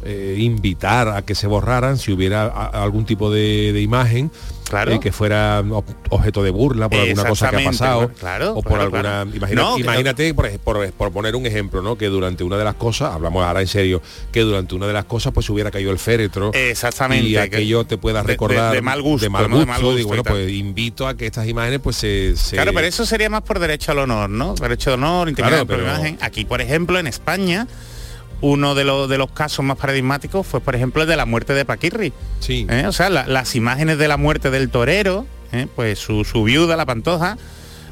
Eh, 0.04 0.36
invitar 0.40 1.08
a 1.08 1.22
que 1.24 1.34
se 1.36 1.48
borraran 1.48 1.98
si 1.98 2.12
hubiera 2.12 2.44
a- 2.44 2.84
algún 2.84 3.06
tipo 3.06 3.32
de, 3.32 3.72
de 3.74 3.82
imagen 3.82 4.30
Claro. 4.70 4.92
eh, 4.92 5.00
que 5.00 5.12
fuera 5.12 5.62
ob- 5.62 5.84
objeto 6.10 6.44
de 6.44 6.50
burla 6.52 6.90
por 6.90 7.00
alguna 7.00 7.24
cosa 7.26 7.50
que 7.50 7.56
ha 7.58 7.64
pasado 7.64 8.12
claro, 8.20 8.52
o 8.52 8.62
por 8.62 8.74
claro, 8.74 8.84
alguna 8.84 9.02
claro. 9.02 9.30
imagina- 9.36 9.62
No, 9.62 9.80
imagínate 9.80 10.34
por, 10.34 10.52
por- 10.60 10.92
por 10.92 11.12
poner 11.12 11.36
un 11.36 11.46
ejemplo 11.46 11.82
no 11.82 11.98
que 11.98 12.08
durante 12.08 12.44
una 12.44 12.58
de 12.58 12.66
las 12.66 12.76
cosas 12.76 13.14
hablamos 13.16 13.44
ahora 13.46 13.62
en 13.62 13.68
serio 13.68 14.02
que 14.34 14.42
durante 14.42 14.76
una 14.76 14.86
de 14.86 14.94
las 14.94 15.06
cosas 15.06 15.32
pues 15.34 15.50
hubiera 15.50 15.72
caído 15.72 15.92
el 15.92 15.98
féretro 16.00 16.52
Exactamente, 16.54 17.28
y 17.30 17.32
que- 17.34 17.40
aquello 17.40 17.86
te 17.86 17.98
pueda 17.98 18.22
de- 18.22 18.28
de- 18.28 18.34
recordar 18.34 18.74
de 18.74 18.82
mal 18.82 19.02
gusto, 19.02 19.24
de 19.26 19.30
mal 19.30 19.44
¿no? 19.44 19.60
De 19.60 19.66
gusto, 19.66 19.68
mal 19.72 19.82
gusto 19.82 19.96
digo, 19.96 20.08
bueno 20.10 20.24
pues 20.24 20.52
invito 20.52 21.08
a 21.08 21.16
que 21.16 21.26
estas 21.26 21.48
imágenes 21.48 21.80
pues 21.80 21.96
se, 21.96 22.36
se- 22.36 22.58
Claro, 22.58 22.74
pero 22.74 22.86
eso 22.86 23.06
sería 23.06 23.30
más 23.30 23.44
por 23.44 23.60
derecho 23.60 23.92
al 23.94 24.00
honor, 24.00 24.30
¿no? 24.30 24.56
Derecho 24.56 24.90
de 24.90 24.94
honor, 24.96 25.30
intimidad 25.30 25.66
por 25.66 25.80
imagen. 25.80 26.18
Aquí, 26.22 26.44
por 26.44 26.60
ejemplo, 26.62 27.00
en 27.00 27.08
España, 27.08 27.66
uno 28.48 28.76
de 28.76 28.84
los, 28.84 29.10
de 29.10 29.18
los 29.18 29.32
casos 29.32 29.66
más 29.66 29.78
paradigmáticos 29.78 30.46
fue, 30.46 30.60
por 30.62 30.76
ejemplo, 30.76 31.02
el 31.02 31.08
de 31.08 31.16
la 31.16 31.26
muerte 31.26 31.54
de 31.54 31.66
Paquirri. 31.66 32.14
Sí. 32.40 32.68
¿Eh? 32.70 32.86
O 32.88 32.92
sea, 32.92 33.10
la- 33.10 33.26
las 33.28 33.56
imágenes 33.56 33.98
de 33.98 34.08
la 34.08 34.18
muerte 34.18 34.52
del 34.52 34.70
torero, 34.70 35.26
¿eh? 35.52 35.68
pues 35.76 35.98
su, 36.00 36.24
su 36.24 36.44
viuda, 36.44 36.76
la 36.76 36.86
Pantoja, 36.86 37.38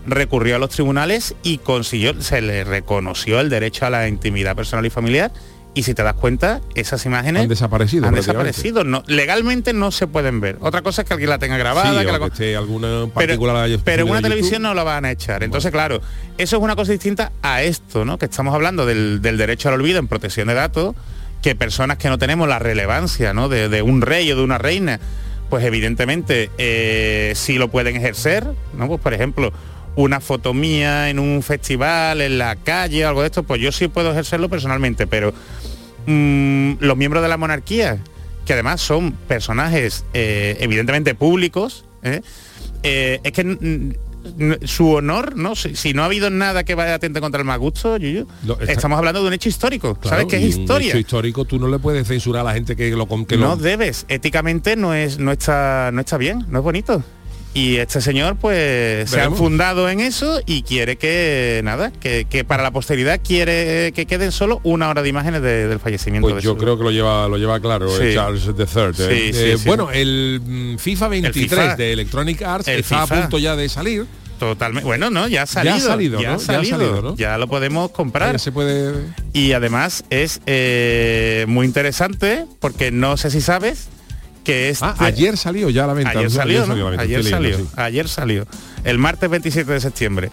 recurrió 0.06 0.58
a 0.58 0.60
los 0.60 0.70
tribunales 0.70 1.34
y 1.44 1.58
consiguió, 1.60 2.22
se 2.22 2.42
le 2.42 2.64
reconoció 2.64 3.40
el 3.40 3.50
derecho 3.50 3.86
a 3.86 3.90
la 3.90 4.08
intimidad 4.08 4.56
personal 4.56 4.86
y 4.86 4.90
familiar. 4.90 5.32
Y 5.76 5.84
si 5.84 5.96
te 5.96 6.04
das 6.04 6.14
cuenta, 6.14 6.62
esas 6.76 7.04
imágenes 7.08 7.42
han 7.44 7.50
desaparecido 7.50 8.06
han 8.06 8.14
prácticamente. 8.14 8.48
desaparecido. 8.52 8.84
No, 8.84 9.04
legalmente 9.08 9.74
no 9.74 9.90
se 9.90 10.06
pueden 10.06 10.40
ver. 10.40 10.58
Otra 10.62 10.84
cosa 10.84 11.02
es 11.02 11.08
que 11.08 11.14
alguien 11.14 11.32
la 11.32 11.40
tenga 11.40 11.58
grabada, 11.58 12.00
Sí, 12.00 12.06
que 12.06 12.12
la 12.12 12.20
que 12.20 12.26
esté 12.26 12.56
alguna 12.56 12.88
pero, 12.88 13.10
particular 13.14 13.70
pero 13.84 14.04
en 14.04 14.12
una 14.12 14.22
televisión 14.22 14.62
no 14.62 14.76
la 14.76 14.84
van 14.84 15.06
a 15.06 15.12
echar. 15.12 15.42
Entonces, 15.44 15.72
claro, 15.72 16.00
eso 16.38 16.58
es 16.58 16.62
una 16.62 16.76
cosa 16.76 16.92
distinta 16.92 17.32
a 17.42 17.64
esto, 17.64 18.06
¿no? 18.06 18.20
Que 18.20 18.26
estamos 18.26 18.54
hablando 18.54 18.86
del, 18.86 19.22
del 19.24 19.38
derecho 19.38 19.70
al 19.70 19.76
olvido 19.76 19.98
en 19.98 20.08
protección 20.08 20.48
de 20.48 20.54
datos, 20.54 20.94
que 21.42 21.56
personas 21.56 21.98
que 21.98 22.08
no 22.08 22.20
tenemos 22.20 22.48
la 22.48 22.60
relevancia, 22.60 23.34
¿no? 23.34 23.50
De, 23.50 23.68
de 23.68 23.82
un 23.82 24.02
rey 24.04 24.32
o 24.32 24.36
de 24.36 24.44
una 24.44 24.60
reina, 24.60 25.00
pues 25.50 25.66
evidentemente 25.66 26.52
eh, 26.60 27.34
sí 27.36 27.58
lo 27.58 27.70
pueden 27.70 27.96
ejercer, 27.96 28.46
¿no? 28.78 28.88
Pues 28.88 29.02
por 29.02 29.14
ejemplo, 29.16 29.52
una 29.96 30.20
foto 30.20 30.54
mía 30.54 31.10
en 31.10 31.20
un 31.20 31.44
festival, 31.44 32.22
en 32.22 32.38
la 32.38 32.56
calle, 32.56 33.06
algo 33.06 33.22
de 33.22 33.28
esto, 33.28 33.44
pues 33.44 33.62
yo 33.62 33.72
sí 33.72 33.88
puedo 33.88 34.12
ejercerlo 34.12 34.50
personalmente, 34.50 35.06
pero 35.08 35.34
mm, 36.08 36.74
los 36.80 36.98
miembros 36.98 37.22
de 37.24 37.30
la 37.30 37.38
monarquía, 37.38 38.00
que 38.46 38.54
además 38.54 38.82
son 38.82 39.12
personajes 39.14 40.04
eh, 40.14 40.58
evidentemente 40.60 41.16
públicos, 41.16 41.86
¿eh? 42.02 42.22
Eh, 42.84 43.20
es 43.24 43.32
que 43.32 43.44
mm, 43.46 43.94
mm, 44.44 44.54
su 44.66 44.90
honor, 44.92 45.38
¿no? 45.38 45.56
Si, 45.56 45.76
si 45.76 45.94
no 45.94 46.02
ha 46.02 46.06
habido 46.06 46.30
nada 46.30 46.64
que 46.66 46.76
vaya 46.76 46.96
atente 46.96 47.22
contra 47.22 47.40
el 47.40 47.46
mal 47.46 47.60
gusto, 47.60 47.96
Yuyu, 47.98 48.28
Lo- 48.46 48.60
está- 48.60 48.74
estamos 48.74 48.98
hablando 48.98 49.22
de 49.22 49.28
un 49.28 49.34
hecho 49.34 49.48
histórico, 49.48 49.98
¿sabes 50.04 50.26
Claro, 50.26 50.28
qué 50.28 50.40
y 50.42 50.50
es 50.50 50.56
un 50.56 50.62
historia? 50.62 50.90
hecho 50.90 50.98
histórico 50.98 51.46
tú 51.46 51.60
no 51.60 51.68
le 51.70 51.80
puedes 51.80 52.06
censurar 52.08 52.42
a 52.42 52.46
la 52.46 52.54
gente 52.54 52.76
que 52.76 52.90
lo 52.92 53.08
que 53.26 53.38
no 53.38 53.50
lo 53.50 53.56
debes, 53.58 54.06
éticamente 54.10 54.76
no 54.76 54.94
es 54.94 55.18
no 55.20 55.32
está 55.32 55.92
no 55.94 56.02
está 56.02 56.18
bien, 56.18 56.46
no 56.50 56.60
es 56.60 56.64
bonito. 56.64 57.02
Y 57.56 57.78
este 57.78 58.02
señor 58.02 58.36
pues 58.38 59.08
se 59.12 59.22
ha 59.22 59.30
fundado 59.30 59.88
en 59.88 60.00
eso 60.00 60.42
y 60.48 60.64
quiere 60.64 60.96
que 60.98 61.62
nada, 61.64 61.92
que, 61.92 62.26
que 62.28 62.44
para 62.44 62.64
la 62.64 62.72
posteridad 62.72 63.22
quiere 63.24 63.92
que 63.94 64.08
queden 64.08 64.32
solo 64.32 64.60
una 64.64 64.90
hora 64.90 65.04
de 65.04 65.10
imágenes 65.10 65.44
de- 65.44 65.68
del 65.68 65.80
fallecimiento 65.80 66.26
Pues 66.28 66.38
de 66.38 66.42
yo 66.42 66.54
su- 66.54 66.58
creo 66.58 66.78
que 66.80 66.84
lo 66.84 66.90
lleva 66.92 67.28
lo 67.28 67.38
lleva 67.38 67.60
claro 67.60 67.90
Sí. 67.96 68.06
eh, 68.06 68.14
Charles 68.16 68.44
III. 68.46 68.54
eh. 68.56 68.94
Sí, 68.96 69.04
Eh, 69.04 69.32
sí, 69.56 69.58
sí. 69.60 69.68
Bueno, 69.68 69.92
el 69.92 70.42
mm, 70.44 70.78
FIFA 70.80 71.08
23 71.10 71.50
FIFA. 71.50 71.76
de 71.76 71.94
Electronic 71.94 72.42
Arts 72.42 72.68
El 72.68 72.80
está 72.80 73.02
FIFA. 73.04 73.18
a 73.18 73.22
punto 73.22 73.38
ya 73.38 73.56
de 73.56 73.70
salir. 73.70 74.06
Totalmente. 74.40 74.86
Bueno, 74.86 75.12
no, 75.12 75.28
ya 75.28 75.44
ha 75.44 75.46
salido. 75.46 75.78
Ya 75.78 75.84
ha 75.84 75.88
salido, 75.88 76.22
ya 76.22 76.30
¿no? 76.30 76.34
ha 76.34 76.38
Ya 76.38 76.44
ha 76.44 76.46
salido, 76.56 76.78
salido, 76.80 77.02
¿no? 77.04 77.16
Ya 77.16 77.38
lo 77.38 77.48
podemos 77.48 77.92
comprar. 77.92 78.34
Ya 78.34 78.40
se 78.40 78.52
puede 78.52 78.94
Y 79.32 79.52
además 79.54 80.04
es 80.10 80.42
muy 81.48 81.68
interesante 81.68 82.46
porque 82.60 82.92
no 82.92 83.16
sé 83.16 83.30
si 83.30 83.42
sabes 83.42 83.90
que 84.44 84.70
este... 84.70 84.86
Ah, 84.86 84.96
ayer 85.00 85.38
salió 85.38 85.70
ya 85.70 85.86
a 85.86 85.88
la 85.88 85.94
venta. 85.94 86.12
Ayer 86.12 86.30
salió, 86.32 86.66
¿no? 86.68 86.88
Ayer 87.00 87.24
salió, 87.24 87.58
sí. 87.58 87.66
ayer 87.76 88.08
salió. 88.08 88.46
El 88.84 88.98
martes 88.98 89.30
27 89.30 89.72
de 89.72 89.80
septiembre. 89.80 90.30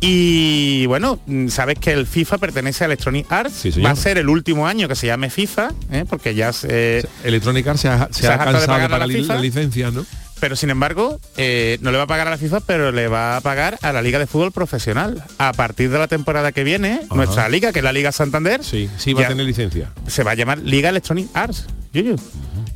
Y 0.00 0.86
bueno, 0.86 1.18
mm, 1.26 1.48
sabes 1.48 1.78
que 1.78 1.92
el 1.92 2.06
FIFA 2.06 2.38
pertenece 2.38 2.84
a 2.84 2.86
Electronic 2.86 3.30
Arts. 3.32 3.52
señor. 3.54 3.86
Va 3.86 3.90
a 3.90 3.96
ser 3.96 4.18
el 4.18 4.28
último 4.28 4.66
año 4.66 4.86
que 4.88 4.94
se 4.94 5.06
llame 5.06 5.28
FIFA, 5.30 5.70
¿eh? 5.90 6.04
porque 6.08 6.34
ya 6.34 6.52
se... 6.52 7.06
Electronic 7.24 7.66
Arts 7.66 7.80
se 7.80 7.88
ha, 7.88 8.08
se 8.12 8.28
ha 8.28 8.38
cansado 8.38 8.60
de 8.60 8.66
pagar 8.66 8.90
la 9.00 9.06
li- 9.06 9.14
FIFA. 9.22 9.34
la 9.34 9.40
licencia, 9.40 9.90
¿no? 9.90 10.04
Pero 10.40 10.54
sin 10.54 10.70
embargo, 10.70 11.18
eh, 11.36 11.78
no 11.80 11.90
le 11.90 11.96
va 11.98 12.04
a 12.04 12.06
pagar 12.06 12.28
a 12.28 12.30
la 12.30 12.38
FIFA, 12.38 12.60
pero 12.60 12.92
le 12.92 13.08
va 13.08 13.36
a 13.36 13.40
pagar 13.40 13.76
a 13.82 13.92
la 13.92 14.00
Liga 14.02 14.20
de 14.20 14.28
Fútbol 14.28 14.52
Profesional. 14.52 15.24
A 15.38 15.52
partir 15.52 15.90
de 15.90 15.98
la 15.98 16.06
temporada 16.06 16.52
que 16.52 16.62
viene, 16.62 17.00
Ajá. 17.06 17.14
nuestra 17.16 17.48
liga, 17.48 17.72
que 17.72 17.80
es 17.80 17.84
la 17.84 17.92
Liga 17.92 18.12
Santander, 18.12 18.62
Sí, 18.62 18.88
sí 18.98 19.14
va 19.14 19.24
a 19.24 19.28
tener 19.28 19.44
licencia. 19.44 19.90
se 20.06 20.22
va 20.22 20.30
a 20.30 20.34
llamar 20.36 20.58
Liga 20.58 20.90
Electronic 20.90 21.28
Arts. 21.34 21.66
Yuyu. 21.92 22.14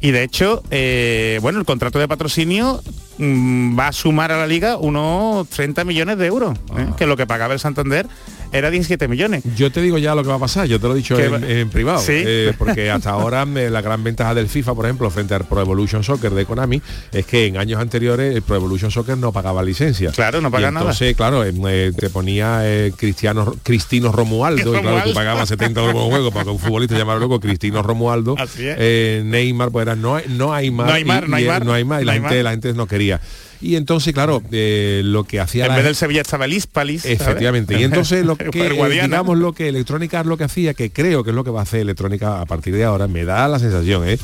Y 0.02 0.10
de 0.10 0.24
hecho, 0.24 0.64
eh, 0.72 1.38
bueno, 1.42 1.60
el 1.60 1.64
contrato 1.64 2.00
de 2.00 2.08
patrocinio 2.08 2.82
mm, 3.18 3.78
va 3.78 3.86
a 3.86 3.92
sumar 3.92 4.32
a 4.32 4.36
la 4.36 4.48
liga 4.48 4.76
unos 4.76 5.48
30 5.48 5.84
millones 5.84 6.18
de 6.18 6.26
euros, 6.26 6.58
¿eh? 6.76 6.88
que 6.98 7.06
lo 7.06 7.16
que 7.16 7.24
pagaba 7.24 7.54
el 7.54 7.60
Santander 7.60 8.08
era 8.52 8.70
17 8.70 9.08
millones. 9.08 9.42
Yo 9.56 9.70
te 9.72 9.80
digo 9.80 9.98
ya 9.98 10.14
lo 10.14 10.22
que 10.22 10.28
va 10.28 10.36
a 10.36 10.38
pasar, 10.38 10.66
yo 10.66 10.78
te 10.80 10.86
lo 10.86 10.94
he 10.94 10.96
dicho 10.98 11.18
en, 11.18 11.32
va- 11.32 11.48
en 11.48 11.70
privado, 11.70 11.98
Sí. 12.00 12.12
eh, 12.14 12.52
porque 12.58 12.90
hasta 12.90 13.10
ahora 13.10 13.46
eh, 13.56 13.70
la 13.70 13.80
gran 13.80 14.04
ventaja 14.04 14.34
del 14.34 14.48
FIFA, 14.48 14.74
por 14.74 14.84
ejemplo, 14.86 15.10
frente 15.10 15.34
al 15.34 15.44
Pro 15.44 15.60
Evolution 15.60 16.04
Soccer 16.04 16.32
de 16.32 16.44
Konami, 16.44 16.80
es 17.12 17.26
que 17.26 17.46
en 17.46 17.56
años 17.56 17.80
anteriores 17.80 18.34
el 18.34 18.42
Pro 18.42 18.56
Evolution 18.56 18.90
Soccer 18.90 19.16
no 19.16 19.32
pagaba 19.32 19.62
licencia. 19.62 20.10
Claro, 20.12 20.40
no 20.40 20.50
paga 20.50 20.66
Y 20.66 20.68
entonces, 20.68 21.16
claro, 21.16 21.44
eh, 21.44 21.92
te 21.96 22.10
ponía 22.10 22.60
eh, 22.64 22.92
Cristiano 22.96 23.54
Cristino 23.62 24.12
Romualdo, 24.12 24.76
y 24.76 24.80
claro, 24.80 25.02
tú 25.04 25.14
pagabas 25.14 25.48
70 25.48 25.80
euros 25.80 25.94
por 25.94 26.10
juego 26.10 26.30
para 26.30 26.44
que 26.44 26.50
un 26.50 26.58
futbolista 26.58 26.96
llamara 26.96 27.18
luego 27.18 27.40
Cristino 27.40 27.82
Romualdo, 27.82 28.34
Así 28.38 28.66
es. 28.66 29.24
Neymar, 29.24 29.70
pues 29.70 29.82
era 29.86 29.96
no, 29.96 30.18
no 30.28 30.52
hay 30.52 30.70
más, 30.70 30.86
No 30.88 30.92
hay 30.92 31.04
mar, 31.04 31.24
y, 31.26 31.30
no 31.30 31.36
hay 31.36 31.44
y, 31.44 31.46
mar, 31.48 31.64
no 31.64 31.72
hay 31.72 31.84
más, 31.84 32.02
y 32.02 32.06
gente, 32.06 32.42
la 32.42 32.50
gente 32.50 32.72
no 32.74 32.86
quería. 32.86 33.20
Y 33.62 33.76
entonces, 33.76 34.12
claro, 34.12 34.42
eh, 34.50 35.02
lo 35.04 35.24
que 35.24 35.38
hacía 35.40 35.64
En 35.64 35.70
la 35.70 35.76
vez 35.76 35.84
del 35.84 35.94
Sevilla 35.94 36.20
estaba. 36.22 36.42
¿sabes? 36.42 37.04
Efectivamente. 37.04 37.78
Y 37.80 37.84
entonces 37.84 38.24
lo 38.26 38.36
que 38.50 38.66
El 38.66 38.74
Guadiana. 38.74 39.06
digamos 39.08 39.38
lo 39.38 39.52
que 39.52 39.68
Electronic 39.68 40.12
Arts 40.14 40.28
lo 40.28 40.36
que 40.36 40.44
hacía, 40.44 40.74
que 40.74 40.90
creo 40.90 41.22
que 41.24 41.30
es 41.30 41.36
lo 41.36 41.44
que 41.44 41.50
va 41.50 41.60
a 41.60 41.62
hacer 41.62 41.80
Electrónica 41.80 42.40
a 42.40 42.46
partir 42.46 42.74
de 42.74 42.84
ahora, 42.84 43.06
me 43.08 43.24
da 43.24 43.46
la 43.48 43.58
sensación, 43.58 44.08
¿eh? 44.08 44.18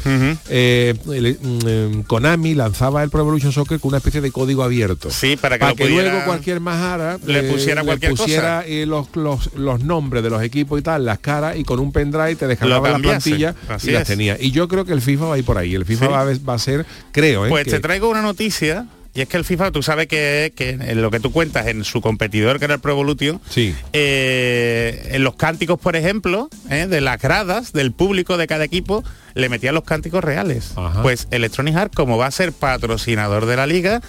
Eh, 0.51 0.95
el- 1.13 1.39
eh, 1.67 2.03
Konami 2.07 2.55
lanzaba 2.55 3.03
el 3.03 3.11
Pro 3.11 3.21
Evolution 3.21 3.53
Soccer 3.53 3.79
con 3.81 3.91
una 3.91 3.99
especie 3.99 4.21
de 4.21 4.31
código 4.33 4.63
abierto. 4.63 5.11
Sí, 5.11 5.37
para 5.37 5.59
que, 5.59 5.67
lo 5.67 5.75
que 5.77 5.85
pudiera- 5.85 6.11
luego 6.11 6.25
cualquier 6.27 6.61
majara 6.61 7.19
le 7.27 7.43
pusiera 7.45 7.85
cualquier 7.85 8.13
pusiera, 8.13 8.59
cosa. 8.63 8.67
eh, 8.67 8.87
los, 8.87 9.07
los, 9.15 9.55
los 9.55 9.81
nombres 9.85 10.23
de 10.23 10.31
los 10.31 10.43
equipos 10.43 10.79
y 10.81 10.83
tal, 10.83 11.05
las 11.05 11.19
caras 11.21 11.57
y 11.57 11.65
con 11.65 11.79
un 11.79 11.93
pendrive 11.93 12.35
te 12.37 12.47
descargaba 12.47 12.91
la 12.91 12.99
plantilla 12.99 13.55
Así 13.69 13.91
y 13.91 13.93
las 13.93 14.03
es. 14.03 14.09
tenía. 14.09 14.37
Y 14.41 14.51
yo 14.51 14.67
creo 14.69 14.85
que 14.85 14.93
el 14.93 15.01
FIFA 15.03 15.27
va 15.27 15.35
a 15.35 15.39
ir 15.39 15.45
por 15.45 15.59
ahí. 15.59 15.75
El 15.75 15.85
FIFA 15.85 16.07
Sí. 16.07 16.13
va, 16.13 16.21
a, 16.23 16.25
va 16.49 16.55
a 16.55 16.59
ser, 16.59 16.87
creo, 17.13 17.47
¿eh? 17.47 17.49
Pues 17.49 17.65
que- 17.65 17.71
te 17.73 17.81
traigo 17.81 18.09
una 18.09 18.23
noticia. 18.23 18.87
Y 19.15 19.23
es 19.23 19.29
que 19.29 19.37
el 19.37 19.45
FIFA, 19.45 19.73
tú 19.73 19.83
sabes 19.83 20.07
que, 20.07 20.53
que 20.55 20.71
en 20.71 21.03
lo 21.03 21.11
que 21.11 21.19
tú 21.19 21.33
cuentas 21.33 21.67
en 21.67 21.83
su 21.85 22.01
competidor, 22.01 22.59
que 22.59 22.67
era 22.67 22.75
el 22.75 22.81
Pro 22.81 22.93
Evolution, 22.93 23.41
Sí. 23.49 23.75
eh, 23.93 25.09
en 25.13 25.25
los 25.25 25.35
cánticos, 25.35 25.79
por 25.81 25.97
ejemplo, 25.97 26.49
eh, 26.71 26.87
de 26.87 27.01
las 27.01 27.21
gradas 27.21 27.73
del 27.73 27.93
público 27.93 28.37
de 28.37 28.47
cada 28.47 28.65
equipo, 28.65 29.03
le 29.35 29.49
metían 29.49 29.75
los 29.75 29.85
cánticos 29.85 30.23
reales. 30.23 30.73
Pues 31.03 31.27
Electronic 31.31 31.75
Arts, 31.77 31.97
como 31.97 32.17
va 32.19 32.27
a 32.27 32.31
ser 32.31 32.53
patrocinador 32.53 33.47
de 33.47 33.57
la 33.57 33.67
liga, 33.67 34.01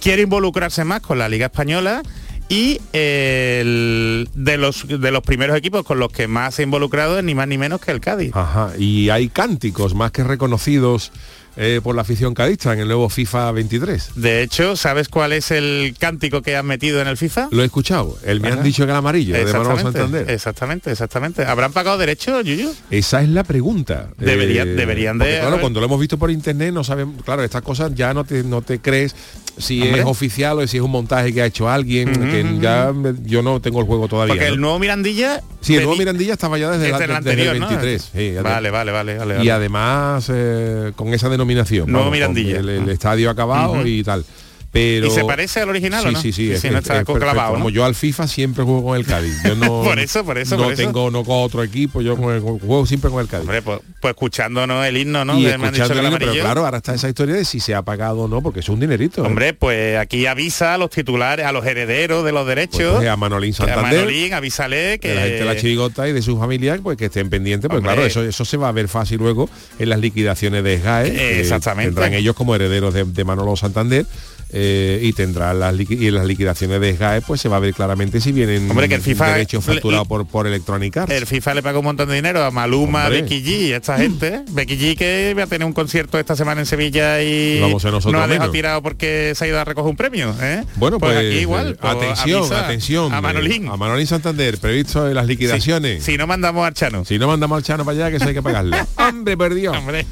quiere 0.00 0.22
involucrarse 0.22 0.84
más 0.84 1.00
con 1.00 1.18
la 1.18 1.28
liga 1.28 1.46
española 1.46 2.02
y 2.48 2.80
eh, 2.92 3.58
el- 3.62 4.28
de 4.34 4.56
los 4.58 4.86
de 4.86 5.10
los 5.10 5.22
primeros 5.22 5.56
equipos 5.56 5.84
con 5.84 5.98
los 5.98 6.12
que 6.12 6.26
más 6.28 6.54
se 6.56 6.62
ha 6.62 6.64
involucrado 6.64 7.18
es 7.18 7.24
ni 7.24 7.34
más 7.34 7.48
ni 7.48 7.56
menos 7.58 7.80
que 7.80 7.90
el 7.92 8.00
Cádiz. 8.00 8.32
Ajá, 8.34 8.72
y 8.78 9.08
hay 9.10 9.28
cánticos 9.28 9.94
más 9.94 10.10
que 10.12 10.22
reconocidos 10.24 11.12
eh, 11.56 11.80
por 11.82 11.94
la 11.94 12.02
afición 12.02 12.34
cadista 12.34 12.72
en 12.72 12.80
el 12.80 12.86
nuevo 12.88 13.08
FIFA 13.08 13.52
23. 13.52 14.10
De 14.16 14.42
hecho, 14.42 14.76
¿sabes 14.76 15.08
cuál 15.08 15.32
es 15.32 15.50
el 15.50 15.94
cántico 15.98 16.42
que 16.42 16.56
han 16.56 16.66
metido 16.66 17.00
en 17.00 17.08
el 17.08 17.16
FIFA? 17.16 17.48
Lo 17.50 17.62
he 17.62 17.66
escuchado. 17.66 18.18
El 18.24 18.40
me 18.40 18.48
han 18.48 18.62
dicho 18.62 18.84
que 18.84 18.90
el 18.90 18.96
amarillo, 18.96 19.34
de 19.34 19.44
Manolo 19.52 19.78
Santander. 19.78 20.30
Exactamente, 20.30 20.90
exactamente. 20.90 21.44
¿Habrán 21.44 21.72
pagado 21.72 21.98
derechos, 21.98 22.44
Yuyu? 22.44 22.74
Esa 22.90 23.22
es 23.22 23.28
la 23.28 23.44
pregunta. 23.44 24.08
Eh, 24.20 24.24
Deberían- 24.24 24.76
deberían 24.76 25.18
de- 25.18 25.24
porque, 25.26 25.40
Claro, 25.40 25.60
cuando 25.60 25.80
lo 25.80 25.86
hemos 25.86 26.00
visto 26.00 26.18
por 26.18 26.30
internet 26.30 26.72
no 26.72 26.84
sabemos, 26.84 27.22
claro, 27.22 27.42
estas 27.44 27.62
cosas 27.62 27.94
ya 27.94 28.14
no 28.14 28.24
te, 28.24 28.42
no 28.44 28.62
te 28.62 28.80
crees 28.80 29.14
si 29.58 29.82
Hombre. 29.82 30.00
es 30.00 30.06
oficial 30.06 30.58
o 30.58 30.66
si 30.66 30.76
es 30.78 30.82
un 30.82 30.90
montaje 30.90 31.32
que 31.32 31.42
ha 31.42 31.46
hecho 31.46 31.68
alguien, 31.68 32.08
Ujú, 32.10 32.20
que 32.30 32.42
ujú. 32.42 32.60
ya 32.60 32.92
me- 32.92 33.12
yo 33.24 33.42
no 33.42 33.60
tengo 33.60 33.80
el 33.80 33.86
juego 33.86 34.08
todavía. 34.08 34.34
Porque 34.34 34.48
¿no? 34.48 34.54
el 34.54 34.60
nuevo 34.60 34.78
Mirandilla... 34.78 35.42
Sí, 35.60 35.74
el 35.76 35.82
nuevo 35.84 35.96
Mirandilla 35.98 36.32
estaba 36.32 36.58
ya 36.58 36.70
desde, 36.70 36.90
la- 36.90 36.98
desde 36.98 37.04
el 37.04 37.08
desde 37.24 37.30
anterior, 37.30 37.54
el 37.54 37.60
¿no? 37.60 37.68
23. 37.68 38.10
sí, 38.12 38.32
Vale, 38.42 38.70
vale, 38.70 38.90
vale, 38.92 39.16
vale. 39.18 39.34
y 39.34 39.36
vale. 39.38 39.50
además 39.52 40.26
eh, 40.32 40.92
con 40.96 41.12
esa 41.14 41.28
denominación. 41.28 41.90
Nuevo 41.90 42.06
con 42.06 42.12
Mirandilla. 42.12 42.58
El, 42.58 42.68
el 42.68 42.88
estadio 42.88 43.30
acabado 43.30 43.72
Ujú. 43.72 43.86
y 43.86 44.02
tal. 44.02 44.24
Pero, 44.72 45.06
¿Y 45.06 45.10
se 45.10 45.22
parece 45.24 45.60
al 45.60 45.68
original 45.68 46.02
sí, 46.02 46.08
o 46.08 46.12
no? 46.12 46.20
Sí, 46.22 46.32
sí, 46.32 46.46
Sí, 46.46 46.52
es, 46.52 46.60
sí, 46.62 46.70
no 46.70 46.78
es- 46.78 46.84
está 46.84 47.00
es 47.00 47.04
clavado, 47.04 47.52
¿no? 47.52 47.58
Como 47.58 47.68
yo 47.70 47.84
al 47.84 47.94
FIFA 47.94 48.26
siempre 48.26 48.64
juego 48.64 48.82
con 48.84 48.96
el 48.96 49.04
Cádiz. 49.04 49.34
Yo 49.44 49.54
no, 49.54 49.66
Por 49.84 49.98
eso, 49.98 50.24
por 50.24 50.38
eso, 50.38 50.56
no 50.56 50.64
por 50.64 50.72
eso. 50.72 50.82
tengo 50.82 51.10
no 51.10 51.24
con 51.24 51.42
otro 51.42 51.62
equipo, 51.62 52.00
yo 52.00 52.16
con 52.16 52.34
el- 52.34 52.40
juego 52.40 52.86
siempre 52.86 53.10
con 53.10 53.20
el 53.20 53.28
Cádiz. 53.28 53.42
Hombre, 53.42 53.60
pues, 53.60 53.80
pues 54.00 54.12
escuchándonos 54.12 54.86
el 54.86 54.96
himno, 54.96 55.26
¿no? 55.26 55.38
y 55.38 55.42
Que 55.44 55.58
me 55.58 55.66
han 55.66 55.72
dicho 55.74 55.84
escuchando 55.84 55.94
que 55.94 55.98
el 56.00 56.06
himno, 56.06 56.18
pero 56.32 56.32
claro, 56.42 56.64
ahora 56.64 56.78
está 56.78 56.94
esa 56.94 57.06
historia 57.08 57.34
de 57.34 57.44
si 57.44 57.60
se 57.60 57.74
ha 57.74 57.82
pagado 57.82 58.20
o 58.22 58.28
no, 58.28 58.40
porque 58.40 58.60
es 58.60 58.68
un 58.70 58.80
dinerito. 58.80 59.22
¿eh? 59.22 59.26
Hombre, 59.26 59.52
pues 59.52 59.98
aquí 59.98 60.24
avisa 60.26 60.72
a 60.72 60.78
los 60.78 60.88
titulares, 60.88 61.44
a 61.44 61.52
los 61.52 61.66
herederos 61.66 62.24
de 62.24 62.32
los 62.32 62.46
derechos. 62.46 62.96
Pues, 62.96 63.08
a 63.08 63.16
Manolín 63.16 63.52
que 63.52 63.62
a 63.62 63.66
Santander, 63.66 63.98
Manolín, 64.00 64.32
avísale 64.32 64.98
que... 65.00 65.08
de 65.08 65.14
la 65.16 65.20
gente 65.20 65.36
de 65.38 65.44
la 65.44 65.56
chirigota 65.56 66.08
y 66.08 66.12
de 66.12 66.22
su 66.22 66.38
familia, 66.38 66.78
pues 66.82 66.96
que 66.96 67.04
estén 67.06 67.28
pendientes, 67.28 67.68
pues 67.68 67.82
claro, 67.82 68.06
eso, 68.06 68.22
eso 68.22 68.44
se 68.46 68.56
va 68.56 68.68
a 68.68 68.72
ver 68.72 68.88
fácil 68.88 69.18
luego 69.18 69.50
en 69.78 69.90
las 69.90 70.00
liquidaciones 70.00 70.64
de 70.64 70.78
SGAE. 70.78 71.40
Exactamente. 71.40 71.90
Tendrán 71.92 72.14
ellos 72.14 72.34
como 72.34 72.54
herederos 72.54 72.94
de, 72.94 73.04
de 73.04 73.24
Manolo 73.24 73.54
Santander. 73.54 74.06
Eh, 74.52 75.00
y 75.02 75.12
tendrán 75.12 75.58
las 75.60 75.74
y 75.78 76.10
las 76.10 76.26
liquidaciones 76.26 76.80
de 76.80 76.94
SGAE 76.96 77.22
pues 77.22 77.40
se 77.40 77.48
va 77.48 77.56
a 77.56 77.60
ver 77.60 77.72
claramente 77.74 78.20
si 78.20 78.32
vienen 78.32 78.70
Hombre, 78.70 78.88
que 78.88 78.94
el 78.96 79.02
FIFA- 79.02 79.32
derechos 79.32 79.64
facturados 79.64 80.06
por, 80.06 80.26
por 80.26 80.46
Electronic 80.46 80.96
Arts. 80.96 81.12
El 81.12 81.26
FIFA 81.26 81.54
le 81.54 81.62
paga 81.62 81.78
un 81.78 81.84
montón 81.84 82.08
de 82.08 82.14
dinero 82.16 82.42
a 82.44 82.50
Maluma, 82.50 83.04
Hombre. 83.06 83.22
Becky 83.22 83.42
G 83.42 83.74
esta 83.74 83.96
gente. 83.96 84.28
¿eh? 84.28 84.42
Becky 84.50 84.76
G 84.76 84.96
que 84.96 85.34
va 85.36 85.44
a 85.44 85.46
tener 85.46 85.66
un 85.66 85.72
concierto 85.72 86.18
esta 86.18 86.36
semana 86.36 86.60
en 86.60 86.66
Sevilla 86.66 87.22
y 87.22 87.60
Vamos 87.60 87.84
a 87.84 87.90
nosotros 87.90 88.12
no 88.12 88.18
ha 88.22 88.26
dejado 88.26 88.40
menos. 88.44 88.52
tirado 88.52 88.82
porque 88.82 89.32
se 89.34 89.44
ha 89.44 89.48
ido 89.48 89.58
a 89.58 89.64
recoger 89.64 89.90
un 89.90 89.96
premio. 89.96 90.34
¿eh? 90.40 90.64
Bueno, 90.76 90.98
pues, 90.98 91.16
aquí 91.16 91.38
igual. 91.38 91.70
eh, 91.72 91.76
pues, 91.80 91.92
atención, 91.94 92.40
avisa 92.40 92.64
atención. 92.66 93.12
A 93.14 93.18
eh, 93.18 93.20
Manolín. 93.22 93.68
A 93.68 93.76
Manolín 93.76 94.06
Santander, 94.06 94.58
previsto 94.58 95.08
en 95.08 95.14
las 95.14 95.26
liquidaciones. 95.26 96.02
Si 96.04 96.16
no 96.16 96.26
mandamos 96.26 96.66
al 96.66 96.74
Chano. 96.74 97.04
Si 97.04 97.18
no 97.18 97.26
mandamos 97.28 97.56
al 97.56 97.62
Chano 97.62 97.84
para 97.84 97.96
allá, 97.96 98.10
que 98.10 98.16
eso 98.16 98.28
hay 98.28 98.34
que 98.34 98.42
pagarle. 98.42 98.76
¡Hombre, 98.96 99.36
perdió! 99.36 99.72
Hombre. 99.72 100.06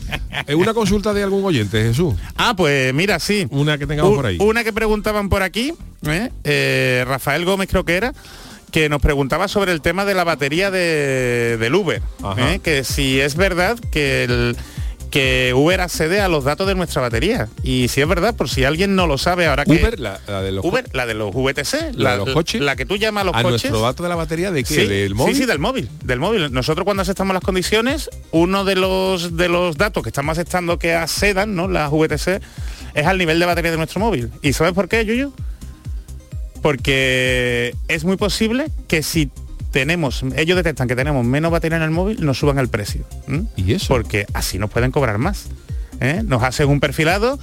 Una 0.55 0.73
consulta 0.75 1.13
de 1.13 1.23
algún 1.23 1.45
oyente, 1.45 1.83
Jesús. 1.83 2.15
Ah, 2.37 2.55
pues 2.57 2.95
mira, 2.95 3.19
sí. 3.19 3.47
Una 3.51 3.77
que 3.79 3.87
tengamos 3.87 4.11
Un- 4.11 4.17
por 4.17 4.27
ahí. 4.27 4.30
Una 4.39 4.65
que 4.65 4.73
preguntaban 4.73 5.29
por 5.29 5.43
aquí, 5.43 5.75
¿eh? 6.07 6.31
Eh, 6.45 7.05
Rafael 7.07 7.45
Gómez 7.45 7.69
creo 7.69 7.85
que 7.85 7.97
era, 7.97 8.13
que 8.71 8.89
nos 8.89 9.01
preguntaba 9.01 9.49
sobre 9.49 9.73
el 9.73 9.81
tema 9.81 10.05
de 10.05 10.15
la 10.15 10.25
batería 10.25 10.71
de, 10.71 11.57
del 11.59 11.75
Uber. 11.75 12.03
¿eh? 12.37 12.61
Que 12.63 12.85
si 12.85 13.21
es 13.21 13.35
verdad 13.37 13.79
que 13.91 14.25
el 14.25 14.57
que 15.11 15.53
Uber 15.55 15.81
accede 15.81 16.21
a 16.21 16.29
los 16.29 16.45
datos 16.45 16.67
de 16.67 16.75
nuestra 16.75 17.03
batería. 17.03 17.49
Y 17.63 17.89
si 17.89 18.01
es 18.01 18.09
verdad, 18.09 18.35
por 18.35 18.49
si 18.49 18.65
alguien 18.65 18.95
no 18.95 19.07
lo 19.07 19.19
sabe 19.19 19.47
ahora 19.47 19.65
que... 19.65 19.73
Uber, 19.73 19.99
la, 19.99 20.21
la 20.27 20.41
de 20.41 20.53
los 20.53 20.65
Uber, 20.65 20.85
la 20.93 21.07
de 21.07 21.15
los 21.15 21.35
VTC, 21.35 21.95
¿La 21.95 22.13
de 22.13 22.17
los 22.19 22.31
coches? 22.31 22.61
la 22.61 22.77
que 22.77 22.87
tú 22.87 22.97
llamas 22.97 23.23
a 23.23 23.25
los 23.25 23.35
a 23.37 23.43
coches. 23.43 23.65
nuestro 23.65 23.81
dato 23.81 24.03
de 24.03 24.09
la 24.09 24.15
batería 24.15 24.51
de 24.51 24.65
qué? 24.65 24.75
Sí, 24.75 24.87
del 24.87 25.15
móvil. 25.15 25.35
Sí, 25.35 25.41
sí, 25.43 25.47
del 25.47 25.59
móvil, 25.59 25.89
del 26.05 26.19
móvil. 26.21 26.53
Nosotros 26.53 26.85
cuando 26.85 27.03
aceptamos 27.03 27.35
las 27.35 27.43
condiciones, 27.43 28.09
uno 28.31 28.65
de 28.65 28.77
los 28.77 29.37
de 29.37 29.49
los 29.49 29.77
datos 29.77 30.03
que 30.03 30.09
estamos 30.11 30.39
aceptando 30.39 30.79
que 30.79 30.95
accedan, 30.95 31.55
¿no? 31.55 31.69
Las 31.69 31.91
VTC, 31.91 32.41
es 32.95 33.07
al 33.07 33.19
nivel 33.19 33.39
de 33.41 33.47
batería 33.47 33.71
de 33.73 33.77
nuestro 33.77 34.01
móvil. 34.01 34.31
¿Y 34.43 34.53
sabes 34.53 34.73
por 34.73 34.89
qué, 34.89 35.05
Yuyu? 35.05 35.33
Porque 36.63 37.75
es 37.89 38.05
muy 38.05 38.17
posible 38.17 38.67
que 38.87 39.03
si 39.03 39.31
tenemos, 39.71 40.25
ellos 40.37 40.57
detectan 40.57 40.89
que 40.89 40.97
tenemos 40.97 41.25
menos 41.25 41.51
batería 41.51 41.77
en 41.77 41.83
el 41.83 41.91
móvil, 41.91 42.25
nos 42.25 42.39
suban 42.39 42.59
el 42.59 42.69
precio. 42.69 43.05
¿m? 43.27 43.45
¿Y 43.57 43.73
eso? 43.73 43.89
Porque 43.89 44.27
así 44.35 44.59
nos 44.59 44.71
pueden 44.71 44.91
cobrar 44.91 45.19
más. 45.19 45.49
¿eh? 46.01 46.23
Nos 46.25 46.43
hacen 46.43 46.69
un 46.69 46.81
perfilado 46.81 47.39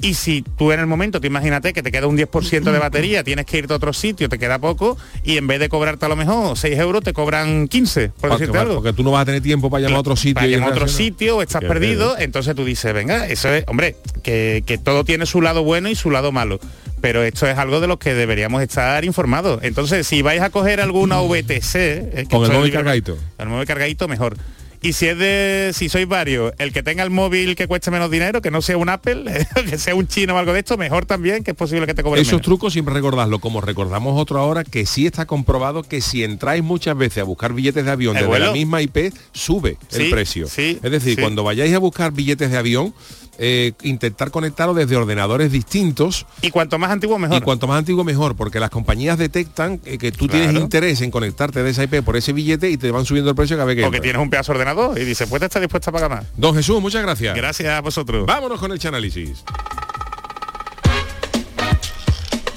y 0.00 0.14
si 0.14 0.42
tú 0.42 0.72
en 0.72 0.80
el 0.80 0.86
momento, 0.86 1.20
te 1.20 1.26
imagínate 1.26 1.72
que 1.72 1.82
te 1.82 1.90
queda 1.90 2.06
un 2.06 2.18
10% 2.18 2.70
de 2.70 2.78
batería, 2.78 3.24
tienes 3.24 3.46
que 3.46 3.58
irte 3.58 3.72
a 3.72 3.76
otro 3.76 3.92
sitio, 3.92 4.28
te 4.28 4.38
queda 4.38 4.58
poco, 4.58 4.98
y 5.24 5.38
en 5.38 5.46
vez 5.46 5.58
de 5.58 5.68
cobrarte 5.68 6.04
a 6.04 6.08
lo 6.08 6.16
mejor 6.16 6.56
6 6.56 6.78
euros, 6.78 7.02
te 7.02 7.12
cobran 7.12 7.66
15, 7.66 8.08
por 8.08 8.28
Porque, 8.28 8.42
decirte 8.42 8.58
algo. 8.58 8.74
porque 8.76 8.92
tú 8.92 9.02
no 9.02 9.12
vas 9.12 9.22
a 9.22 9.24
tener 9.24 9.40
tiempo 9.42 9.70
para 9.70 9.82
llamar 9.82 9.96
a 9.96 10.00
otro 10.00 10.16
sitio. 10.16 10.34
Para 10.34 10.46
llamar 10.48 10.68
a 10.68 10.72
otro 10.72 10.88
sitio 10.88 11.40
estás 11.40 11.62
Qué 11.62 11.68
perdido, 11.68 12.16
entonces 12.18 12.54
tú 12.54 12.64
dices, 12.64 12.92
venga, 12.92 13.26
eso 13.26 13.52
es, 13.52 13.64
hombre, 13.68 13.96
que, 14.22 14.62
que 14.66 14.76
todo 14.76 15.04
tiene 15.04 15.24
su 15.24 15.40
lado 15.40 15.64
bueno 15.64 15.88
y 15.88 15.94
su 15.94 16.10
lado 16.10 16.30
malo. 16.30 16.60
Pero 17.00 17.22
esto 17.22 17.46
es 17.46 17.56
algo 17.58 17.80
de 17.80 17.86
lo 17.86 17.98
que 17.98 18.14
deberíamos 18.14 18.62
estar 18.62 19.04
informados. 19.04 19.60
Entonces, 19.62 20.06
si 20.06 20.22
vais 20.22 20.40
a 20.42 20.50
coger 20.50 20.80
alguna 20.80 21.20
VTC, 21.20 21.74
eh, 21.76 22.26
Con 22.30 22.44
el 22.44 22.52
móvil 22.52 22.72
cargadito. 22.72 23.16
el 23.38 23.48
móvil 23.48 23.66
cargadito 23.66 24.08
mejor. 24.08 24.36
Y 24.82 24.92
si 24.92 25.08
es 25.08 25.18
de, 25.18 25.72
si 25.74 25.88
sois 25.88 26.06
varios, 26.06 26.52
el 26.58 26.70
que 26.72 26.82
tenga 26.82 27.02
el 27.02 27.10
móvil 27.10 27.56
que 27.56 27.66
cueste 27.66 27.90
menos 27.90 28.10
dinero, 28.10 28.40
que 28.42 28.50
no 28.50 28.60
sea 28.62 28.76
un 28.76 28.88
Apple, 28.88 29.24
que 29.68 29.78
sea 29.78 29.94
un 29.94 30.06
chino 30.06 30.34
o 30.34 30.38
algo 30.38 30.52
de 30.52 30.60
esto, 30.60 30.76
mejor 30.76 31.06
también, 31.06 31.42
que 31.42 31.52
es 31.52 31.56
posible 31.56 31.86
que 31.86 31.94
te 31.94 32.02
cobre 32.04 32.20
Esos 32.20 32.34
menos. 32.34 32.44
trucos 32.44 32.72
siempre 32.74 32.94
recordadlo, 32.94 33.40
como 33.40 33.60
recordamos 33.62 34.20
otro 34.20 34.38
ahora, 34.38 34.62
que 34.64 34.84
sí 34.86 35.06
está 35.06 35.24
comprobado 35.26 35.82
que 35.82 36.00
si 36.02 36.22
entráis 36.24 36.62
muchas 36.62 36.96
veces 36.96 37.18
a 37.22 37.24
buscar 37.24 37.52
billetes 37.54 37.84
de 37.84 37.90
avión 37.90 38.16
¿El 38.16 38.20
desde 38.20 38.28
vuelo? 38.28 38.46
la 38.46 38.52
misma 38.52 38.82
IP, 38.82 39.12
sube 39.32 39.76
el 39.92 40.10
precio. 40.10 40.46
sí, 40.46 40.78
es 40.80 40.90
decir, 40.90 41.14
sí. 41.16 41.20
cuando 41.20 41.42
vayáis 41.42 41.74
a 41.74 41.78
buscar 41.78 42.12
billetes 42.12 42.50
de 42.50 42.58
avión, 42.58 42.94
eh, 43.38 43.72
intentar 43.82 44.30
conectarlo 44.30 44.74
desde 44.74 44.96
ordenadores 44.96 45.52
distintos. 45.52 46.26
Y 46.42 46.50
cuanto 46.50 46.78
más 46.78 46.90
antiguo 46.90 47.18
mejor. 47.18 47.38
Y 47.38 47.40
cuanto 47.40 47.66
más 47.66 47.78
antiguo 47.78 48.04
mejor, 48.04 48.36
porque 48.36 48.60
las 48.60 48.70
compañías 48.70 49.18
detectan 49.18 49.80
eh, 49.84 49.98
que 49.98 50.12
tú 50.12 50.28
tienes 50.28 50.54
interés 50.54 51.00
en 51.00 51.10
conectarte 51.10 51.62
de 51.62 51.70
esa 51.70 51.84
IP 51.84 52.02
por 52.02 52.16
ese 52.16 52.32
billete 52.32 52.70
y 52.70 52.76
te 52.76 52.90
van 52.90 53.04
subiendo 53.04 53.30
el 53.30 53.36
precio 53.36 53.56
cada 53.56 53.66
vez 53.66 53.76
que 53.76 53.82
Porque 53.82 54.00
tienes 54.00 54.20
un 54.20 54.30
pedazo 54.30 54.52
de 54.52 54.58
ordenador 54.58 54.98
y 54.98 55.04
dice, 55.04 55.26
pues 55.26 55.42
está 55.42 55.60
dispuesta 55.60 55.90
a 55.90 55.92
pagar 55.92 56.10
más. 56.10 56.26
Don 56.36 56.54
Jesús, 56.54 56.80
muchas 56.80 57.02
gracias. 57.02 57.36
Gracias 57.36 57.68
a 57.68 57.80
vosotros. 57.80 58.26
Vámonos 58.26 58.60
con 58.60 58.72
el 58.72 58.78
chanálisis. 58.78 59.44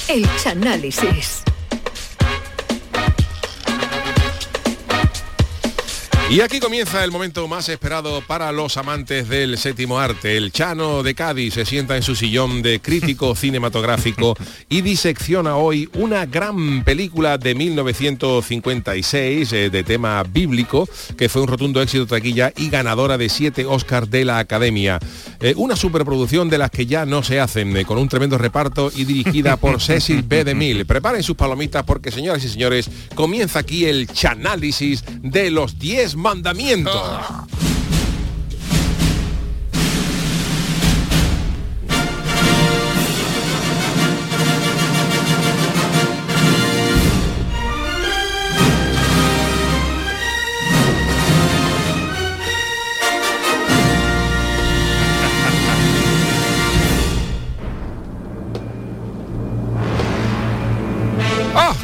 El 0.08 0.28
Chanálisis. 0.38 1.44
Y 6.32 6.42
aquí 6.42 6.60
comienza 6.60 7.04
el 7.04 7.10
momento 7.10 7.48
más 7.48 7.70
esperado 7.70 8.22
para 8.22 8.52
los 8.52 8.78
amantes 8.78 9.28
del 9.30 9.58
séptimo 9.58 9.98
arte. 9.98 10.38
El 10.38 10.52
Chano 10.52 11.02
de 11.02 11.16
Cádiz 11.16 11.56
se 11.56 11.66
sienta 11.66 11.96
en 11.98 12.04
su 12.04 12.14
sillón 12.14 12.62
de 12.62 12.80
crítico 12.80 13.34
cinematográfico 13.36 14.38
y 14.70 14.82
disecciona 14.82 15.56
hoy 15.56 15.90
una 15.96 16.28
gran 16.28 16.84
película 16.84 17.40
de 17.40 17.56
1956 17.56 19.54
eh, 19.54 19.72
de 19.72 19.84
tema 19.84 20.22
bíblico 20.22 20.88
que 21.18 21.30
fue 21.30 21.42
un 21.42 21.48
rotundo 21.48 21.82
éxito 21.82 22.06
taquilla 22.06 22.54
y 22.56 22.70
ganadora 22.70 23.18
de 23.18 23.28
siete 23.28 23.66
Oscars 23.66 24.12
de 24.12 24.24
la 24.24 24.38
Academia. 24.38 25.00
Eh, 25.40 25.56
una 25.58 25.76
superproducción 25.76 26.48
de 26.48 26.60
las 26.60 26.70
que 26.70 26.86
ya 26.86 27.08
no 27.08 27.24
se 27.24 27.40
hacen, 27.40 27.76
eh, 27.76 27.86
con 27.86 27.98
un 27.98 28.08
tremendo 28.08 28.38
reparto 28.38 28.92
y 28.96 29.06
dirigida 29.06 29.58
por 29.58 29.82
Cecil 29.82 30.22
B. 30.22 30.44
DeMille. 30.44 30.86
Preparen 30.86 31.24
sus 31.24 31.36
palomitas 31.36 31.84
porque, 31.86 32.12
señoras 32.12 32.44
y 32.44 32.50
señores, 32.50 32.88
comienza 33.16 33.58
aquí 33.58 33.86
el 33.86 34.06
chanálisis 34.06 35.04
de 35.24 35.50
los 35.50 35.80
10 35.80 36.19
mandamientos. 36.20 37.49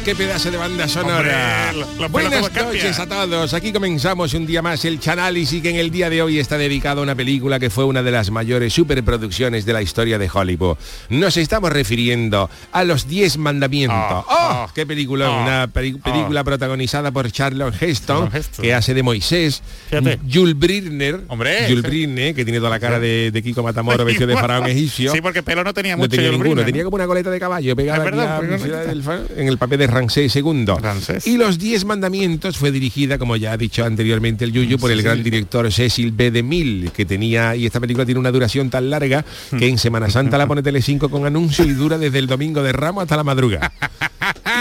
Qué 0.06 0.14
pedazo 0.14 0.52
de 0.52 0.56
banda 0.56 0.86
sonora! 0.86 1.72
Hombre, 1.74 2.08
Buenas 2.10 2.54
noches 2.54 3.00
a 3.00 3.08
todos. 3.08 3.52
Aquí 3.54 3.72
comenzamos 3.72 4.34
un 4.34 4.46
día 4.46 4.62
más 4.62 4.84
el 4.84 5.00
Chanálisis 5.00 5.60
que 5.60 5.70
en 5.70 5.76
el 5.76 5.90
día 5.90 6.08
de 6.08 6.22
hoy 6.22 6.38
está 6.38 6.56
dedicado 6.56 7.00
a 7.00 7.02
una 7.02 7.16
película 7.16 7.58
que 7.58 7.70
fue 7.70 7.84
una 7.84 8.04
de 8.04 8.12
las 8.12 8.30
mayores 8.30 8.72
superproducciones 8.72 9.66
de 9.66 9.72
la 9.72 9.82
historia 9.82 10.16
de 10.16 10.30
Hollywood. 10.32 10.76
Nos 11.08 11.36
estamos 11.36 11.72
refiriendo 11.72 12.48
a 12.70 12.84
los 12.84 13.08
10 13.08 13.38
mandamientos. 13.38 13.96
Ah, 13.98 14.24
¡Oh! 14.28 14.34
ah, 14.38 14.68
¡Qué 14.72 14.86
película! 14.86 15.26
ah, 15.28 15.42
una 15.42 15.66
película 15.72 16.44
protagonizada 16.44 17.10
por 17.10 17.28
Charlton 17.32 17.74
Heston, 17.80 18.30
que 18.62 18.74
hace 18.74 18.94
de 18.94 19.02
Moisés. 19.02 19.60
Fíjate. 19.90 20.20
Jules 20.32 20.56
Briner. 20.56 21.22
Hombre, 21.26 21.66
Jules. 21.68 21.82
Briner, 21.82 22.32
que 22.32 22.44
tiene 22.44 22.58
toda 22.58 22.70
la 22.70 22.78
cara 22.78 23.00
de, 23.00 23.32
de 23.32 23.42
Kiko 23.42 23.64
Matamoros 23.64 24.06
vestido 24.06 24.28
de 24.28 24.34
faraón 24.34 24.68
egipcio. 24.68 25.10
Sí, 25.10 25.20
porque 25.20 25.42
pelo 25.42 25.64
no 25.64 25.74
tenía 25.74 25.96
No 25.96 25.98
mucho. 25.98 26.10
tenía 26.10 26.26
Jules 26.28 26.38
ninguno, 26.38 26.54
Briner. 26.62 26.66
tenía 26.66 26.84
como 26.84 26.94
una 26.94 27.06
coleta 27.08 27.28
de 27.30 27.40
caballo 27.40 27.74
pegada 27.74 28.04
verdad, 28.04 28.36
aquí 28.54 28.70
a- 28.70 29.40
en 29.40 29.48
el 29.48 29.58
papel 29.58 29.80
de 29.80 29.95
Ramsés 29.96 30.36
II. 30.36 30.66
Ramsés. 30.80 31.26
Y 31.26 31.36
los 31.36 31.58
Diez 31.58 31.84
Mandamientos 31.84 32.58
fue 32.58 32.70
dirigida, 32.70 33.16
como 33.18 33.36
ya 33.36 33.52
ha 33.52 33.56
dicho 33.56 33.84
anteriormente 33.84 34.44
el 34.44 34.52
Yuyu, 34.52 34.78
por 34.78 34.90
el 34.90 35.02
gran 35.02 35.22
director 35.22 35.72
Cecil 35.72 36.12
B. 36.12 36.30
DeMille, 36.30 36.90
que 36.90 37.06
tenía, 37.06 37.56
y 37.56 37.64
esta 37.66 37.80
película 37.80 38.04
tiene 38.04 38.20
una 38.20 38.30
duración 38.30 38.68
tan 38.68 38.90
larga 38.90 39.24
que 39.58 39.68
en 39.68 39.78
Semana 39.78 40.10
Santa 40.10 40.36
la 40.38 40.46
pone 40.46 40.62
Telecinco 40.62 41.08
con 41.08 41.24
anuncio 41.24 41.64
y 41.64 41.72
dura 41.72 41.96
desde 41.98 42.18
el 42.18 42.26
domingo 42.26 42.62
de 42.62 42.72
Ramos 42.72 43.02
hasta 43.02 43.16
la 43.16 43.24
madrugada. 43.24 43.72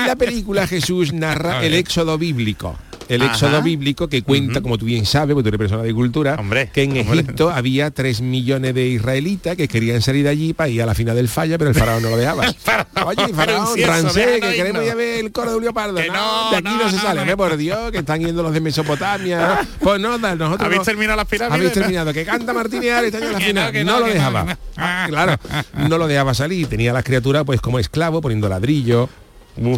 Y 0.04 0.08
la 0.08 0.16
película 0.16 0.68
Jesús 0.68 1.12
narra 1.14 1.66
el 1.66 1.74
éxodo 1.74 2.18
bíblico. 2.18 2.78
El 3.08 3.22
Ajá. 3.22 3.34
éxodo 3.34 3.62
bíblico 3.62 4.08
que 4.08 4.24
cuenta, 4.24 4.62
como 4.62 4.80
tú 4.80 4.86
bien 4.86 5.06
sabes, 5.06 5.36
porque 5.36 5.44
tú 5.44 5.50
eres 5.50 5.60
persona 5.60 5.84
de 5.84 5.94
cultura, 5.94 6.38
Hombre, 6.40 6.72
que 6.74 6.82
en 6.82 6.98
hombre. 6.98 7.20
Egipto 7.20 7.52
había 7.52 7.92
tres 7.92 8.20
millones 8.22 8.74
de 8.74 8.88
israelitas 8.88 9.56
que 9.56 9.68
querían 9.68 10.02
salir 10.02 10.24
de 10.24 10.30
allí 10.30 10.54
para 10.54 10.70
ir 10.70 10.82
a 10.82 10.88
la 10.88 10.96
final 10.96 11.16
del 11.16 11.28
falla, 11.30 11.60
pero 11.60 11.70
el 11.70 11.76
faraón 11.76 12.02
no 12.02 12.10
lo 12.10 12.18
dejaba. 12.18 12.46
Oye, 13.06 13.32
faraón, 13.32 13.80
Ramsés, 13.80 14.42
que 14.42 14.56
queremos 14.56 14.84
ir 14.84 14.90
a 14.90 14.96
ver 14.96 15.25
el 15.26 15.32
coro 15.32 15.50
de 15.50 15.56
Julio 15.56 15.74
Pardo. 15.74 15.96
Que 15.96 16.08
No, 16.10 16.52
de 16.52 16.58
aquí 16.58 16.64
no, 16.68 16.78
no, 16.84 16.90
se 16.90 16.98
sale, 16.98 17.22
no. 17.22 17.28
ve 17.28 17.38
por 17.38 17.58
Dios, 17.58 17.92
que 17.92 18.00
están 18.00 18.22
yendo 18.22 18.44
los 18.44 18.54
de 18.54 18.62
Mesopotamia. 18.62 19.60
Pues 19.80 20.00
no, 20.00 20.18
nosotros 20.18 20.62
¿Habéis 20.62 20.84
terminado 20.84 21.18
las 21.18 21.28
pirámides? 21.28 21.60
Habéis 21.60 21.74
terminado, 21.74 22.14
que 22.14 22.26
canta 22.26 22.54
Martínez 22.54 22.92
Ares, 22.94 23.14
está 23.14 23.26
en 23.26 23.34
la 23.34 23.40
Que 23.40 23.46
final. 23.46 23.66
no, 23.66 23.72
que 23.72 23.84
lo 24.00 24.06
que 24.06 24.14
dejaba. 24.14 24.46
que. 24.46 24.58
Ah, 24.78 25.06
claro, 25.10 25.36
no 25.78 25.98
lo 25.98 26.08
dejaba 26.08 26.34
salir. 26.34 26.68
Tenía 26.68 26.92
a 26.92 26.94
las 26.94 27.04
criaturas 27.04 27.44
pues 27.46 27.62
como 27.62 27.78
esclavo, 27.80 28.22
poniendo 28.22 28.50
ladrillo, 28.50 29.10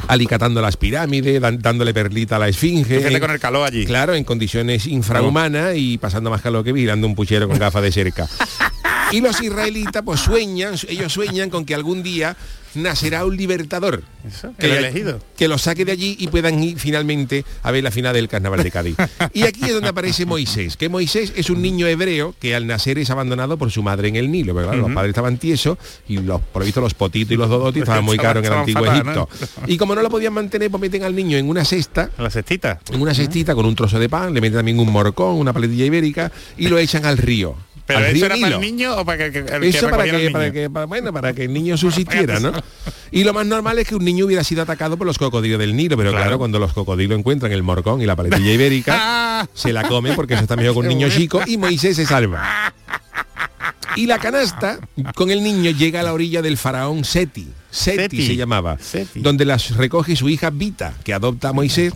alicatando 0.07 0.61
las 0.61 0.77
pirámides, 0.77 1.41
dándole 1.41 1.93
perlita 1.93 2.37
a 2.37 2.39
la 2.39 2.47
esfinge. 2.47 2.97
Fíjate 2.97 3.19
con 3.19 3.31
el 3.31 3.39
calor 3.39 3.67
allí. 3.67 3.85
Claro, 3.85 4.15
en 4.15 4.23
condiciones 4.23 4.87
infrahumanas 4.87 5.73
y 5.75 5.97
pasando 5.97 6.29
más 6.29 6.41
calor 6.41 6.63
que 6.63 6.71
virando 6.71 7.05
un 7.07 7.15
puchero 7.15 7.47
con 7.47 7.59
gafas 7.59 7.81
de 7.83 7.91
cerca. 7.91 8.27
Y 9.11 9.21
los 9.21 9.41
israelitas 9.41 10.03
pues 10.03 10.19
sueñan, 10.19 10.75
ellos 10.87 11.13
sueñan 11.13 11.49
con 11.49 11.65
que 11.65 11.75
algún 11.75 12.03
día 12.03 12.35
nacerá 12.75 13.25
un 13.25 13.35
libertador. 13.35 14.03
Eso, 14.27 14.53
que, 14.57 14.67
el 14.67 14.85
elegido. 14.85 15.19
que 15.37 15.47
lo 15.47 15.57
saque 15.57 15.85
de 15.85 15.91
allí 15.93 16.15
y 16.19 16.27
puedan 16.27 16.61
ir 16.63 16.77
finalmente 16.77 17.45
a 17.63 17.71
ver 17.71 17.83
la 17.83 17.91
final 17.91 18.13
del 18.13 18.27
carnaval 18.27 18.63
de 18.63 18.71
Cádiz. 18.71 18.97
Y 19.33 19.43
aquí 19.43 19.65
es 19.65 19.73
donde 19.73 19.89
aparece 19.89 20.25
Moisés, 20.25 20.77
que 20.77 20.89
Moisés 20.89 21.33
es 21.35 21.49
un 21.49 21.61
niño 21.61 21.87
hebreo 21.87 22.35
que 22.39 22.55
al 22.55 22.67
nacer 22.67 22.97
es 22.99 23.09
abandonado 23.09 23.57
por 23.57 23.71
su 23.71 23.83
madre 23.83 24.07
en 24.09 24.15
el 24.15 24.31
Nilo, 24.31 24.53
¿verdad? 24.53 24.75
Los 24.75 24.91
padres 24.91 25.09
estaban 25.09 25.37
tiesos 25.37 25.77
y 26.07 26.17
los, 26.17 26.41
por 26.41 26.61
lo 26.61 26.65
visto 26.65 26.81
los 26.81 26.93
potitos 26.93 27.31
y 27.31 27.37
los 27.37 27.49
dodotis 27.49 27.83
estaban 27.83 28.03
muy 28.03 28.17
caros 28.17 28.45
en 28.45 28.51
el 28.51 28.59
antiguo 28.59 28.85
fatal, 28.85 29.01
Egipto. 29.01 29.29
¿no? 29.61 29.67
Y 29.67 29.77
como 29.77 29.95
no 29.95 30.01
lo 30.01 30.09
podían 30.09 30.33
mantener, 30.33 30.69
pues 30.69 30.81
meten 30.81 31.03
al 31.03 31.15
niño 31.15 31.37
en 31.37 31.49
una 31.49 31.63
cesta 31.65 32.09
La 32.17 32.29
cestita. 32.29 32.79
en 32.91 33.01
una 33.01 33.13
cestita 33.13 33.55
con 33.55 33.65
un 33.65 33.75
trozo 33.75 33.99
de 33.99 34.09
pan, 34.09 34.33
le 34.33 34.41
meten 34.41 34.57
también 34.57 34.79
un 34.79 34.91
morcón, 34.91 35.35
una 35.35 35.53
paletilla 35.53 35.85
ibérica 35.85 36.31
y 36.57 36.67
lo 36.67 36.77
echan 36.77 37.05
al 37.05 37.17
río. 37.17 37.55
¿Pero 37.88 38.05
eso 38.05 38.25
era 38.25 38.35
para 38.38 38.55
el 38.55 38.61
niño 38.61 38.95
o 38.97 39.05
para 39.05 39.31
que, 39.31 39.39
el 39.39 39.63
Eso 39.63 39.89
para 39.89 40.03
que, 40.03 40.25
el 40.27 40.31
para 40.31 40.51
que, 40.51 40.69
para- 40.69 40.85
bueno, 40.85 41.11
para 41.13 41.33
que 41.33 41.45
el 41.45 41.53
niño 41.53 41.77
subsistiera, 41.77 42.39
¿no? 42.39 42.51
Y 43.11 43.23
lo 43.23 43.33
más 43.33 43.45
normal 43.45 43.79
es 43.79 43.88
que 43.88 43.95
un 43.95 44.03
niño 44.05 44.25
hubiera 44.25 44.43
sido 44.43 44.61
atacado 44.61 44.97
por 44.97 45.07
los 45.07 45.17
cocodrilos 45.17 45.57
del 45.59 45.75
Nilo, 45.75 45.95
pero 45.97 46.09
claro, 46.11 46.25
Claro. 46.25 46.38
cuando 46.38 46.59
los 46.59 46.73
cocodrilos 46.73 47.17
encuentran 47.17 47.51
el 47.53 47.63
morcón 47.63 48.01
y 48.01 48.05
la 48.05 48.15
paletilla 48.15 48.51
ibérica, 48.51 49.47
se 49.53 49.71
la 49.73 49.88
comen 49.88 50.15
porque 50.15 50.33
eso 50.33 50.43
está 50.43 50.55
mejor 50.57 50.73
con 50.75 50.85
un 50.85 50.89
niño 50.89 51.09
chico 51.09 51.41
y 51.47 51.57
Moisés 51.57 51.95
se 51.95 52.05
salva. 52.05 52.73
Y 53.95 54.05
la 54.05 54.19
canasta 54.19 54.79
con 55.15 55.31
el 55.31 55.41
niño 55.43 55.71
llega 55.71 56.01
a 56.01 56.03
la 56.03 56.13
orilla 56.13 56.41
del 56.41 56.57
faraón 56.57 57.03
Seti. 57.03 57.47
Seti, 57.71 58.01
Seti. 58.01 58.27
se 58.27 58.35
llamaba. 58.35 58.77
Seti. 58.79 59.21
Donde 59.21 59.43
las 59.45 59.75
recoge 59.75 60.15
su 60.15 60.29
hija 60.29 60.49
Vita, 60.51 60.93
que 61.03 61.13
adopta 61.13 61.49
a 61.49 61.53
Moisés 61.53 61.93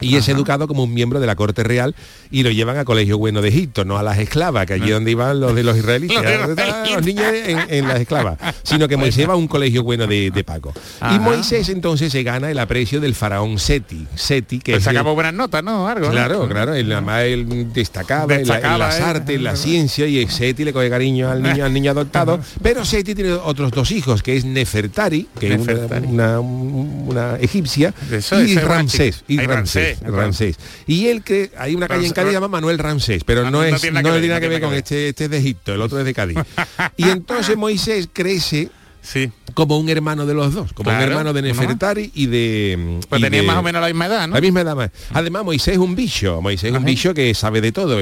y 0.00 0.16
es 0.16 0.28
educado 0.28 0.66
como 0.68 0.84
un 0.84 0.94
miembro 0.94 1.20
de 1.20 1.26
la 1.26 1.36
corte 1.36 1.62
real 1.62 1.94
y 2.30 2.42
lo 2.42 2.50
llevan 2.50 2.76
a 2.78 2.84
colegio 2.84 3.18
bueno 3.18 3.42
de 3.42 3.48
Egipto, 3.48 3.84
no 3.84 3.98
a 3.98 4.02
las 4.02 4.18
esclavas, 4.18 4.66
que 4.66 4.74
allí 4.74 4.84
es 4.86 4.90
donde 4.92 5.10
iban 5.10 5.40
los 5.40 5.54
de 5.54 5.62
los 5.62 5.76
israelitas, 5.76 6.22
Los 6.24 6.48
los 6.48 6.50
israelitas. 6.58 7.04
niños 7.04 7.26
en, 7.46 7.58
en 7.68 7.88
las 7.88 8.00
esclavas, 8.00 8.38
sino 8.62 8.88
que 8.88 8.96
Moisés 8.96 9.28
va 9.28 9.32
a 9.34 9.36
un 9.36 9.48
colegio 9.48 9.82
bueno 9.82 10.06
de, 10.06 10.30
de 10.30 10.44
Paco. 10.44 10.72
Ajá. 11.00 11.14
Y 11.14 11.18
Moisés 11.18 11.68
entonces 11.68 12.12
se 12.12 12.22
gana 12.22 12.50
el 12.50 12.58
aprecio 12.58 13.00
del 13.00 13.14
faraón 13.14 13.58
Seti, 13.58 14.06
Seti 14.14 14.58
que 14.60 14.72
Pues 14.78 15.02
buenas 15.14 15.34
notas, 15.34 15.62
¿no? 15.64 15.88
Algo, 15.88 16.06
¿no? 16.06 16.12
Claro, 16.12 16.48
claro, 16.48 16.74
él, 16.74 16.90
además 16.92 17.22
él 17.24 17.72
destacaba, 17.72 18.22
en 18.24 18.28
la- 18.28 18.34
en 18.36 18.40
Destacaba, 18.62 18.78
las 18.78 18.98
¿eh? 18.98 19.02
artes, 19.02 19.36
en 19.36 19.44
la 19.44 19.56
ciencia 19.56 20.06
y 20.06 20.26
Seti 20.28 20.64
le 20.64 20.72
coge 20.72 20.88
cariño 20.90 21.28
al 21.30 21.42
niño, 21.42 21.64
al 21.64 21.72
niño 21.72 21.90
adoptado, 21.90 22.40
pero 22.62 22.84
Seti 22.84 23.14
tiene 23.14 23.32
otros 23.32 23.70
dos 23.72 23.90
hijos, 23.90 24.22
que 24.22 24.36
es 24.36 24.44
Nefertari, 24.44 25.26
que 25.38 25.48
Nefertari. 25.50 26.04
es 26.06 26.10
una, 26.12 26.40
una- 26.40 26.90
una 27.10 27.36
egipcia, 27.40 27.92
Eso, 28.10 28.40
y 28.42 28.56
Ramsés, 28.56 29.24
y 29.28 29.38
Ramsés, 29.40 29.89
Ramsés, 30.00 30.12
Ramsés. 30.14 30.56
Y 30.86 31.06
él 31.08 31.22
que 31.22 31.50
hay 31.56 31.74
una 31.74 31.88
calle 31.88 32.06
en 32.06 32.12
Cádiz 32.12 32.28
que 32.28 32.34
llama 32.34 32.48
Manuel 32.48 32.78
Ramsés, 32.78 33.24
pero 33.24 33.40
Ah, 33.46 33.50
no, 33.50 33.58
no 33.58 33.64
es, 33.64 33.80
tiene 33.80 33.94
nada 33.94 34.08
no 34.08 34.14
que 34.14 34.20
tiene 34.20 34.28
nada 34.28 34.40
no 34.40 34.42
que 34.44 34.48
ver 34.48 34.60
con 34.60 34.74
este, 34.74 35.08
este 35.08 35.24
es 35.24 35.30
de 35.30 35.38
Egipto, 35.38 35.74
el 35.74 35.80
otro 35.80 35.98
es 35.98 36.04
de 36.04 36.14
Cádiz. 36.14 36.38
Y 36.96 37.08
entonces 37.08 37.56
Moisés 37.56 38.08
crece 38.12 38.70
Sí. 39.02 39.32
como 39.54 39.78
un 39.78 39.88
hermano 39.88 40.26
de 40.26 40.34
los 40.34 40.52
dos, 40.52 40.74
como 40.74 40.90
un 40.90 40.96
hermano 40.96 41.32
de. 41.32 41.40
Nefertari 41.40 42.10
y 42.14 42.26
de... 42.26 43.00
Pues 43.08 43.22
tenían 43.22 43.46
más 43.46 43.56
o 43.56 43.62
menos 43.62 43.80
la 43.80 43.86
misma 43.88 44.06
edad, 44.06 44.28
¿no? 44.28 44.34
la 44.34 44.40
misma 44.42 44.60
edad 44.60 44.76
más. 44.76 44.90
Además, 45.14 45.42
Moisés 45.42 45.72
es 45.74 45.78
un 45.78 45.96
bicho. 45.96 46.42
Moisés 46.42 46.70
es 46.72 46.76
un 46.76 46.84
bicho 46.84 47.14
que 47.14 47.32
sabe 47.34 47.62
de 47.62 47.72
todo. 47.72 47.96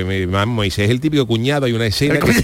Moisés 0.46 0.86
es 0.86 0.90
el 0.90 1.00
típico 1.00 1.24
cuñado. 1.24 1.66
Hay 1.66 1.72
una 1.72 1.86
escena 1.86 2.14
El 2.14 2.20
que, 2.20 2.32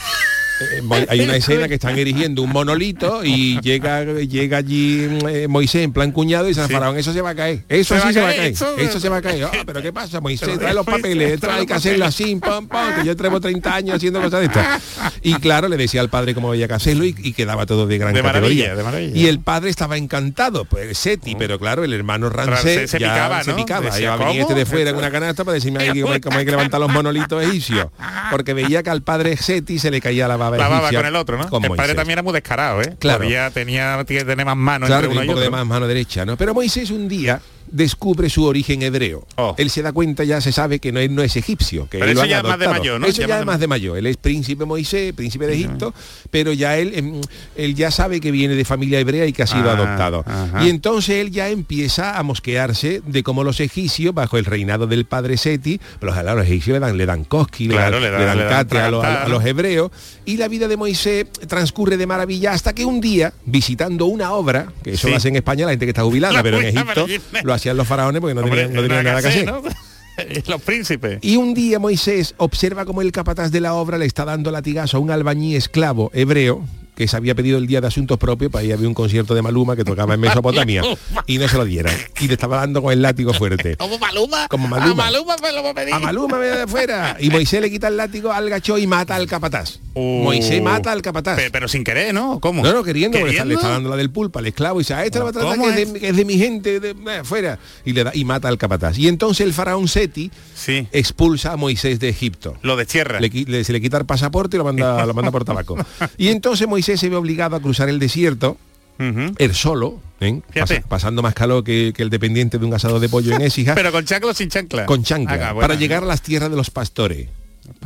hay 1.09 1.21
una 1.21 1.37
escena 1.37 1.69
que 1.69 1.75
están 1.75 1.99
erigiendo 1.99 2.43
un 2.43 2.51
monolito 2.51 3.25
y 3.25 3.61
llega 3.61 4.05
llega 4.05 4.59
allí 4.59 5.09
eh, 5.29 5.47
Moisés 5.49 5.83
en 5.83 5.93
plan 5.93 6.13
cuñado 6.13 6.49
y 6.49 6.59
al 6.59 6.69
Sí. 6.69 6.75
eso 6.99 7.13
se 7.13 7.21
va 7.21 7.31
a 7.31 7.35
caer, 7.35 7.65
eso 7.69 7.95
Se 7.95 8.01
sí 8.01 8.07
va 8.07 8.13
se 8.13 8.21
va 8.21 8.29
a 8.29 8.35
caer, 8.35 8.53
eso- 8.53 8.77
eso 8.79 9.01
se 9.01 9.09
va 9.09 9.17
a 9.19 9.23
caer. 9.23 9.45
Ah, 9.45 9.51
pero 9.67 9.83
¿qué 9.83 9.93
pasa, 9.93 10.21
Moisés? 10.21 10.59
Trae 10.59 10.75
los 10.75 10.87
papeles, 10.87 11.41
trae 11.41 11.67
que 11.67 11.75
hacerlo 11.75 12.05
así, 12.07 12.37
pam, 12.37 12.69
pam, 12.69 12.95
que 13.01 13.07
yo 13.07 13.17
traigo 13.17 13.41
30 13.41 13.75
años 13.75 13.97
haciendo 13.97 14.21
cosas 14.23 14.41
de 14.41 14.47
estas. 14.47 14.83
Y 15.23 15.35
claro, 15.35 15.69
le 15.69 15.77
decía 15.77 16.01
al 16.01 16.09
padre 16.09 16.35
cómo 16.35 16.51
había 16.51 16.69
que 16.69 16.75
hacerlo 16.75 17.05
y, 17.05 17.15
y 17.19 17.33
quedaba 17.33 17.67
todo 17.67 17.87
de 17.87 17.99
gran 17.99 18.15
De 18.15 18.23
categoría. 18.23 18.69
maravilla, 18.69 18.77
de 18.77 18.83
maravilla. 18.83 19.17
Y 19.17 19.27
el 19.27 19.41
padre 19.41 19.71
estaba 19.71 19.97
encantado, 19.97 20.65
pues 20.65 20.97
Seti, 20.99 21.35
pero 21.35 21.59
claro, 21.59 21.85
el 21.85 21.93
hermano 21.93 22.31
Ramsés 22.31 22.91
se 22.91 22.99
ya 22.99 23.13
picaba, 23.13 23.43
se 23.43 23.51
¿no? 23.51 23.57
picaba. 23.57 23.87
Decía, 23.87 24.05
Iba 24.05 24.15
a 24.15 24.17
venir 24.19 24.43
¿cómo? 24.43 24.49
este 24.51 24.55
de 24.55 24.67
fuera 24.67 24.91
en 24.91 24.97
una 24.97 25.11
canasta 25.11 25.45
para 25.45 25.55
decirme 25.55 25.83
ahí 25.83 26.01
cómo 26.01 26.13
hay, 26.15 26.21
cómo 26.21 26.39
hay 26.39 26.45
que 26.45 26.51
levantar 26.51 26.81
los 26.81 26.93
monolitos 26.93 27.43
egipcios. 27.43 27.89
Porque 28.31 28.55
veía 28.55 28.83
que 28.83 28.91
al 28.91 29.03
padre 29.03 29.37
Seti 29.37 29.79
se 29.79 29.91
le 29.91 30.01
caía 30.01 30.29
la 30.29 30.37
baba 30.45 30.57
La 30.59 30.68
baba 30.68 30.90
con 30.92 31.07
el 31.07 31.16
otro, 31.16 31.38
¿no? 31.38 31.49
con 31.49 31.64
el 31.64 31.70
padre 31.72 31.95
también 31.95 32.14
era 32.18 32.22
muy 32.22 32.32
descarado, 32.32 32.80
¿eh? 32.82 32.95
Claro. 32.99 33.18
Podía- 33.24 33.51
tenía, 33.51 34.03
tener 34.05 34.45
más 34.47 34.57
manos 34.57 34.88
Claro, 34.88 35.05
entre 35.07 35.12
uno 35.12 35.20
un 35.20 35.24
y 35.24 35.28
poco 35.28 35.40
de 35.40 35.47
otro. 35.49 35.59
más 35.59 35.66
mano 35.66 35.86
derecha, 35.86 36.24
¿no? 36.24 36.36
Pero 36.36 36.55
Moisés 36.55 36.90
un 36.90 37.09
día 37.09 37.40
descubre 37.75 38.31
su 38.31 38.45
origen 38.45 38.83
hebreo. 38.83 39.27
Él 39.59 39.68
se 39.68 39.83
da 39.83 39.93
cuenta, 39.93 40.22
ya 40.25 40.41
se 40.41 40.53
sabe 40.53 40.79
que 40.79 40.93
no, 40.93 41.01
él 41.01 41.14
no 41.14 41.22
es 41.22 41.37
egipcio, 41.37 41.89
que 41.91 41.97
Oh. 41.99 42.01
Pero 42.01 42.12
él 42.12 42.16
eso 42.18 42.27
ya 42.27 42.39
es 42.39 42.45
más 42.45 42.59
de 42.59 42.68
mayor, 42.68 43.01
¿no? 43.01 43.07
Eso 43.07 43.27
Ya 43.27 43.41
es 43.41 43.47
más 43.47 43.59
de 43.61 43.66
mayor. 43.66 43.99
Él 43.99 44.07
es 44.07 44.16
príncipe 44.16 44.64
Moisés, 44.64 45.12
príncipe 45.12 45.47
de 45.47 45.55
Egipto, 45.55 45.93
pero 46.31 46.53
ya 46.53 46.77
él, 46.79 46.93
em, 46.95 47.20
él 47.57 47.75
ya 47.75 47.91
sabe 47.91 48.20
que 48.20 48.31
viene 48.31 48.55
de 48.55 48.64
familia 48.64 49.01
hebrea 49.01 49.27
y 49.27 49.33
que 49.33 49.43
ha 49.43 49.47
sido 49.47 49.70
Ah, 49.70 49.75
adoptado. 49.75 50.25
Y 50.62 50.68
entonces 50.68 51.16
él 51.16 51.31
ya 51.33 51.49
empieza 51.49 52.18
a 52.18 52.22
mosquearse 52.22 53.03
de 53.05 53.22
cómo 53.22 53.43
los 53.45 53.59
egipcios, 53.61 54.14
bajo 54.14 54.39
el 54.39 54.45
reinado 54.45 54.87
del 54.87 55.05
padre 55.05 55.37
Seti, 55.37 55.81
los, 56.01 56.14
los 56.16 56.45
egipcios 56.47 56.75
le 56.75 56.81
dan, 56.81 56.97
le 56.97 57.07
dan 57.07 57.25
cosqui, 57.25 57.66
le 57.68 57.75
Claro, 57.75 58.01
dan, 58.01 58.03
le 58.03 58.11
dan- 58.11 58.20
le 58.20 58.27
dan 58.27 58.39
le 58.39 58.45
dan 58.45 58.53
cate 58.53 58.79
a, 58.79 58.91
los- 59.29 59.45
hebreos, 59.45 59.91
y 60.25 60.37
la 60.37 60.49
vida 60.49 60.68
de 60.68 60.77
Moisés 60.77 61.27
transcurre 61.49 61.97
de 61.97 62.07
maravilla 62.07 62.53
hasta 62.53 62.72
que 62.75 62.85
un 62.85 63.01
día, 63.01 63.33
visitando 63.47 64.07
una 64.07 64.33
obra, 64.33 64.72
que 64.83 64.93
eso 64.93 65.07
Sí. 65.09 65.11
lo 65.11 65.16
hace 65.16 65.29
en 65.29 65.37
España 65.37 65.64
la 65.66 65.72
gente 65.72 65.87
que 65.87 65.91
está 65.91 66.03
jubilada, 66.03 66.35
La 66.35 66.43
pero 66.43 66.61
en 66.61 66.66
Egipto 66.66 67.07
lo 67.43 67.53
hacían 67.65 67.77
los 67.79 67.89
faraones 67.89 68.21
porque 68.21 68.35
no 68.35 68.43
Hombre, 68.43 68.67
tenían, 68.67 68.77
no 68.77 68.83
tenían 68.83 69.05
nada 69.05 69.23
que 69.23 69.29
hacer. 69.29 69.47
¿no? 69.47 69.62
Los 70.47 70.62
príncipes. 70.62 71.19
Y 71.23 71.37
un 71.37 71.55
día 71.55 71.79
Moisés 71.79 72.35
observa 72.37 72.85
como 72.85 73.01
el 73.03 73.11
capataz 73.11 73.51
de 73.51 73.61
la 73.61 73.75
obra 73.75 73.97
le 73.99 74.05
está 74.05 74.25
dando 74.27 74.51
latigazo 74.51 74.99
a 74.99 75.01
un 75.01 75.11
albañí 75.11 75.57
esclavo 75.57 76.11
hebreo 76.15 76.62
que 76.95 77.09
se 77.09 77.17
había 77.17 77.35
pedido 77.35 77.59
el 77.59 77.67
día 77.67 77.81
de 77.81 77.89
asuntos 77.89 78.19
propios 78.19 78.53
para 78.53 78.62
ir 78.65 78.73
a 78.75 78.77
ver 78.77 78.87
un 78.87 78.95
concierto 78.95 79.35
de 79.35 79.43
Maluma 79.43 79.75
que 79.75 79.83
tocaba 79.85 80.15
en 80.15 80.21
Mesopotamia 80.21 80.83
y 81.27 81.39
no 81.39 81.49
se 81.49 81.57
lo 81.57 81.65
dieran 81.65 81.97
y 82.21 82.29
le 82.29 82.35
estaba 82.35 82.59
dando 82.59 82.83
con 82.83 82.93
el 82.93 83.03
látigo 83.03 83.33
fuerte 83.33 83.77
Como 83.79 83.99
Maluma. 83.99 84.47
Como 84.49 84.69
Maluma. 84.69 85.05
A 85.09 85.11
Maluma 85.11 85.37
me 85.43 85.53
lo 85.53 85.67
a 85.67 85.75
pedir. 85.75 85.95
a 85.95 85.99
Maluma 85.99 86.39
ve 86.39 86.49
de 86.49 86.62
afuera 86.62 87.17
y 87.19 87.31
Moisés 87.31 87.62
le 87.62 87.71
quita 87.71 87.89
el 87.89 87.97
látigo 87.97 88.31
al 88.31 88.49
gacho 88.51 88.77
y 88.79 88.87
mata 88.87 89.17
al 89.17 89.27
capataz 89.27 89.81
Uh. 89.97 90.22
Moisés 90.24 90.61
mata 90.61 90.90
al 90.90 91.03
capataz 91.03 91.36
Pe- 91.36 91.51
Pero, 91.53 91.68
sin 91.68 91.84
querer, 91.84 92.12
¿no? 92.12 92.40
¿Cómo? 92.40 92.62
no, 92.64 92.72
no, 92.72 92.82
queriendo, 92.82 93.18
porque 93.20 93.45
le 93.45 93.55
está 93.55 93.68
dando 93.68 93.88
la 93.88 93.97
del 93.97 94.11
pulpa 94.11 94.40
al 94.40 94.47
esclavo 94.47 94.80
y 94.80 94.82
dice, 94.82 94.95
a 94.95 95.05
este 95.05 95.18
a 95.18 95.22
tratar 95.30 95.42
¿Cómo 95.57 95.72
que 95.72 95.82
es, 95.82 95.92
de, 95.92 96.01
que 96.01 96.09
es 96.09 96.16
de 96.16 96.24
mi 96.24 96.36
gente, 96.36 96.80
de, 96.80 96.90
eh, 96.90 97.20
fuera. 97.22 97.59
Y 97.84 97.92
le 97.92 98.03
da, 98.05 98.11
y 98.14 98.24
mata 98.24 98.49
al 98.49 98.59
capataz. 98.59 98.99
Y 98.99 99.07
entonces 99.09 99.47
el 99.47 99.53
faraón 99.55 99.86
Seti 99.86 100.30
Sí. 100.55 100.88
expulsa 100.92 101.53
a 101.53 101.57
Moisés 101.57 102.01
de 102.01 102.09
Egipto. 102.09 102.57
Lo 102.62 102.76
destierra. 102.76 103.20
Le, 103.20 103.28
le- 103.28 103.62
se 103.64 103.72
le 103.72 103.80
quita 103.80 103.99
el 103.99 104.05
pasaporte 104.07 104.57
y 104.57 104.59
lo 104.59 104.64
manda, 104.64 105.07
lo 105.07 105.14
manda 105.14 105.30
por 105.30 105.45
tabaco. 105.45 105.76
Y 106.18 106.28
entonces 106.28 106.66
Moisés 106.66 106.99
se 106.99 107.09
ve 107.09 107.16
obligado 107.16 107.55
a 107.57 107.61
cruzar 107.61 107.88
el 107.88 107.99
desierto, 108.01 108.57
Ujú. 108.99 109.34
él 109.38 109.55
solo, 109.55 110.01
¿eh? 110.20 110.40
Pasando 110.88 111.22
más 111.22 111.34
calor 111.34 111.62
que, 111.64 111.92
que 111.95 112.03
el 112.03 112.11
dependiente 112.11 112.59
de 112.59 112.64
un 112.64 112.74
asado 112.74 112.99
de 113.01 113.09
pollo 113.09 113.34
en 113.34 113.42
Écija, 113.42 113.74
Pero 113.74 113.92
con 113.92 114.05
chancla 114.05 114.30
o 114.30 114.34
sin 114.34 114.49
chancla. 114.49 114.86
con 114.86 115.03
chancla, 115.05 115.51
Ah, 115.51 115.55
para 115.55 115.74
llegar 115.74 116.03
a 116.03 116.07
las 116.07 116.22
tierras 116.22 116.51
de 116.51 116.57
los 116.57 116.70
pastores, 116.70 117.28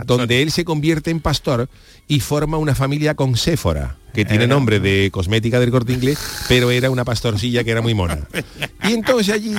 donde 0.04 0.42
él 0.42 0.50
se 0.50 0.64
convierte 0.64 1.10
en 1.10 1.20
pastor 1.20 1.68
y 2.06 2.20
forma 2.20 2.56
una 2.58 2.74
familia 2.74 3.14
con 3.14 3.36
Séfora, 3.36 3.96
que 4.14 4.24
tiene 4.24 4.44
Eh. 4.44 4.48
nombre 4.48 4.80
de 4.80 5.10
cosmética 5.12 5.60
del 5.60 5.70
corte 5.70 5.92
inglés, 5.92 6.18
pero 6.48 6.70
era 6.70 6.90
una 6.90 7.04
pastorcilla 7.04 7.62
que 7.62 7.70
era 7.70 7.82
muy 7.82 7.94
mona. 7.94 8.26
Y 8.84 8.92
entonces 8.94 9.34
allí 9.34 9.54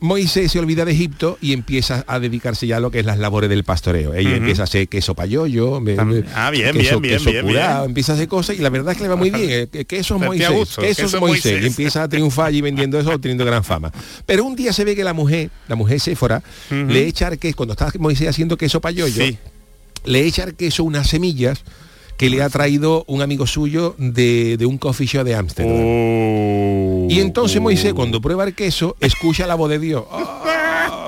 Moisés 0.00 0.52
se 0.52 0.58
olvida 0.60 0.84
de 0.84 0.92
Egipto 0.92 1.36
y 1.40 1.52
empieza 1.52 2.04
a 2.06 2.20
dedicarse 2.20 2.66
ya 2.66 2.76
a 2.76 2.80
lo 2.80 2.90
que 2.92 3.00
es 3.00 3.04
las 3.06 3.18
labores 3.18 3.50
del 3.50 3.64
pastoreo. 3.64 4.14
Ella 4.14 4.36
empieza 4.36 4.62
a 4.62 4.64
hacer 4.64 4.88
queso 4.88 5.14
payoyo, 5.14 5.76
ah, 5.76 5.80
bien, 5.80 5.96
queso, 5.96 6.50
bien, 6.50 6.72
bien, 6.72 7.00
queso 7.18 7.30
bien, 7.30 7.46
curado, 7.46 7.80
bien. 7.80 7.90
empieza 7.90 8.12
a 8.12 8.14
hacer 8.14 8.28
cosas 8.28 8.56
y 8.56 8.60
la 8.62 8.70
verdad 8.70 8.92
es 8.92 8.96
que 8.98 9.02
le 9.02 9.08
va 9.08 9.16
muy 9.16 9.30
bien. 9.30 9.50
eh, 9.50 9.68
que- 9.70 9.84
Queso 9.84 10.18
Moisés, 10.18 10.50
gusto, 10.50 10.80
queso 10.82 10.90
es 10.92 10.96
queso 11.12 11.20
Moisés. 11.20 11.44
Moisés. 11.52 11.62
Y 11.64 11.66
empieza 11.66 12.02
a 12.04 12.08
triunfar 12.08 12.46
allí 12.46 12.60
vendiendo 12.60 12.98
eso, 13.00 13.18
teniendo 13.18 13.44
gran 13.44 13.64
fama. 13.64 13.90
Pero 14.24 14.44
un 14.44 14.54
día 14.54 14.72
se 14.72 14.84
ve 14.84 14.94
que 14.94 15.02
la 15.02 15.12
mujer, 15.14 15.50
la 15.66 15.74
mujer 15.74 15.98
Séfora, 15.98 16.42
Ujú. 16.70 16.84
le 16.92 17.06
echa 17.08 17.26
al 17.26 17.38
queso, 17.38 17.56
cuando 17.56 17.72
está 17.72 17.90
Moisés 17.98 18.28
haciendo 18.28 18.56
queso 18.56 18.80
payoyo, 18.80 19.24
Sí. 19.24 19.36
Le 20.04 20.24
echa 20.26 20.42
al 20.44 20.54
queso 20.54 20.84
unas 20.84 21.08
semillas 21.08 21.62
que 22.16 22.30
le 22.30 22.42
ha 22.42 22.48
traído 22.48 23.04
un 23.06 23.22
amigo 23.22 23.46
suyo 23.46 23.94
de, 23.98 24.56
de 24.56 24.66
un 24.66 24.76
coffee 24.78 25.06
shop 25.06 25.22
de 25.24 25.34
Ámsterdam. 25.36 25.72
Uh, 25.72 27.06
Y 27.10 27.20
entonces 27.20 27.60
Moisés, 27.60 27.94
cuando 27.94 28.20
prueba 28.20 28.44
el 28.44 28.54
queso, 28.54 28.96
escucha 29.00 29.46
la 29.46 29.54
voz 29.54 29.70
de 29.70 29.78
Dios. 29.78 30.04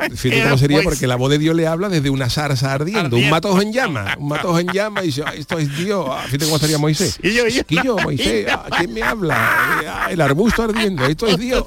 Ah, 0.03 0.09
Fíjate 0.16 0.43
cómo 0.45 0.57
sería, 0.57 0.76
Moisés. 0.78 0.91
porque 0.91 1.07
la 1.07 1.16
voz 1.16 1.30
de 1.30 1.38
Dios 1.38 1.55
le 1.55 1.66
habla 1.66 1.91
desde 1.91 2.09
una 2.09 2.30
zarza 2.30 2.72
ardiendo, 2.72 3.16
un 3.18 3.28
matojo 3.28 3.61
en 3.61 3.70
llama, 3.70 4.16
un 4.18 4.28
matojo 4.28 4.59
en 4.59 4.68
llama, 4.68 5.03
y 5.03 5.09
dice, 5.09 5.22
"Ah, 5.26 5.34
esto 5.36 5.59
es 5.59 5.76
Dios. 5.76 6.07
Ah, 6.11 6.22
Fíjate 6.24 6.45
cómo 6.47 6.57
estaría 6.57 6.78
Moisés. 6.78 7.18
Y 7.22 7.32
yo, 7.34 7.43
y 7.47 8.03
Moisés, 8.03 8.47
ah, 8.51 8.64
¿quién 8.78 8.95
me 8.95 9.03
habla? 9.03 10.07
El 10.11 10.22
arbusto 10.22 10.62
ardiendo, 10.62 11.05
esto 11.05 11.26
es 11.26 11.36
Dios. 11.38 11.64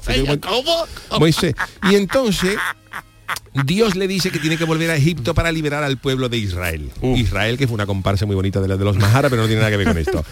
Moisés. 1.20 1.54
Y 1.88 1.94
entonces 1.94 2.56
Dios 3.64 3.94
le 3.94 4.08
dice 4.08 4.30
que 4.30 4.40
tiene 4.40 4.56
que 4.56 4.64
volver 4.64 4.90
a 4.90 4.96
Egipto 4.96 5.32
para 5.32 5.52
liberar 5.52 5.84
al 5.84 5.96
pueblo 5.96 6.28
de 6.28 6.38
Israel. 6.38 6.90
Israel, 7.02 7.56
que 7.56 7.66
fue 7.66 7.74
una 7.74 7.86
comparsa 7.86 8.26
muy 8.26 8.34
bonita 8.34 8.60
de 8.60 8.68
la 8.68 8.76
de 8.76 8.84
los 8.84 8.96
Mahara, 8.96 9.30
pero 9.30 9.42
no 9.42 9.48
tiene 9.48 9.60
nada 9.60 9.70
que 9.70 9.76
ver 9.76 9.86
con 9.86 9.98
esto. 9.98 10.24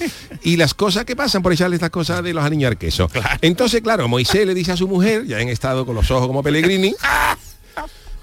Y 0.43 0.57
las 0.57 0.75
cosas 0.75 1.05
que 1.05 1.15
pasan 1.15 1.43
por 1.43 1.53
echarle 1.53 1.77
estas 1.77 1.91
cosas 1.91 2.23
de 2.25 2.35
los 2.35 2.45
al 2.45 2.77
queso. 2.77 3.09
Entonces, 3.41 3.81
claro, 3.81 4.09
Moisés 4.09 4.47
le 4.47 4.55
dice 4.55 4.73
a 4.73 4.77
su 4.77 4.89
mujer, 4.89 5.25
ya 5.25 5.41
en 5.41 5.49
estado 5.49 5.87
con 5.87 5.95
los 5.95 6.11
ojos 6.11 6.27
como 6.27 6.43
Pellegrini, 6.43 6.95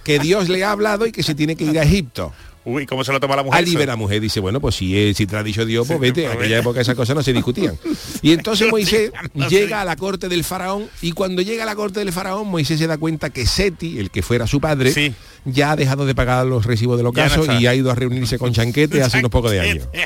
que 0.04 0.20
Dios 0.20 0.50
le 0.50 0.64
ha 0.64 0.72
hablado 0.72 1.06
y 1.06 1.12
que 1.12 1.24
se 1.24 1.34
tiene 1.34 1.56
que 1.56 1.64
ir 1.64 1.80
a 1.80 1.84
Egipto. 1.84 2.34
Uy, 2.70 2.86
¿cómo 2.86 3.04
se 3.04 3.12
lo 3.12 3.20
toma 3.20 3.36
la 3.36 3.44
mujer? 3.44 3.60
A 3.60 3.62
liberar 3.62 3.92
a 3.92 3.96
mujer 3.96 4.22
dice, 4.22 4.40
bueno, 4.40 4.60
pues 4.60 4.76
si, 4.76 4.98
es- 4.98 5.18
si 5.18 5.26
te 5.26 5.34
lo 5.34 5.40
ha 5.40 5.44
dicho 5.44 5.66
Dios, 5.66 5.88
pues 5.88 6.00
vete. 6.00 6.26
En 6.26 6.32
aquella 6.32 6.60
época 6.60 6.82
esas 6.82 6.96
cosas 6.96 7.16
no 7.16 7.24
se 7.24 7.34
discutían. 7.34 7.78
Y 8.22 8.32
entonces 8.32 8.68
Moisés 8.72 9.12
llega 9.50 9.82
a 9.82 9.86
la 9.86 9.96
corte 9.96 10.30
del 10.30 10.44
faraón 10.44 10.88
y 11.02 11.12
cuando 11.14 11.42
llega 11.42 11.64
a 11.64 11.66
la 11.66 11.76
corte 11.76 12.00
del 12.00 12.12
faraón, 12.12 12.48
Moisés 12.48 12.80
se 12.80 12.88
da 12.88 12.98
cuenta 12.98 13.30
que 13.30 13.46
Seti, 13.46 14.00
el 14.00 14.12
que 14.12 14.22
fuera 14.22 14.46
su 14.48 14.60
padre, 14.62 14.94
Sí. 14.94 15.14
Ya 15.46 15.72
ha 15.72 15.76
dejado 15.76 16.06
de 16.06 16.16
pagar 16.16 16.46
los 16.46 16.66
recibos 16.66 17.02
no 17.02 17.10
ocaso 17.10 17.42
está. 17.42 17.60
y 17.60 17.68
ha 17.68 17.76
ido 17.76 17.92
a 17.92 17.96
reunirse 17.96 18.38
con 18.38 18.54
Chanquete 18.54 19.02
hace 19.02 19.20
unos 19.20 19.32
pocos 19.32 19.52
de 19.52 19.60
años. 19.62 19.88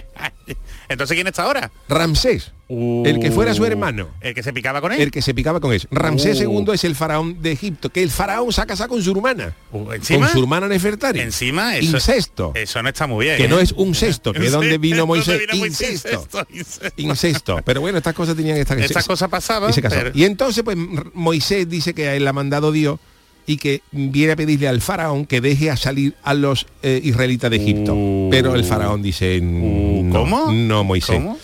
Entonces, 0.90 1.16
¿quién 1.16 1.26
está 1.28 1.44
ahora? 1.44 1.72
Ramsés, 1.88 2.52
el 2.70 3.20
que 3.20 3.32
fuera 3.32 3.54
su 3.54 3.66
hermano. 3.66 4.10
El 4.22 4.34
que 4.36 4.44
se 4.44 4.52
picaba 4.54 4.82
con 4.82 4.92
él. 4.92 5.00
El 5.02 5.12
que 5.12 5.22
se 5.22 5.34
picaba 5.34 5.60
con 5.60 5.74
eso. 5.74 5.88
Ramsés 5.92 6.40
Uh. 6.46 6.60
II 6.66 6.74
es 6.74 6.84
el 6.84 6.96
faraón 6.96 7.42
de 7.42 7.52
Egipto, 7.54 7.90
que 7.90 8.04
el 8.04 8.12
faraón 8.12 8.52
se 8.52 8.62
ha 8.62 8.66
casado 8.66 8.90
con 8.90 9.02
su 9.02 9.12
hermana. 9.12 9.56
Uh, 9.72 9.94
¿Encima? 9.94 10.26
Con 10.28 10.30
su 10.34 10.40
hermana 10.44 10.68
Nefertari. 10.68 11.22
Encima, 11.22 11.78
eso, 11.78 11.96
Incesto. 11.96 12.52
eso 12.54 12.84
no 12.84 12.90
está 12.90 13.08
muy 13.08 13.26
bien. 13.26 13.38
que 13.38 13.46
¿eh? 13.46 13.48
no 13.48 13.60
es 13.60 13.72
un 13.72 13.96
cesto, 13.96 14.34
que 14.34 14.46
es 14.46 14.52
donde 14.52 14.78
vino 14.78 14.98
¿Dónde 15.08 15.08
Moisés. 15.16 15.40
vino 15.40 15.56
Moisés? 15.58 15.92
Incesto. 15.92 16.20
Incesto, 16.20 16.48
incesto. 16.54 17.02
Incesto. 17.02 17.62
Pero 17.64 17.82
bueno, 17.82 17.98
estas 17.98 18.14
cosas 18.14 18.36
tenían 18.36 18.58
esta 18.58 18.76
Estas 18.76 19.04
se- 19.06 19.08
cosas 19.10 19.30
pasaban. 19.30 19.70
y 19.70 19.74
se 19.74 19.82
casó. 19.82 19.96
pero- 19.96 20.12
Y 20.14 20.26
entonces, 20.26 20.64
pues, 20.64 20.78
Moisés 21.14 21.68
dice 21.70 21.94
que 21.94 22.10
a 22.10 22.16
él 22.16 22.26
la 22.26 22.32
ha 22.32 22.34
mandado 22.34 22.72
Dios 22.72 23.00
y 23.46 23.58
que 23.58 23.82
viene 23.91 24.34
a 24.34 24.36
pedirle 24.36 24.68
al 24.68 24.82
faraón 24.82 25.26
que 25.26 25.41
deje 25.41 25.70
a 25.70 25.78
salir 25.78 26.16
a 26.24 26.34
los 26.34 26.66
eh, 26.82 27.02
israelitas 27.04 27.50
de 27.52 27.58
Egipto. 27.58 27.94
Uh. 27.94 28.30
Pero 28.32 28.56
el 28.56 28.64
faraón 28.64 29.02
dice, 29.02 29.39
Uh, 29.41 30.04
no, 30.04 30.14
¿cómo? 30.20 30.52
no, 30.52 30.84
Moisés. 30.84 31.16
¿Cómo? 31.16 31.38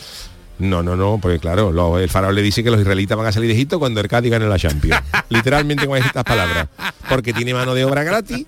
No, 0.60 0.84
no, 0.84 0.96
no, 0.96 1.20
porque 1.22 1.40
claro, 1.40 1.72
lo- 1.72 1.98
el 2.00 2.10
faraón 2.10 2.36
le 2.36 2.42
dice 2.42 2.64
que 2.64 2.70
los 2.72 2.80
israelitas 2.80 3.18
van 3.18 3.28
a 3.28 3.32
salir 3.32 3.48
de 3.50 3.56
Egipto 3.56 3.80
cuando 3.80 4.02
el 4.02 4.08
Cádiz 4.08 4.32
gane 4.32 4.48
la 4.48 4.60
Champions. 4.60 5.02
Literalmente 5.30 5.88
con 5.88 5.98
estas 5.98 6.24
palabras. 6.24 6.68
Porque 7.08 7.34
tiene 7.34 7.54
mano 7.54 7.74
de 7.74 7.86
obra 7.86 8.04
gratis 8.04 8.46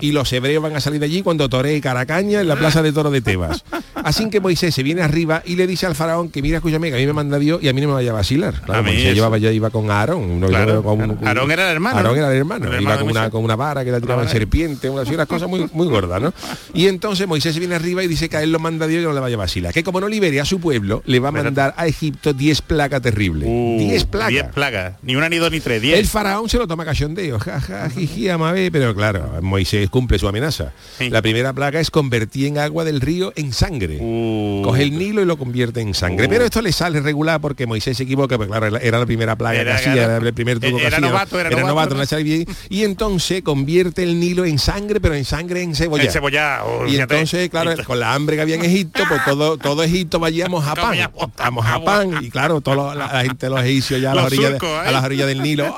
y 0.00 0.12
los 0.12 0.32
hebreos 0.32 0.62
van 0.62 0.76
a 0.76 0.80
salir 0.80 1.00
de 1.00 1.06
allí 1.06 1.22
cuando 1.22 1.48
toree 1.48 1.80
Caracaña 1.80 2.40
en 2.42 2.48
la 2.48 2.54
plaza 2.56 2.80
de 2.82 2.92
toro 2.92 3.10
de 3.10 3.20
Tebas. 3.20 3.64
Así 3.94 4.28
que 4.30 4.38
Moisés 4.40 4.74
se 4.74 4.82
viene 4.82 5.02
arriba 5.02 5.42
y 5.44 5.56
le 5.56 5.66
dice 5.66 5.86
al 5.86 5.94
faraón 5.94 6.28
que 6.30 6.42
mira, 6.42 6.58
escúchame, 6.58 6.90
que 6.90 6.96
a 6.96 6.98
mí 6.98 7.06
me 7.06 7.12
manda 7.12 7.38
Dios 7.38 7.62
y 7.62 7.68
a 7.68 7.72
mí 7.72 7.80
no 7.80 7.88
me 7.88 7.94
vaya 7.94 8.10
a 8.10 8.14
vacilar. 8.14 8.54
Claro, 8.60 8.80
A 8.80 8.82
mí 8.82 8.92
Moisés 8.92 9.14
llevaba 9.14 9.38
ya 9.38 9.50
iba 9.50 9.70
con 9.70 9.90
Aarón. 9.90 10.40
Claro, 10.42 10.82
con- 10.82 11.16
con- 11.16 11.26
Aarón 11.26 11.50
era 11.50 11.64
el 11.68 11.72
hermano, 11.74 11.96
Aarón 11.96 12.12
¿no? 12.12 12.18
era 12.18 12.30
el 12.30 12.36
hermano. 12.38 12.72
El 12.72 12.82
iba 12.82 12.98
con 12.98 13.08
una, 13.10 13.30
con 13.30 13.42
una 13.42 13.56
vara 13.56 13.84
que 13.84 13.90
la 13.90 14.00
tiraban 14.00 14.26
vara. 14.26 14.30
serpiente, 14.38 14.90
unas, 14.90 15.08
unas 15.08 15.26
cosas 15.26 15.48
muy, 15.48 15.68
muy 15.72 15.86
gordas, 15.88 16.20
¿no? 16.20 16.32
Y 16.74 16.86
entonces 16.86 17.26
Moisés 17.26 17.54
se 17.54 17.58
viene 17.60 17.74
arriba 17.74 18.04
y 18.04 18.06
dice 18.08 18.28
que 18.28 18.36
a 18.36 18.42
él 18.42 18.52
lo 18.52 18.58
manda 18.58 18.86
Dios 18.86 19.02
y 19.02 19.06
no 19.06 19.12
le 19.12 19.20
vaya 19.20 19.34
a 19.36 19.38
vacilar. 19.38 19.72
Que 19.72 19.82
como 19.82 20.00
no 20.00 20.08
libere 20.08 20.40
a 20.40 20.44
su 20.44 20.60
pueblo, 20.60 21.02
le 21.06 21.18
va 21.18 21.28
a 21.28 21.30
Espérate, 21.30 21.53
mandar 21.54 21.74
a 21.76 21.86
Egipto 21.86 22.32
10 22.32 22.62
plagas 22.62 23.00
terribles. 23.00 23.48
10 23.48 24.04
plagas. 24.06 24.30
10 24.30 24.44
plagas. 24.48 24.94
Ni 25.02 25.14
una, 25.14 25.28
ni 25.28 25.36
dos, 25.36 25.52
ni 25.52 25.60
tres. 25.60 25.80
10. 25.80 25.98
El 26.00 26.06
faraón 26.06 26.48
se 26.48 26.58
lo 26.58 26.66
toma 26.66 26.84
cachondeo, 26.84 27.38
ja, 27.38 27.60
ja, 27.60 27.88
jiji, 27.90 28.28
amabé, 28.28 28.72
pero 28.72 28.92
claro, 28.94 29.38
Moisés 29.40 29.88
cumple 29.88 30.18
su 30.18 30.26
amenaza. 30.26 30.72
La 30.98 31.22
primera 31.22 31.52
plaga 31.52 31.78
es 31.78 31.90
convertir 31.92 32.46
en 32.48 32.58
agua 32.58 32.84
del 32.84 33.00
río 33.00 33.32
en 33.36 33.52
sangre. 33.52 33.98
Uh. 34.00 34.62
Coge 34.64 34.82
el 34.82 34.98
Nilo 34.98 35.22
y 35.22 35.26
lo 35.26 35.36
convierte 35.36 35.80
en 35.80 35.94
sangre. 35.94 36.28
Pero 36.28 36.44
esto 36.44 36.60
le 36.60 36.72
sale 36.72 37.00
regular 37.00 37.40
porque 37.40 37.66
Moisés 37.66 37.96
se 37.96 38.02
equivoca, 38.02 38.36
porque 38.36 38.50
claro, 38.50 38.76
era 38.78 38.98
la 38.98 39.06
primera 39.06 39.36
plaga 39.36 39.60
Era- 39.60 39.70
que 39.72 39.76
hacía, 39.76 39.92
era- 40.04 40.16
era 40.16 40.26
el 40.26 40.34
primer 40.34 40.58
truco 40.58 40.78
que 40.78 40.86
era 40.86 40.96
hacía. 40.96 41.08
novato, 41.08 41.38
era 41.38 41.50
novato, 41.50 41.94
no 41.94 42.04
sale 42.04 42.24
bien. 42.24 42.46
Y 42.68 42.82
entonces 42.82 43.42
convierte 43.42 44.02
el 44.02 44.18
Nilo 44.18 44.44
en 44.44 44.58
sangre, 44.58 45.00
pero 45.00 45.14
en 45.14 45.24
sangre 45.24 45.62
en 45.62 45.74
cebolla. 45.76 46.02
En 46.04 46.10
cebolla, 46.10 46.64
oh, 46.64 46.86
y 46.86 46.96
entonces, 46.96 47.48
claro, 47.48 47.72
con 47.84 48.00
la 48.00 48.12
hambre 48.14 48.34
que 48.36 48.42
había 48.42 48.56
en 48.56 48.64
Egipto, 48.64 49.04
pues 49.08 49.24
todo, 49.24 49.56
todo 49.58 49.82
Egipto 49.84 50.18
vayamos 50.18 50.66
a 50.66 50.74
pan. 50.74 50.96
A 51.44 51.84
pan. 51.84 52.22
Y 52.22 52.30
claro, 52.30 52.60
toda 52.60 52.94
la, 52.94 53.06
la 53.06 53.20
gente, 53.22 53.48
los 53.48 53.60
egipcios 53.60 54.00
ya 54.00 54.12
a 54.12 54.14
las 54.14 54.26
orillas, 54.26 54.52
de- 54.52 54.66
¿eh? 54.66 54.78
a 54.86 54.90
las 54.90 55.04
orillas 55.04 55.26
del 55.26 55.42
Nilo. 55.42 55.74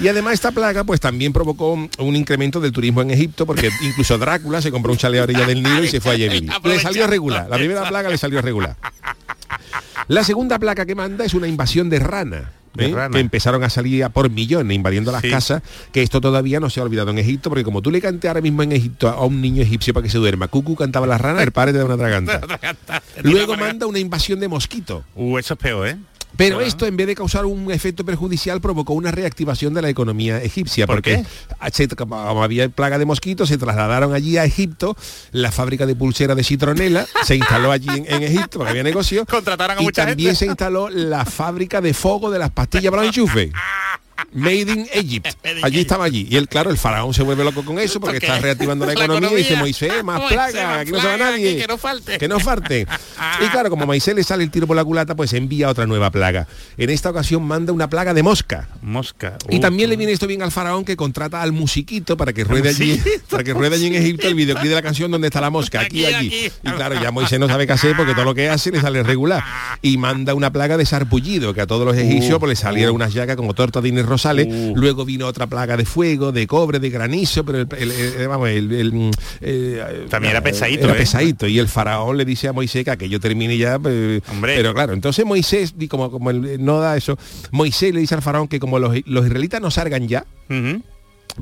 Y 0.00 0.08
además 0.08 0.34
esta 0.34 0.50
plaga 0.50 0.84
pues 0.84 0.98
también 1.00 1.32
provocó 1.32 1.72
un, 1.72 2.16
incremento 2.16 2.60
del 2.60 2.72
turismo 2.72 3.02
en 3.02 3.10
Egipto 3.10 3.46
porque 3.46 3.70
incluso 3.82 4.16
Drácula 4.18 4.62
se 4.62 4.70
compró 4.70 4.92
un 4.92 4.98
chalet 4.98 5.20
a 5.20 5.24
orilla 5.24 5.46
del 5.46 5.62
Nilo 5.62 5.84
y 5.84 5.88
se 5.88 6.00
fue 6.00 6.12
a 6.12 6.16
vivir. 6.16 6.50
Le 6.64 6.80
salió 6.80 7.06
regular. 7.06 7.48
La 7.48 7.56
primera 7.56 7.88
plaga 7.88 8.08
le 8.08 8.18
salió 8.18 8.40
regular. 8.40 8.76
La 10.08 10.24
segunda 10.24 10.58
plaga 10.58 10.86
que 10.86 10.94
manda 10.94 11.24
es 11.24 11.34
una 11.34 11.46
invasión 11.46 11.88
de 11.88 12.00
rana. 12.00 12.52
¿Eh? 12.78 12.94
que 13.12 13.18
empezaron 13.18 13.62
a 13.64 13.70
salir 13.70 14.04
a 14.04 14.10
por 14.10 14.30
millones 14.30 14.74
invadiendo 14.74 15.12
las 15.12 15.22
casas, 15.22 15.62
que 15.92 16.02
esto 16.02 16.20
todavía 16.20 16.60
no 16.60 16.70
se 16.70 16.80
ha 16.80 16.82
olvidado 16.82 17.10
en 17.10 17.18
Egipto, 17.18 17.50
porque 17.50 17.64
como 17.64 17.82
tú 17.82 17.90
le 17.90 18.00
cantes 18.00 18.28
ahora 18.28 18.40
mismo 18.40 18.62
en 18.62 18.72
Egipto 18.72 19.08
a 19.08 19.24
un 19.24 19.40
niño 19.40 19.62
egipcio 19.62 19.94
para 19.94 20.04
que 20.04 20.10
se 20.10 20.18
duerma, 20.18 20.48
Cucu 20.48 20.76
cantaba 20.76 21.06
la 21.06 21.18
rana, 21.18 21.42
el 21.42 21.52
padre 21.52 21.72
te 21.72 21.78
da 21.78 21.84
una 21.84 21.96
traganta. 21.96 22.40
Luego 23.22 23.56
manda 23.56 23.86
una 23.86 23.98
invasión 23.98 24.40
de 24.40 24.48
mosquito. 24.48 25.04
Uh, 25.14 25.38
eso 25.38 25.54
es 25.54 25.60
peor, 25.60 25.88
¿eh? 25.88 25.96
Pero 26.36 26.60
esto, 26.60 26.86
en 26.86 26.96
vez 26.96 27.06
de 27.06 27.14
causar 27.14 27.44
un 27.46 27.70
efecto 27.70 28.04
perjudicial, 28.04 28.60
provocó 28.60 28.92
una 28.94 29.10
reactivación 29.10 29.74
de 29.74 29.82
la 29.82 29.88
economía 29.88 30.42
egipcia. 30.42 30.86
¿Por 30.86 30.96
porque 30.96 31.24
se- 31.72 31.88
como 31.88 32.42
había 32.42 32.68
plaga 32.68 32.98
de 32.98 33.04
mosquitos, 33.04 33.48
se 33.48 33.58
trasladaron 33.58 34.14
allí 34.14 34.36
a 34.38 34.44
Egipto, 34.44 34.96
la 35.32 35.50
fábrica 35.52 35.86
de 35.86 35.94
pulsera 35.96 36.34
de 36.34 36.44
citronela 36.44 37.06
se 37.24 37.36
instaló 37.36 37.72
allí 37.72 37.88
en, 37.90 38.06
en 38.12 38.22
Egipto, 38.22 38.58
porque 38.58 38.70
había 38.70 38.82
negocio. 38.82 39.26
Contrataron 39.26 39.78
a 39.78 39.82
y 39.82 39.84
mucha 39.84 40.06
también 40.06 40.30
gente. 40.30 40.38
se 40.38 40.46
instaló 40.46 40.88
la 40.88 41.24
fábrica 41.24 41.80
de 41.80 41.92
fuego 41.94 42.30
de 42.30 42.38
las 42.38 42.50
pastillas 42.50 42.90
para 42.90 43.02
el 43.02 43.08
enchufe. 43.08 43.52
Made 44.32 44.60
in 44.72 44.86
Egypt. 44.92 45.26
Allí 45.62 45.80
estaba 45.80 46.04
allí. 46.04 46.26
Y 46.30 46.36
él, 46.36 46.48
claro, 46.48 46.70
el 46.70 46.78
faraón 46.78 47.12
se 47.14 47.22
vuelve 47.22 47.44
loco 47.44 47.64
con 47.64 47.78
eso 47.78 48.00
porque 48.00 48.18
está 48.18 48.38
reactivando 48.38 48.86
la 48.86 48.94
La 48.94 49.04
economía 49.04 49.30
y 49.32 49.36
dice. 49.36 49.56
Moisés, 49.56 50.04
más 50.04 50.18
Moisés, 50.20 50.36
plaga, 50.36 50.66
más 50.68 50.78
aquí 50.80 50.90
no 50.92 51.00
se 51.00 51.06
va 51.06 51.16
nadie. 51.16 51.56
que- 51.56 51.66
no 51.66 51.78
falte. 51.78 52.18
Que 52.18 52.28
no 52.28 52.40
falte. 52.40 52.86
y 53.40 53.48
claro, 53.48 53.70
como 53.70 53.82
a 53.84 53.86
Moisés 53.86 54.14
le 54.14 54.22
sale 54.24 54.44
el 54.44 54.50
tiro 54.50 54.66
por 54.66 54.76
la 54.76 54.84
culata, 54.84 55.14
pues 55.14 55.32
envía 55.32 55.68
otra 55.68 55.86
nueva 55.86 56.10
plaga. 56.10 56.46
En 56.76 56.90
esta 56.90 57.10
ocasión 57.10 57.42
manda 57.42 57.72
una 57.72 57.88
plaga 57.88 58.14
de 58.14 58.22
mosca. 58.22 58.68
Mosca. 58.82 59.36
Y 59.48 59.56
Uh. 59.56 59.60
también 59.60 59.90
le 59.90 59.96
viene 59.96 60.12
esto 60.12 60.26
bien 60.26 60.42
al 60.42 60.50
faraón 60.52 60.84
que 60.84 60.96
contrata 60.96 61.42
al 61.42 61.52
musiquito 61.52 62.16
para 62.16 62.32
que 62.32 62.44
ruede 62.44 62.70
allí, 62.70 63.00
para 63.28 63.44
que 63.44 63.52
ruede 63.52 63.76
allí 63.76 63.86
en 63.88 63.94
Egipto 63.96 64.28
el 64.28 64.34
videoclip 64.34 64.68
de 64.68 64.74
la 64.74 64.82
canción 64.82 65.10
donde 65.10 65.28
está 65.28 65.40
la 65.40 65.50
mosca, 65.50 65.80
aquí, 65.80 66.04
allí. 66.06 66.50
Y 66.62 66.70
claro, 66.70 67.00
ya 67.00 67.10
Moisés 67.10 67.38
no 67.38 67.48
sabe 67.48 67.66
qué 67.66 67.72
hacer 67.74 67.96
porque 67.96 68.14
todo 68.14 68.24
lo 68.24 68.34
que 68.34 68.48
hace 68.48 68.70
le 68.70 68.80
sale 68.80 69.02
regular. 69.02 69.42
Y 69.82 69.96
manda 69.98 70.34
una 70.34 70.52
plaga 70.52 70.76
de 70.76 70.86
sarpullido, 70.86 71.52
que 71.54 71.60
a 71.60 71.66
todos 71.66 71.84
los 71.86 71.96
egipcios 71.96 72.38
pues, 72.38 72.48
le 72.50 72.56
salieron 72.56 72.94
unas 72.94 73.12
llagas 73.12 73.36
como 73.36 73.54
torta 73.54 73.80
de 73.80 73.88
Rosales. 74.10 74.46
Luego 74.74 75.04
vino 75.06 75.26
otra 75.26 75.46
plaga 75.46 75.76
de 75.76 75.86
fuego, 75.86 76.32
de 76.32 76.46
cobre, 76.46 76.78
de 76.78 76.90
granizo, 76.90 77.44
pero 77.44 77.60
el, 77.60 77.68
el- 77.78 77.90
el- 77.92 78.28
vamos, 78.28 78.48
el- 78.50 78.72
el, 78.72 79.10
eh, 79.40 80.06
También 80.10 80.32
era 80.32 80.42
pesadito, 80.42 80.84
Era 80.84 80.94
¿eh? 80.94 80.98
pesadito. 80.98 81.46
Y 81.46 81.58
el 81.58 81.68
faraón 81.68 82.16
le 82.18 82.24
dice 82.24 82.48
a 82.48 82.52
Moisés 82.52 82.84
que 82.84 82.90
aquello 82.90 83.18
termine 83.20 83.56
ya. 83.56 83.78
pues, 83.78 84.22
pero 84.42 84.74
claro, 84.74 84.92
entonces 84.92 85.24
Moisés, 85.24 85.74
y 85.78 85.88
como, 85.88 86.10
como 86.10 86.32
no 86.32 86.80
da 86.80 86.96
eso, 86.96 87.16
Moisés 87.50 87.94
le 87.94 88.00
dice 88.00 88.14
al 88.14 88.22
faraón 88.22 88.48
que 88.48 88.60
como 88.60 88.78
los, 88.78 88.94
los 89.06 89.24
israelitas 89.26 89.60
no 89.62 89.70
salgan 89.70 90.06
ya, 90.08 90.26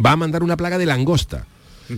va 0.05 0.13
a 0.13 0.17
mandar 0.17 0.43
una 0.43 0.57
plaga 0.57 0.79
de 0.79 0.87
langosta. 0.87 1.47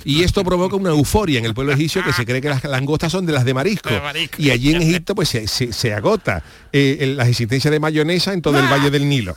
Y 0.05 0.23
esto 0.23 0.45
provoca 0.45 0.77
una 0.77 0.91
euforia 0.91 1.41
en 1.41 1.45
el 1.47 1.53
pueblo 1.53 1.73
egipcio 1.73 2.05
que 2.05 2.13
se 2.13 2.25
cree 2.25 2.41
que 2.41 2.49
las 2.49 2.63
langostas 2.63 3.11
son 3.11 3.27
de 3.27 3.33
las 3.33 3.45
de 3.45 3.55
marisco. 3.55 3.91
Y 4.39 4.51
allí 4.51 4.71
en 4.73 4.83
Egipto 4.83 5.17
pues 5.17 5.29
se, 5.31 5.49
se- 5.49 5.73
se 5.73 5.93
agota 5.93 6.45
eh, 6.73 6.99
el- 7.01 7.17
la 7.17 7.27
existencia 7.29 7.73
de 7.73 7.81
mayonesa 7.81 8.33
en 8.33 8.41
todo 8.41 8.61
el 8.61 8.67
Valle 8.71 8.91
del 8.93 9.09
Nilo. 9.09 9.37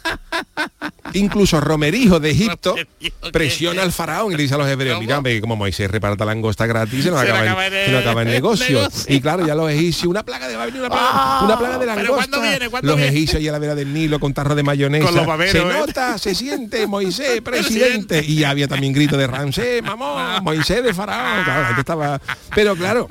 Incluso 1.20 1.60
Romerijo 1.62 2.20
de 2.20 2.32
Egipto 2.32 2.76
presiona 3.32 3.82
al 3.84 3.92
faraón 3.92 4.34
y 4.34 4.36
le 4.38 4.44
dice 4.44 4.56
a 4.56 4.58
los 4.58 4.68
hebreos, 4.68 5.00
mira, 5.00 5.22
como 5.42 5.56
Moisés 5.56 5.90
reparta 5.90 6.26
langosta 6.26 6.66
gratis, 6.66 7.04
se 7.04 7.12
nos 7.12 7.22
Se 7.22 7.32
acaba, 7.32 7.68
el, 7.68 7.74
se 7.86 7.92
nos 7.92 8.02
acaba 8.02 8.22
el 8.24 8.28
negocio. 8.32 8.80
negocio. 8.80 9.14
Y 9.16 9.22
claro, 9.22 9.46
ya 9.46 9.56
los 9.56 9.70
egipcios, 9.72 10.08
una 10.08 10.24
plaga 10.24 10.48
de 10.48 10.56
va 10.56 10.64
a 10.64 10.66
venir 10.66 10.82
una 10.82 10.90
plaga, 10.90 11.42
una 11.46 11.58
plaga 11.60 11.78
de 11.78 11.86
¿pero 11.86 11.96
langosta. 12.16 12.40
viene? 12.42 12.70
¿Cuándo 12.70 12.88
los 12.88 12.98
viene? 12.98 13.16
egipcios 13.16 13.42
y 13.42 13.48
a 13.48 13.52
la 13.52 13.60
vera 13.60 13.76
del 13.76 13.94
Nilo 13.94 14.20
con 14.20 14.34
tarro 14.34 14.56
de 14.56 14.64
mayonesa. 14.64 15.06
Con 15.06 15.16
los 15.16 15.26
baberos, 15.26 15.52
se 15.52 15.60
¿eh? 15.62 15.74
nota, 15.80 16.18
se 16.18 16.36
siente 16.36 16.88
Moisés, 16.88 17.42
presidente. 17.42 18.24
y 18.26 18.44
había 18.44 18.68
también 18.68 18.94
grito 18.94 19.18
de 19.18 19.28
Ramsés, 19.28 19.84
mamón, 19.84 20.44
Moisés 20.44 20.84
de 20.84 20.94
faraón. 20.94 21.44
Claro, 21.44 21.80
estaba. 21.80 22.22
Pero 22.56 22.76
claro, 22.76 23.08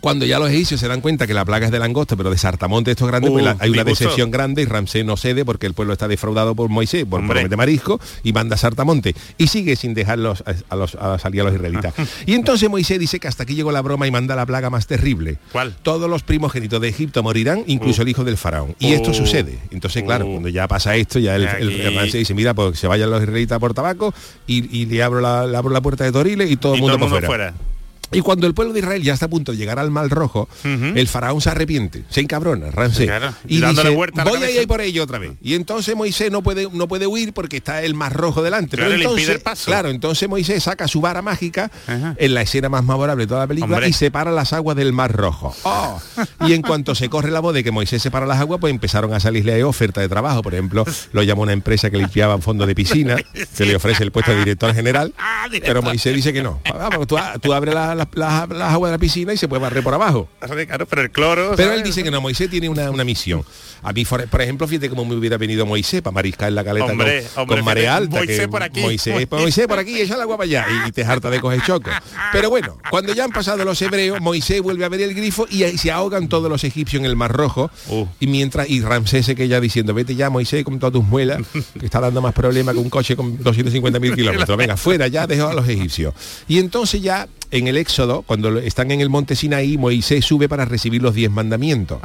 cuando 0.00 0.24
ya 0.26 0.38
los 0.38 0.50
egipcios 0.50 0.80
se 0.80 0.88
dan 0.88 1.00
cuenta 1.00 1.26
que 1.26 1.34
la 1.34 1.44
plaga 1.44 1.66
es 1.66 1.72
de 1.72 1.78
langosta, 1.78 2.16
pero 2.16 2.30
de 2.30 2.38
sartamonte 2.38 2.90
estos 2.90 3.08
grandes, 3.08 3.30
pues 3.30 3.36
Uh, 3.42 3.44
la- 3.46 3.56
hay 3.60 3.70
una 3.70 3.84
decepción 3.84 4.30
grande 4.30 4.62
y 4.62 4.64
Ramsés 4.64 5.04
no 5.04 5.16
cede 5.16 5.44
porque 5.44 5.66
el 5.66 5.74
pueblo 5.74 5.92
está 5.92 6.08
defraudado 6.08 6.54
por 6.54 6.68
Moisés, 6.70 7.04
por 7.18 7.26
promete 7.34 7.56
marisco, 7.56 8.00
y 8.22 8.32
manda 8.32 8.56
sartamonte. 8.56 9.14
Y 9.38 9.46
sigue 9.48 9.76
sin 9.76 9.94
dejarlos 9.94 10.42
a, 10.46 10.54
a 10.68 10.76
los, 10.76 10.94
a 10.96 11.18
salir 11.18 11.40
a 11.42 11.44
los 11.44 11.54
israelitas. 11.54 11.94
y 12.26 12.34
entonces 12.34 12.68
Moisés 12.68 12.98
dice 12.98 13.20
que 13.20 13.28
hasta 13.28 13.42
aquí 13.44 13.54
llegó 13.54 13.72
la 13.72 13.82
broma 13.82 14.06
y 14.06 14.10
manda 14.10 14.34
la 14.36 14.46
plaga 14.46 14.70
más 14.70 14.86
terrible. 14.86 15.38
¿Cuál? 15.52 15.74
Todos 15.82 16.08
los 16.10 16.22
primogénitos 16.22 16.80
de 16.80 16.88
Egipto 16.88 17.22
morirán, 17.22 17.64
incluso 17.66 18.02
el 18.02 18.08
hijo 18.08 18.24
del 18.24 18.36
faraón. 18.36 18.74
Y 18.78 18.92
esto 18.92 19.10
Uh. 19.10 19.14
sucede. 19.14 19.58
Entonces, 19.70 20.02
claro, 20.02 20.26
cuando 20.26 20.48
ya 20.48 20.66
pasa 20.68 20.96
esto, 20.96 21.18
ya 21.18 21.36
el, 21.36 21.46
el, 21.46 22.12
dice, 22.12 22.34
mira, 22.34 22.54
pues 22.54 22.78
se 22.78 22.86
vayan 22.86 23.10
los 23.10 23.22
israelitas 23.22 23.58
por 23.58 23.72
tabaco 23.74 24.12
y, 24.46 24.76
y 24.80 24.86
le 24.86 25.02
abro 25.02 25.20
la, 25.20 25.46
le 25.46 25.56
abro 25.56 25.72
la 25.72 25.80
puerta 25.80 26.04
de 26.04 26.12
Toriles 26.12 26.50
y 26.50 26.56
todo 26.56 26.74
el 26.74 26.80
mundo 26.80 26.96
todo 26.96 27.06
el 27.06 27.10
por 27.10 27.20
mundo 27.20 27.26
fuera. 27.28 27.52
fuera. 27.52 27.75
Y 28.12 28.20
cuando 28.20 28.46
el 28.46 28.54
pueblo 28.54 28.72
de 28.72 28.80
Israel 28.80 29.02
ya 29.02 29.14
está 29.14 29.26
a 29.26 29.28
punto 29.28 29.52
de 29.52 29.58
llegar 29.58 29.78
al 29.78 29.90
Mar 29.90 30.08
Rojo, 30.08 30.48
el 30.64 31.08
faraón 31.08 31.40
se 31.40 31.50
arrepiente, 31.50 32.04
se 32.08 32.20
encabrona, 32.20 32.70
Ramsés. 32.70 33.06
Claro, 33.06 33.32
Y 33.48 33.58
dándole 33.60 33.88
dice, 33.88 33.96
vuelta 33.96 34.22
a 34.22 34.24
voy 34.24 34.36
a 34.36 34.40
cabeza". 34.42 34.62
ir 34.62 34.68
por 34.68 34.80
ello 34.80 35.02
otra 35.02 35.18
vez. 35.18 35.32
Y 35.42 35.54
entonces 35.54 35.96
Moisés 35.96 36.30
no 36.30 36.42
puede, 36.42 36.68
no 36.72 36.86
puede 36.88 37.06
huir 37.06 37.32
porque 37.32 37.56
está 37.58 37.82
el 37.82 37.94
Mar 37.94 38.12
Rojo 38.14 38.42
delante. 38.42 38.76
Claro, 38.76 38.90
Pero 38.90 38.98
le 38.98 39.04
entonces, 39.04 39.28
el 39.28 39.40
paso. 39.40 39.64
Claro, 39.66 39.88
entonces 39.90 40.28
Moisés 40.28 40.62
saca 40.62 40.86
su 40.88 41.00
vara 41.00 41.20
mágica 41.22 41.70
en 42.16 42.34
la 42.34 42.42
escena 42.42 42.68
más 42.68 42.82
memorable 42.84 43.24
de 43.24 43.26
toda 43.28 43.40
la 43.40 43.46
película 43.46 43.74
Hombre. 43.76 43.88
y 43.88 43.92
separa 43.92 44.30
las 44.30 44.52
aguas 44.52 44.76
del 44.76 44.92
Mar 44.92 45.12
Rojo. 45.12 45.54
¡Oh! 45.64 46.00
Y 46.46 46.52
en 46.52 46.62
cuanto 46.62 46.94
se 46.94 47.08
corre 47.08 47.30
la 47.30 47.40
voz 47.40 47.54
de 47.54 47.64
que 47.64 47.70
Moisés 47.72 48.00
separa 48.02 48.24
las 48.26 48.38
aguas, 48.38 48.60
pues 48.60 48.70
empezaron 48.70 49.12
a 49.14 49.20
salirle 49.20 49.52
ahí 49.54 49.62
ofertas 49.62 50.02
de 50.02 50.08
trabajo. 50.08 50.42
Por 50.42 50.54
ejemplo, 50.54 50.84
lo 51.12 51.22
llamó 51.24 51.42
una 51.42 51.52
empresa 51.52 51.90
que 51.90 51.96
limpiaba 51.98 52.36
un 52.36 52.42
fondo 52.42 52.66
de 52.66 52.74
piscina, 52.74 53.16
que 53.56 53.64
le 53.66 53.74
ofrece 53.76 54.04
el 54.04 54.12
puesto 54.12 54.30
de 54.32 54.38
director 54.38 54.72
general. 54.74 55.12
Pero 55.62 55.82
Moisés 55.82 56.14
dice 56.14 56.32
que 56.32 56.42
no. 56.42 56.60
Vamos, 56.72 57.06
tú, 57.08 57.16
tú 57.42 57.52
abres 57.52 57.74
la- 57.74 57.95
la- 57.96 58.08
la- 58.14 58.46
las 58.50 58.72
aguas 58.72 58.90
de 58.90 58.96
la 58.96 58.98
piscina 59.00 59.32
y 59.32 59.36
se 59.36 59.48
puede 59.48 59.62
barrer 59.62 59.82
por 59.82 59.94
abajo. 59.94 60.28
Claro, 60.40 60.86
pero 60.86 61.02
el 61.02 61.10
cloro. 61.10 61.52
Pero 61.56 61.68
¿sabes? 61.70 61.78
él 61.78 61.84
dice 61.84 62.02
que 62.02 62.10
no, 62.10 62.20
Moisés 62.20 62.48
tiene 62.50 62.68
una, 62.68 62.90
una 62.90 63.04
misión. 63.04 63.44
A 63.82 63.92
mí, 63.92 64.04
por 64.04 64.40
ejemplo, 64.40 64.66
fíjate 64.66 64.88
cómo 64.88 65.04
me 65.04 65.14
hubiera 65.14 65.36
venido 65.38 65.64
Moisés 65.66 66.02
para 66.02 66.14
mariscar 66.14 66.50
la 66.52 66.64
caleta 66.64 66.86
Hombre, 66.86 67.22
con, 67.34 67.42
hombre, 67.42 67.56
con 67.56 67.64
marea 67.64 67.96
alta. 67.96 68.16
Moisés 68.16 68.40
que 68.40 68.48
por 68.48 68.62
aquí. 68.62 68.80
Moisés, 68.80 69.28
Moisés 69.30 69.66
por 69.66 69.78
aquí, 69.78 70.00
echa 70.00 70.14
el 70.14 70.20
agua 70.22 70.36
para 70.36 70.44
allá 70.46 70.66
y, 70.86 70.88
y 70.88 70.92
te 70.92 71.04
harta 71.04 71.30
de 71.30 71.40
coger 71.40 71.60
choco. 71.62 71.90
Pero 72.32 72.50
bueno, 72.50 72.78
cuando 72.90 73.14
ya 73.14 73.24
han 73.24 73.30
pasado 73.32 73.64
los 73.64 73.80
hebreos, 73.82 74.20
Moisés 74.20 74.60
vuelve 74.62 74.84
a 74.84 74.88
ver 74.88 75.00
el 75.02 75.14
grifo 75.14 75.46
y 75.50 75.62
ahí 75.64 75.78
se 75.78 75.90
ahogan 75.92 76.28
todos 76.28 76.50
los 76.50 76.64
egipcios 76.64 77.00
en 77.00 77.06
el 77.06 77.16
Mar 77.16 77.32
Rojo. 77.32 77.70
Y 78.18 78.26
mientras, 78.26 78.68
y 78.68 78.80
Ramsés 78.80 79.26
se 79.26 79.34
que 79.34 79.46
ya 79.48 79.60
diciendo, 79.60 79.94
vete 79.94 80.14
ya 80.16 80.30
Moisés 80.30 80.64
con 80.64 80.78
todas 80.78 80.92
tus 80.92 81.04
muelas, 81.04 81.40
que 81.78 81.84
está 81.86 82.00
dando 82.00 82.20
más 82.22 82.32
problemas 82.34 82.74
que 82.74 82.80
un 82.80 82.90
coche 82.90 83.14
con 83.14 83.42
250 83.42 84.00
mil 84.00 84.14
kilómetros. 84.16 84.56
Venga, 84.56 84.76
fuera, 84.76 85.06
ya 85.08 85.26
dejó 85.26 85.48
a 85.48 85.54
los 85.54 85.68
egipcios. 85.68 86.14
Y 86.48 86.58
entonces 86.58 87.02
ya 87.02 87.28
en 87.50 87.68
el 87.68 87.76
Éxodo, 87.76 88.22
cuando 88.22 88.58
están 88.58 88.90
en 88.90 89.00
el 89.00 89.08
monte 89.08 89.36
Sinaí, 89.36 89.78
Moisés 89.78 90.24
sube 90.24 90.48
para 90.48 90.64
recibir 90.64 91.02
los 91.02 91.14
diez 91.14 91.30
mandamientos. 91.30 91.98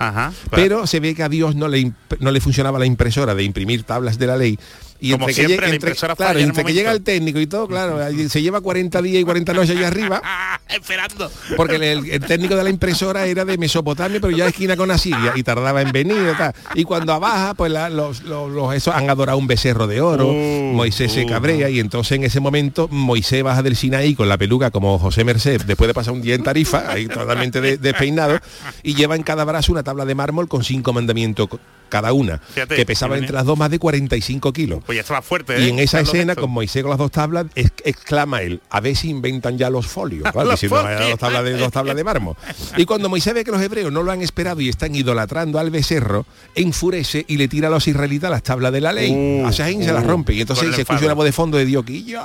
Pero 0.51 0.87
se 0.87 0.99
ve 0.99 1.15
que 1.15 1.23
a 1.23 1.29
Dios 1.29 1.55
no 1.55 1.67
le, 1.67 1.91
no 2.19 2.31
le 2.31 2.41
funcionaba 2.41 2.79
la 2.79 2.85
impresora 2.85 3.35
de 3.35 3.43
imprimir 3.43 3.83
tablas 3.83 4.17
de 4.17 4.27
la 4.27 4.37
ley. 4.37 4.59
Y 5.03 5.13
Como 5.13 5.27
entre 5.27 5.33
que, 5.33 5.47
siempre, 5.47 5.55
llega- 5.55 5.61
la 5.67 5.73
entre- 5.73 5.89
impresora 5.89 6.15
claro, 6.15 6.33
falla 6.33 6.45
entre 6.45 6.63
que 6.63 6.73
llega 6.73 6.91
el 6.91 7.01
técnico 7.01 7.39
y 7.39 7.47
todo, 7.47 7.67
claro, 7.67 7.97
se 8.29 8.39
lleva 8.41 8.61
40 8.61 9.01
días 9.01 9.19
y 9.19 9.25
40 9.25 9.51
noches 9.53 9.75
allá 9.75 9.87
arriba, 9.87 10.21
Esperando. 10.69 11.31
porque 11.57 11.77
el, 11.77 11.83
el- 11.83 12.09
el 12.11 12.19
técnico 12.21 12.55
de 12.55 12.63
la 12.63 12.69
impresora 12.69 13.25
era 13.25 13.43
de 13.43 13.57
Mesopotamia, 13.57 14.19
pero 14.21 14.29
ya 14.37 14.45
esquina 14.47 14.77
con 14.77 14.91
Asiria, 14.91 15.33
y 15.35 15.41
tardaba 15.41 15.81
en 15.81 15.91
venir. 15.91 16.17
y 16.33 16.37
tal. 16.37 16.53
Y 16.75 16.83
cuando 16.83 17.13
abaja, 17.13 17.55
pues 17.55 17.71
la- 17.71 17.89
los, 17.89 18.21
los- 18.21 18.51
los- 18.51 18.75
esos 18.75 18.93
han 18.93 19.09
adorado 19.09 19.39
un 19.39 19.47
becerro 19.47 19.87
de 19.87 20.01
oro, 20.01 20.27
Uh, 20.31 20.73
Moisés 20.73 21.11
se 21.11 21.25
cabrea, 21.25 21.67
y 21.69 21.79
entonces 21.79 22.11
en 22.17 22.23
ese 22.23 22.39
momento 22.39 22.87
Moisés 22.89 23.41
baja 23.43 23.63
del 23.63 23.75
Sinaí 23.75 24.13
con 24.13 24.29
la 24.29 24.37
peluca 24.37 24.69
como 24.69 24.99
José 24.99 25.23
Merced, 25.23 25.61
después 25.63 25.87
de 25.87 25.95
pasar 25.95 26.13
un 26.13 26.21
día 26.21 26.35
en 26.35 26.43
Tarifa, 26.43 26.91
ahí 26.91 27.07
totalmente 27.07 27.59
de- 27.59 27.77
despeinado, 27.77 28.37
y 28.83 28.93
lleva 28.93 29.15
en 29.15 29.23
cada 29.23 29.43
brazo 29.45 29.71
una 29.71 29.81
tabla 29.81 30.05
de 30.05 30.13
mármol 30.13 30.47
con 30.47 30.63
cinco 30.63 30.93
mandamientos 30.93 31.49
cada 31.91 32.11
una, 32.13 32.39
Fíjate, 32.39 32.75
que 32.75 32.85
pesaba 32.87 33.15
entre 33.17 33.33
las 33.33 33.45
dos 33.45 33.55
más 33.59 33.69
de 33.69 33.77
45 33.77 34.51
kilos. 34.51 34.81
Pues 34.83 34.95
ya 34.95 35.01
estaba 35.01 35.21
fuerte, 35.21 35.55
¿eh? 35.57 35.61
Y 35.65 35.69
en 35.69 35.77
esa 35.77 35.97
Carlos 35.99 36.13
escena, 36.15 36.25
Néstor. 36.31 36.41
con 36.45 36.51
Moisés 36.51 36.81
con 36.81 36.89
las 36.89 36.97
dos 36.97 37.11
tablas, 37.11 37.45
ex- 37.53 37.71
exclama 37.85 38.41
él, 38.41 38.61
a 38.71 38.79
ver 38.79 38.95
si 38.95 39.09
inventan 39.09 39.57
ya 39.59 39.69
los 39.69 39.85
folios. 39.85 40.23
Claro, 40.31 40.51
diciendo, 40.51 40.77
"Vaya, 40.81 40.97
folios". 40.97 41.09
dos 41.11 41.19
tablas 41.19 41.43
de 41.43 41.57
dos 41.57 41.71
tablas 41.71 41.95
de 41.95 42.03
mármol. 42.03 42.35
Y 42.77 42.85
cuando 42.85 43.09
Moisés 43.09 43.33
ve 43.35 43.43
que 43.43 43.51
los 43.51 43.61
hebreos 43.61 43.91
no 43.91 44.01
lo 44.01 44.11
han 44.11 44.21
esperado 44.21 44.61
y 44.61 44.69
están 44.69 44.95
idolatrando 44.95 45.59
al 45.59 45.69
becerro, 45.69 46.25
enfurece 46.55 47.25
y 47.27 47.37
le 47.37 47.47
tira 47.47 47.67
a 47.67 47.71
los 47.71 47.87
israelitas 47.87 48.31
las 48.31 48.41
tablas 48.43 48.71
de 48.71 48.81
la 48.81 48.93
ley. 48.93 49.11
Uh, 49.43 49.47
a 49.47 49.51
Shahin 49.51 49.83
se 49.83 49.91
las 49.93 50.03
uh, 50.03 50.07
rompe. 50.07 50.33
Y 50.33 50.41
entonces 50.41 50.73
se 50.73 50.81
escucha 50.81 51.05
una 51.05 51.13
voz 51.13 51.25
de 51.25 51.31
fondo 51.33 51.57
de 51.57 51.65
Dios 51.65 51.83
que 51.83 52.03
yo, 52.03 52.21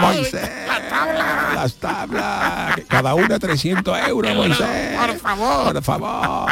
Moisés, 0.00 0.48
las 1.54 1.74
tablas, 1.74 2.80
cada 2.88 3.14
una 3.14 3.38
300 3.38 3.98
euros, 4.08 4.34
Moisés. 4.34 4.66
Por 4.96 5.18
favor. 5.18 5.72
Por 5.72 5.82
favor. 5.82 6.50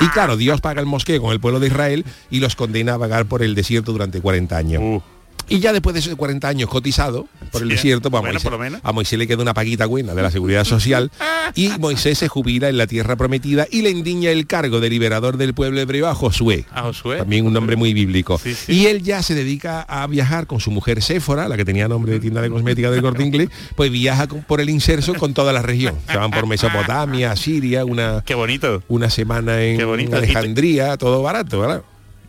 Y 0.00 0.08
claro, 0.08 0.36
Dios 0.36 0.60
paga 0.60 0.80
el 0.80 0.86
mosqueo 0.86 1.20
con 1.22 1.32
el 1.32 1.40
pueblo 1.40 1.60
de 1.60 1.68
Israel 1.68 1.83
y 2.30 2.40
los 2.40 2.56
condena 2.56 2.94
a 2.94 2.96
vagar 2.96 3.26
por 3.26 3.42
el 3.42 3.54
desierto 3.54 3.92
durante 3.92 4.20
40 4.20 4.56
años. 4.56 5.02
Y 5.48 5.58
ya 5.60 5.72
después 5.72 5.94
de 5.94 6.00
esos 6.00 6.14
40 6.16 6.48
años 6.48 6.68
cotizado 6.70 7.26
por 7.52 7.62
el. 7.62 7.68
Sí, 7.68 7.74
desierto, 7.74 8.10
pues 8.10 8.18
a, 8.18 8.22
bueno, 8.22 8.32
Moisés, 8.34 8.42
por 8.44 8.52
lo 8.52 8.58
menos. 8.58 8.80
a 8.82 8.92
Moisés 8.92 9.18
le 9.18 9.26
queda 9.26 9.42
una 9.42 9.54
paguita 9.54 9.86
buena 9.86 10.14
de 10.14 10.22
la 10.22 10.30
seguridad 10.30 10.64
social 10.64 11.10
y 11.54 11.68
Moisés 11.78 12.18
se 12.18 12.28
jubila 12.28 12.68
en 12.68 12.78
la 12.78 12.86
tierra 12.86 13.16
prometida 13.16 13.66
y 13.70 13.82
le 13.82 13.90
endiña 13.90 14.30
el 14.30 14.46
cargo 14.46 14.80
de 14.80 14.88
liberador 14.90 15.36
del 15.36 15.54
pueblo 15.54 15.80
hebreo 15.80 16.08
a 16.08 16.14
Josué. 16.14 16.64
A 16.72 16.82
Josué. 16.82 17.18
También 17.18 17.46
un 17.46 17.52
nombre 17.52 17.76
muy 17.76 17.92
bíblico. 17.94 18.40
Y 18.68 18.86
él 18.86 19.02
ya 19.02 19.22
se 19.22 19.34
dedica 19.34 19.82
a 19.82 20.06
viajar 20.06 20.46
con 20.46 20.60
su 20.60 20.70
mujer 20.70 21.02
Séfora, 21.02 21.48
la 21.48 21.56
que 21.56 21.64
tenía 21.64 21.88
nombre 21.88 22.12
de 22.12 22.20
tienda 22.20 22.40
de 22.40 22.50
cosmética 22.50 22.90
del 22.90 23.02
corte 23.02 23.22
inglés, 23.24 23.48
pues 23.76 23.90
viaja 23.90 24.26
con- 24.26 24.42
por 24.42 24.60
el 24.60 24.70
inserso 24.70 25.14
con 25.14 25.34
toda 25.34 25.52
la 25.52 25.62
región. 25.62 25.94
Se 26.10 26.16
van 26.16 26.30
por 26.30 26.46
Mesopotamia, 26.46 27.34
Siria, 27.36 27.84
una, 27.84 28.22
Qué 28.24 28.34
bonito. 28.34 28.82
una 28.88 29.10
semana 29.10 29.62
en. 29.62 29.80
Alejandría, 30.14 30.96
todo 30.96 31.22
barato, 31.22 31.60
¿verdad? 31.60 31.82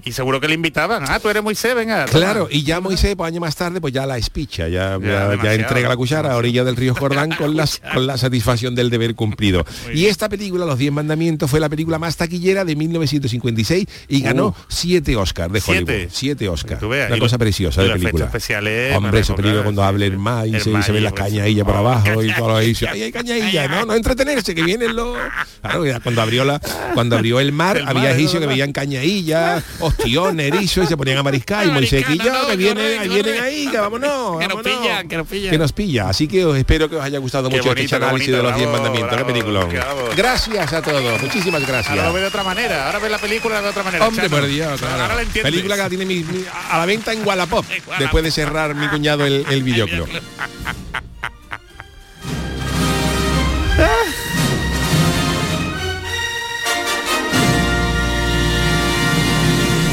Y 0.06 0.12
seguro 0.12 0.40
que 0.40 0.48
le 0.48 0.54
invitaban. 0.54 1.04
Ah, 1.08 1.20
tú 1.20 1.30
eres 1.30 1.44
Moisés, 1.44 1.76
venga. 1.76 2.06
Claro, 2.06 2.48
y 2.50 2.64
ya 2.64 2.80
Moisés, 2.80 3.16
pues 3.16 3.28
años 3.28 3.42
más 3.42 3.56
tarde, 3.56 3.82
pues 3.82 3.94
ya 3.94 4.06
la 4.06 4.18
espicha, 4.18 4.68
ya, 4.68 4.98
ya, 5.02 5.54
entrega 5.54 5.90
la 5.90 5.98
cuchara 5.98 6.32
a 6.34 6.38
orilla 6.38 6.64
del 6.64 6.76
río 6.76 6.94
Jordán 7.00 7.32
con, 7.32 7.58
las, 7.58 7.82
con 7.94 8.06
la 8.06 8.18
satisfacción 8.18 8.76
del 8.76 8.90
deber 8.90 9.16
cumplido. 9.16 9.66
Y 9.94 10.06
esta 10.06 10.30
película, 10.30 10.66
Los 10.66 10.78
Diez 10.78 10.92
Mandamientos, 10.92 11.50
fue 11.50 11.60
la 11.60 11.70
película 11.70 11.98
más 12.00 12.18
taquillera 12.18 12.64
de 12.64 12.76
1956 12.76 13.88
y 14.08 14.22
ganó 14.22 14.46
Uh. 14.46 14.54
siete 14.68 15.16
Oscars 15.16 15.52
de 15.52 15.60
Hollywood. 15.66 15.88
Siete. 15.88 16.10
Siete 16.12 16.50
Oscars. 16.50 16.88
Veas, 16.88 17.08
Una 17.08 17.18
y 17.18 17.20
cosa 17.20 17.38
preciosa 17.38 17.82
de 17.82 17.90
película. 17.94 18.26
especiales, 18.26 18.96
Hombre, 18.96 19.20
esa 19.22 19.36
película 19.36 19.64
cuando 19.64 19.84
el 19.90 20.18
maíz 20.18 20.54
el 20.54 20.60
y 20.60 20.62
se 20.62 20.70
ven 20.70 20.80
maíz, 20.80 21.04
las 21.04 21.14
pues, 21.14 21.24
cañadillas 21.24 21.66
por 21.66 21.76
oh, 21.76 21.80
abajo 21.80 22.24
y 22.24 22.32
todo 22.34 22.56
ahí. 22.56 22.68
dice, 22.68 22.88
Ay, 22.88 23.04
hay 23.04 23.12
cañadillas, 23.12 23.70
no, 23.70 23.86
no 23.86 23.96
entretenerse, 23.96 24.54
que 24.54 24.64
vienen 24.64 24.96
los. 24.96 25.18
Claro, 25.62 25.84
cuando 26.04 26.22
abrió 26.22 26.46
la, 26.46 26.60
cuando 26.94 27.16
abrió 27.16 27.40
el 27.40 27.52
mar, 27.52 27.78
El 27.78 27.88
había 27.88 28.12
egipcios 28.12 28.42
que 28.42 28.48
veían 28.48 28.72
cañadillas, 28.72 29.64
ostiones, 29.98 30.48
erizos 30.54 30.86
y 30.86 30.88
se 30.88 30.98
ponían 30.98 31.18
a 31.18 31.24
mariscar 31.24 31.66
y 31.66 31.72
Moisés 31.72 32.06
y 32.10 32.18
yo, 32.18 32.48
que 32.48 32.56
vienen, 32.58 33.00
ahí 33.00 33.10
vienen 33.10 33.42
ahí, 33.42 33.68
que 33.68 33.78
vámonos. 33.78 34.40
Que 34.40 34.48
nos 34.48 34.62
pillan, 34.64 35.08
que 35.08 35.18
nos 35.18 35.28
pillan. 35.28 35.52
Que 35.52 35.58
nos 35.58 35.72
pilla. 35.74 36.10
Así 36.10 36.28
que 36.28 36.46
os 36.46 36.58
espero 36.58 36.90
que 36.90 36.96
os 36.98 37.04
haya 37.04 37.18
gustado 37.20 37.50
Qué 37.50 37.58
mucho 37.58 37.70
bonito, 37.70 37.84
este 37.86 37.96
análisis 37.96 38.28
bonito, 38.28 38.38
de 38.38 38.44
los 38.44 38.56
10 38.56 38.68
bravo, 38.70 38.84
mandamientos. 38.84 39.18
qué 39.18 39.26
peliculón. 39.26 39.70
bravo. 39.70 40.10
Gracias 40.16 40.74
a 40.74 40.82
todos. 40.82 41.22
Muchísimas 41.22 41.66
gracias. 41.68 41.92
Ahora 41.92 42.08
lo 42.08 42.14
ve 42.14 42.22
de 42.22 42.28
otra 42.28 42.44
manera. 42.44 42.86
Ahora 42.88 43.00
ve 43.00 43.10
la 43.10 43.18
película 43.18 43.62
de 43.62 43.70
otra 43.70 43.84
manera. 43.84 44.08
Hombre, 44.08 44.30
por 44.30 44.46
Dios, 44.46 44.80
claro. 44.80 45.02
Ahora 45.04 45.16
la. 45.16 45.42
Película 45.44 45.76
que 45.76 45.90
tiene 45.90 46.06
mi- 46.06 46.24
mi- 46.24 46.46
a 46.72 46.78
la 46.78 46.86
venta 46.86 47.14
en 47.14 47.26
Wallapop, 47.26 47.66
después 48.00 48.24
de 48.24 48.32
cerrar 48.32 48.74
mi 48.76 48.88
cuñado 48.88 49.26
el, 49.26 49.46
el 49.50 49.64
videoclub. 49.70 50.08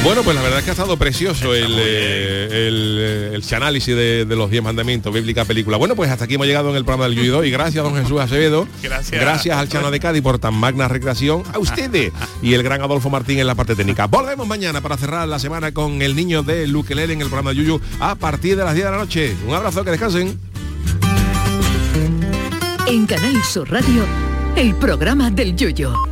Bueno, 0.05 0.25
pues 0.25 0.35
la 0.35 0.43
verdad 0.43 0.59
es 0.59 0.65
que 0.65 0.71
ha 0.71 0.73
estado 0.73 0.97
precioso 0.97 1.55
el, 1.55 1.77
eh, 1.79 2.67
el, 2.69 2.97
eh, 3.01 3.35
el 3.35 3.55
análisis 3.55 3.95
de, 3.95 4.25
de 4.25 4.37
los 4.37 4.51
10 4.51 4.65
mandamientos, 4.65 5.15
bíblica 5.15 5.45
película. 5.45 5.77
Bueno, 5.77 5.95
pues 5.95 6.11
hasta 6.11 6.25
aquí 6.25 6.35
hemos 6.35 6.49
llegado 6.49 6.71
en 6.71 6.77
el 6.77 6.85
programa 6.85 7.05
del 7.05 7.15
Yuido 7.15 7.45
y 7.45 7.53
gracias 7.53 7.85
a 7.85 7.89
don 7.89 7.95
Jesús 7.97 8.21
Acevedo, 8.21 8.67
Gracias. 8.83 9.57
al 9.57 9.69
Chano 9.69 9.93
de 9.93 10.01
Cádiz 10.01 10.21
por 10.21 10.41
tan 10.41 10.55
magna 10.55 10.89
recreación, 10.89 11.45
a 11.55 11.59
ustedes 11.61 12.13
y 12.43 12.55
el 12.55 12.65
gran 12.65 12.83
Adolfo 12.83 13.11
Martín 13.11 13.39
en 13.39 13.47
la 13.47 13.55
parte 13.55 13.77
técnica. 13.77 14.07
Volvemos 14.09 14.47
mañana 14.49 14.81
para 14.81 14.97
cerrar 14.97 15.29
la 15.29 15.39
semana 15.39 15.73
con 15.73 16.03
el 16.03 16.17
niño 16.17 16.43
de 16.43 16.67
Luquelele 16.67 17.13
en 17.13 17.21
el 17.21 17.29
programa 17.29 17.51
de 17.51 17.57
Yuyu 17.59 17.81
a 18.01 18.17
partir 18.17 18.57
de 18.57 18.65
las 18.65 18.75
10 18.75 18.85
de 18.87 18.91
la 18.91 18.97
noche. 18.99 19.37
Un 19.47 19.55
abrazo, 19.55 19.85
que 19.85 19.93
descansen. 19.93 20.37
En 22.89 23.07
Canal 23.07 23.41
Sur 23.45 23.71
Radio, 23.71 24.05
el 24.57 24.75
programa 24.75 25.31
del 25.31 25.55
Yoyo. 25.55 26.12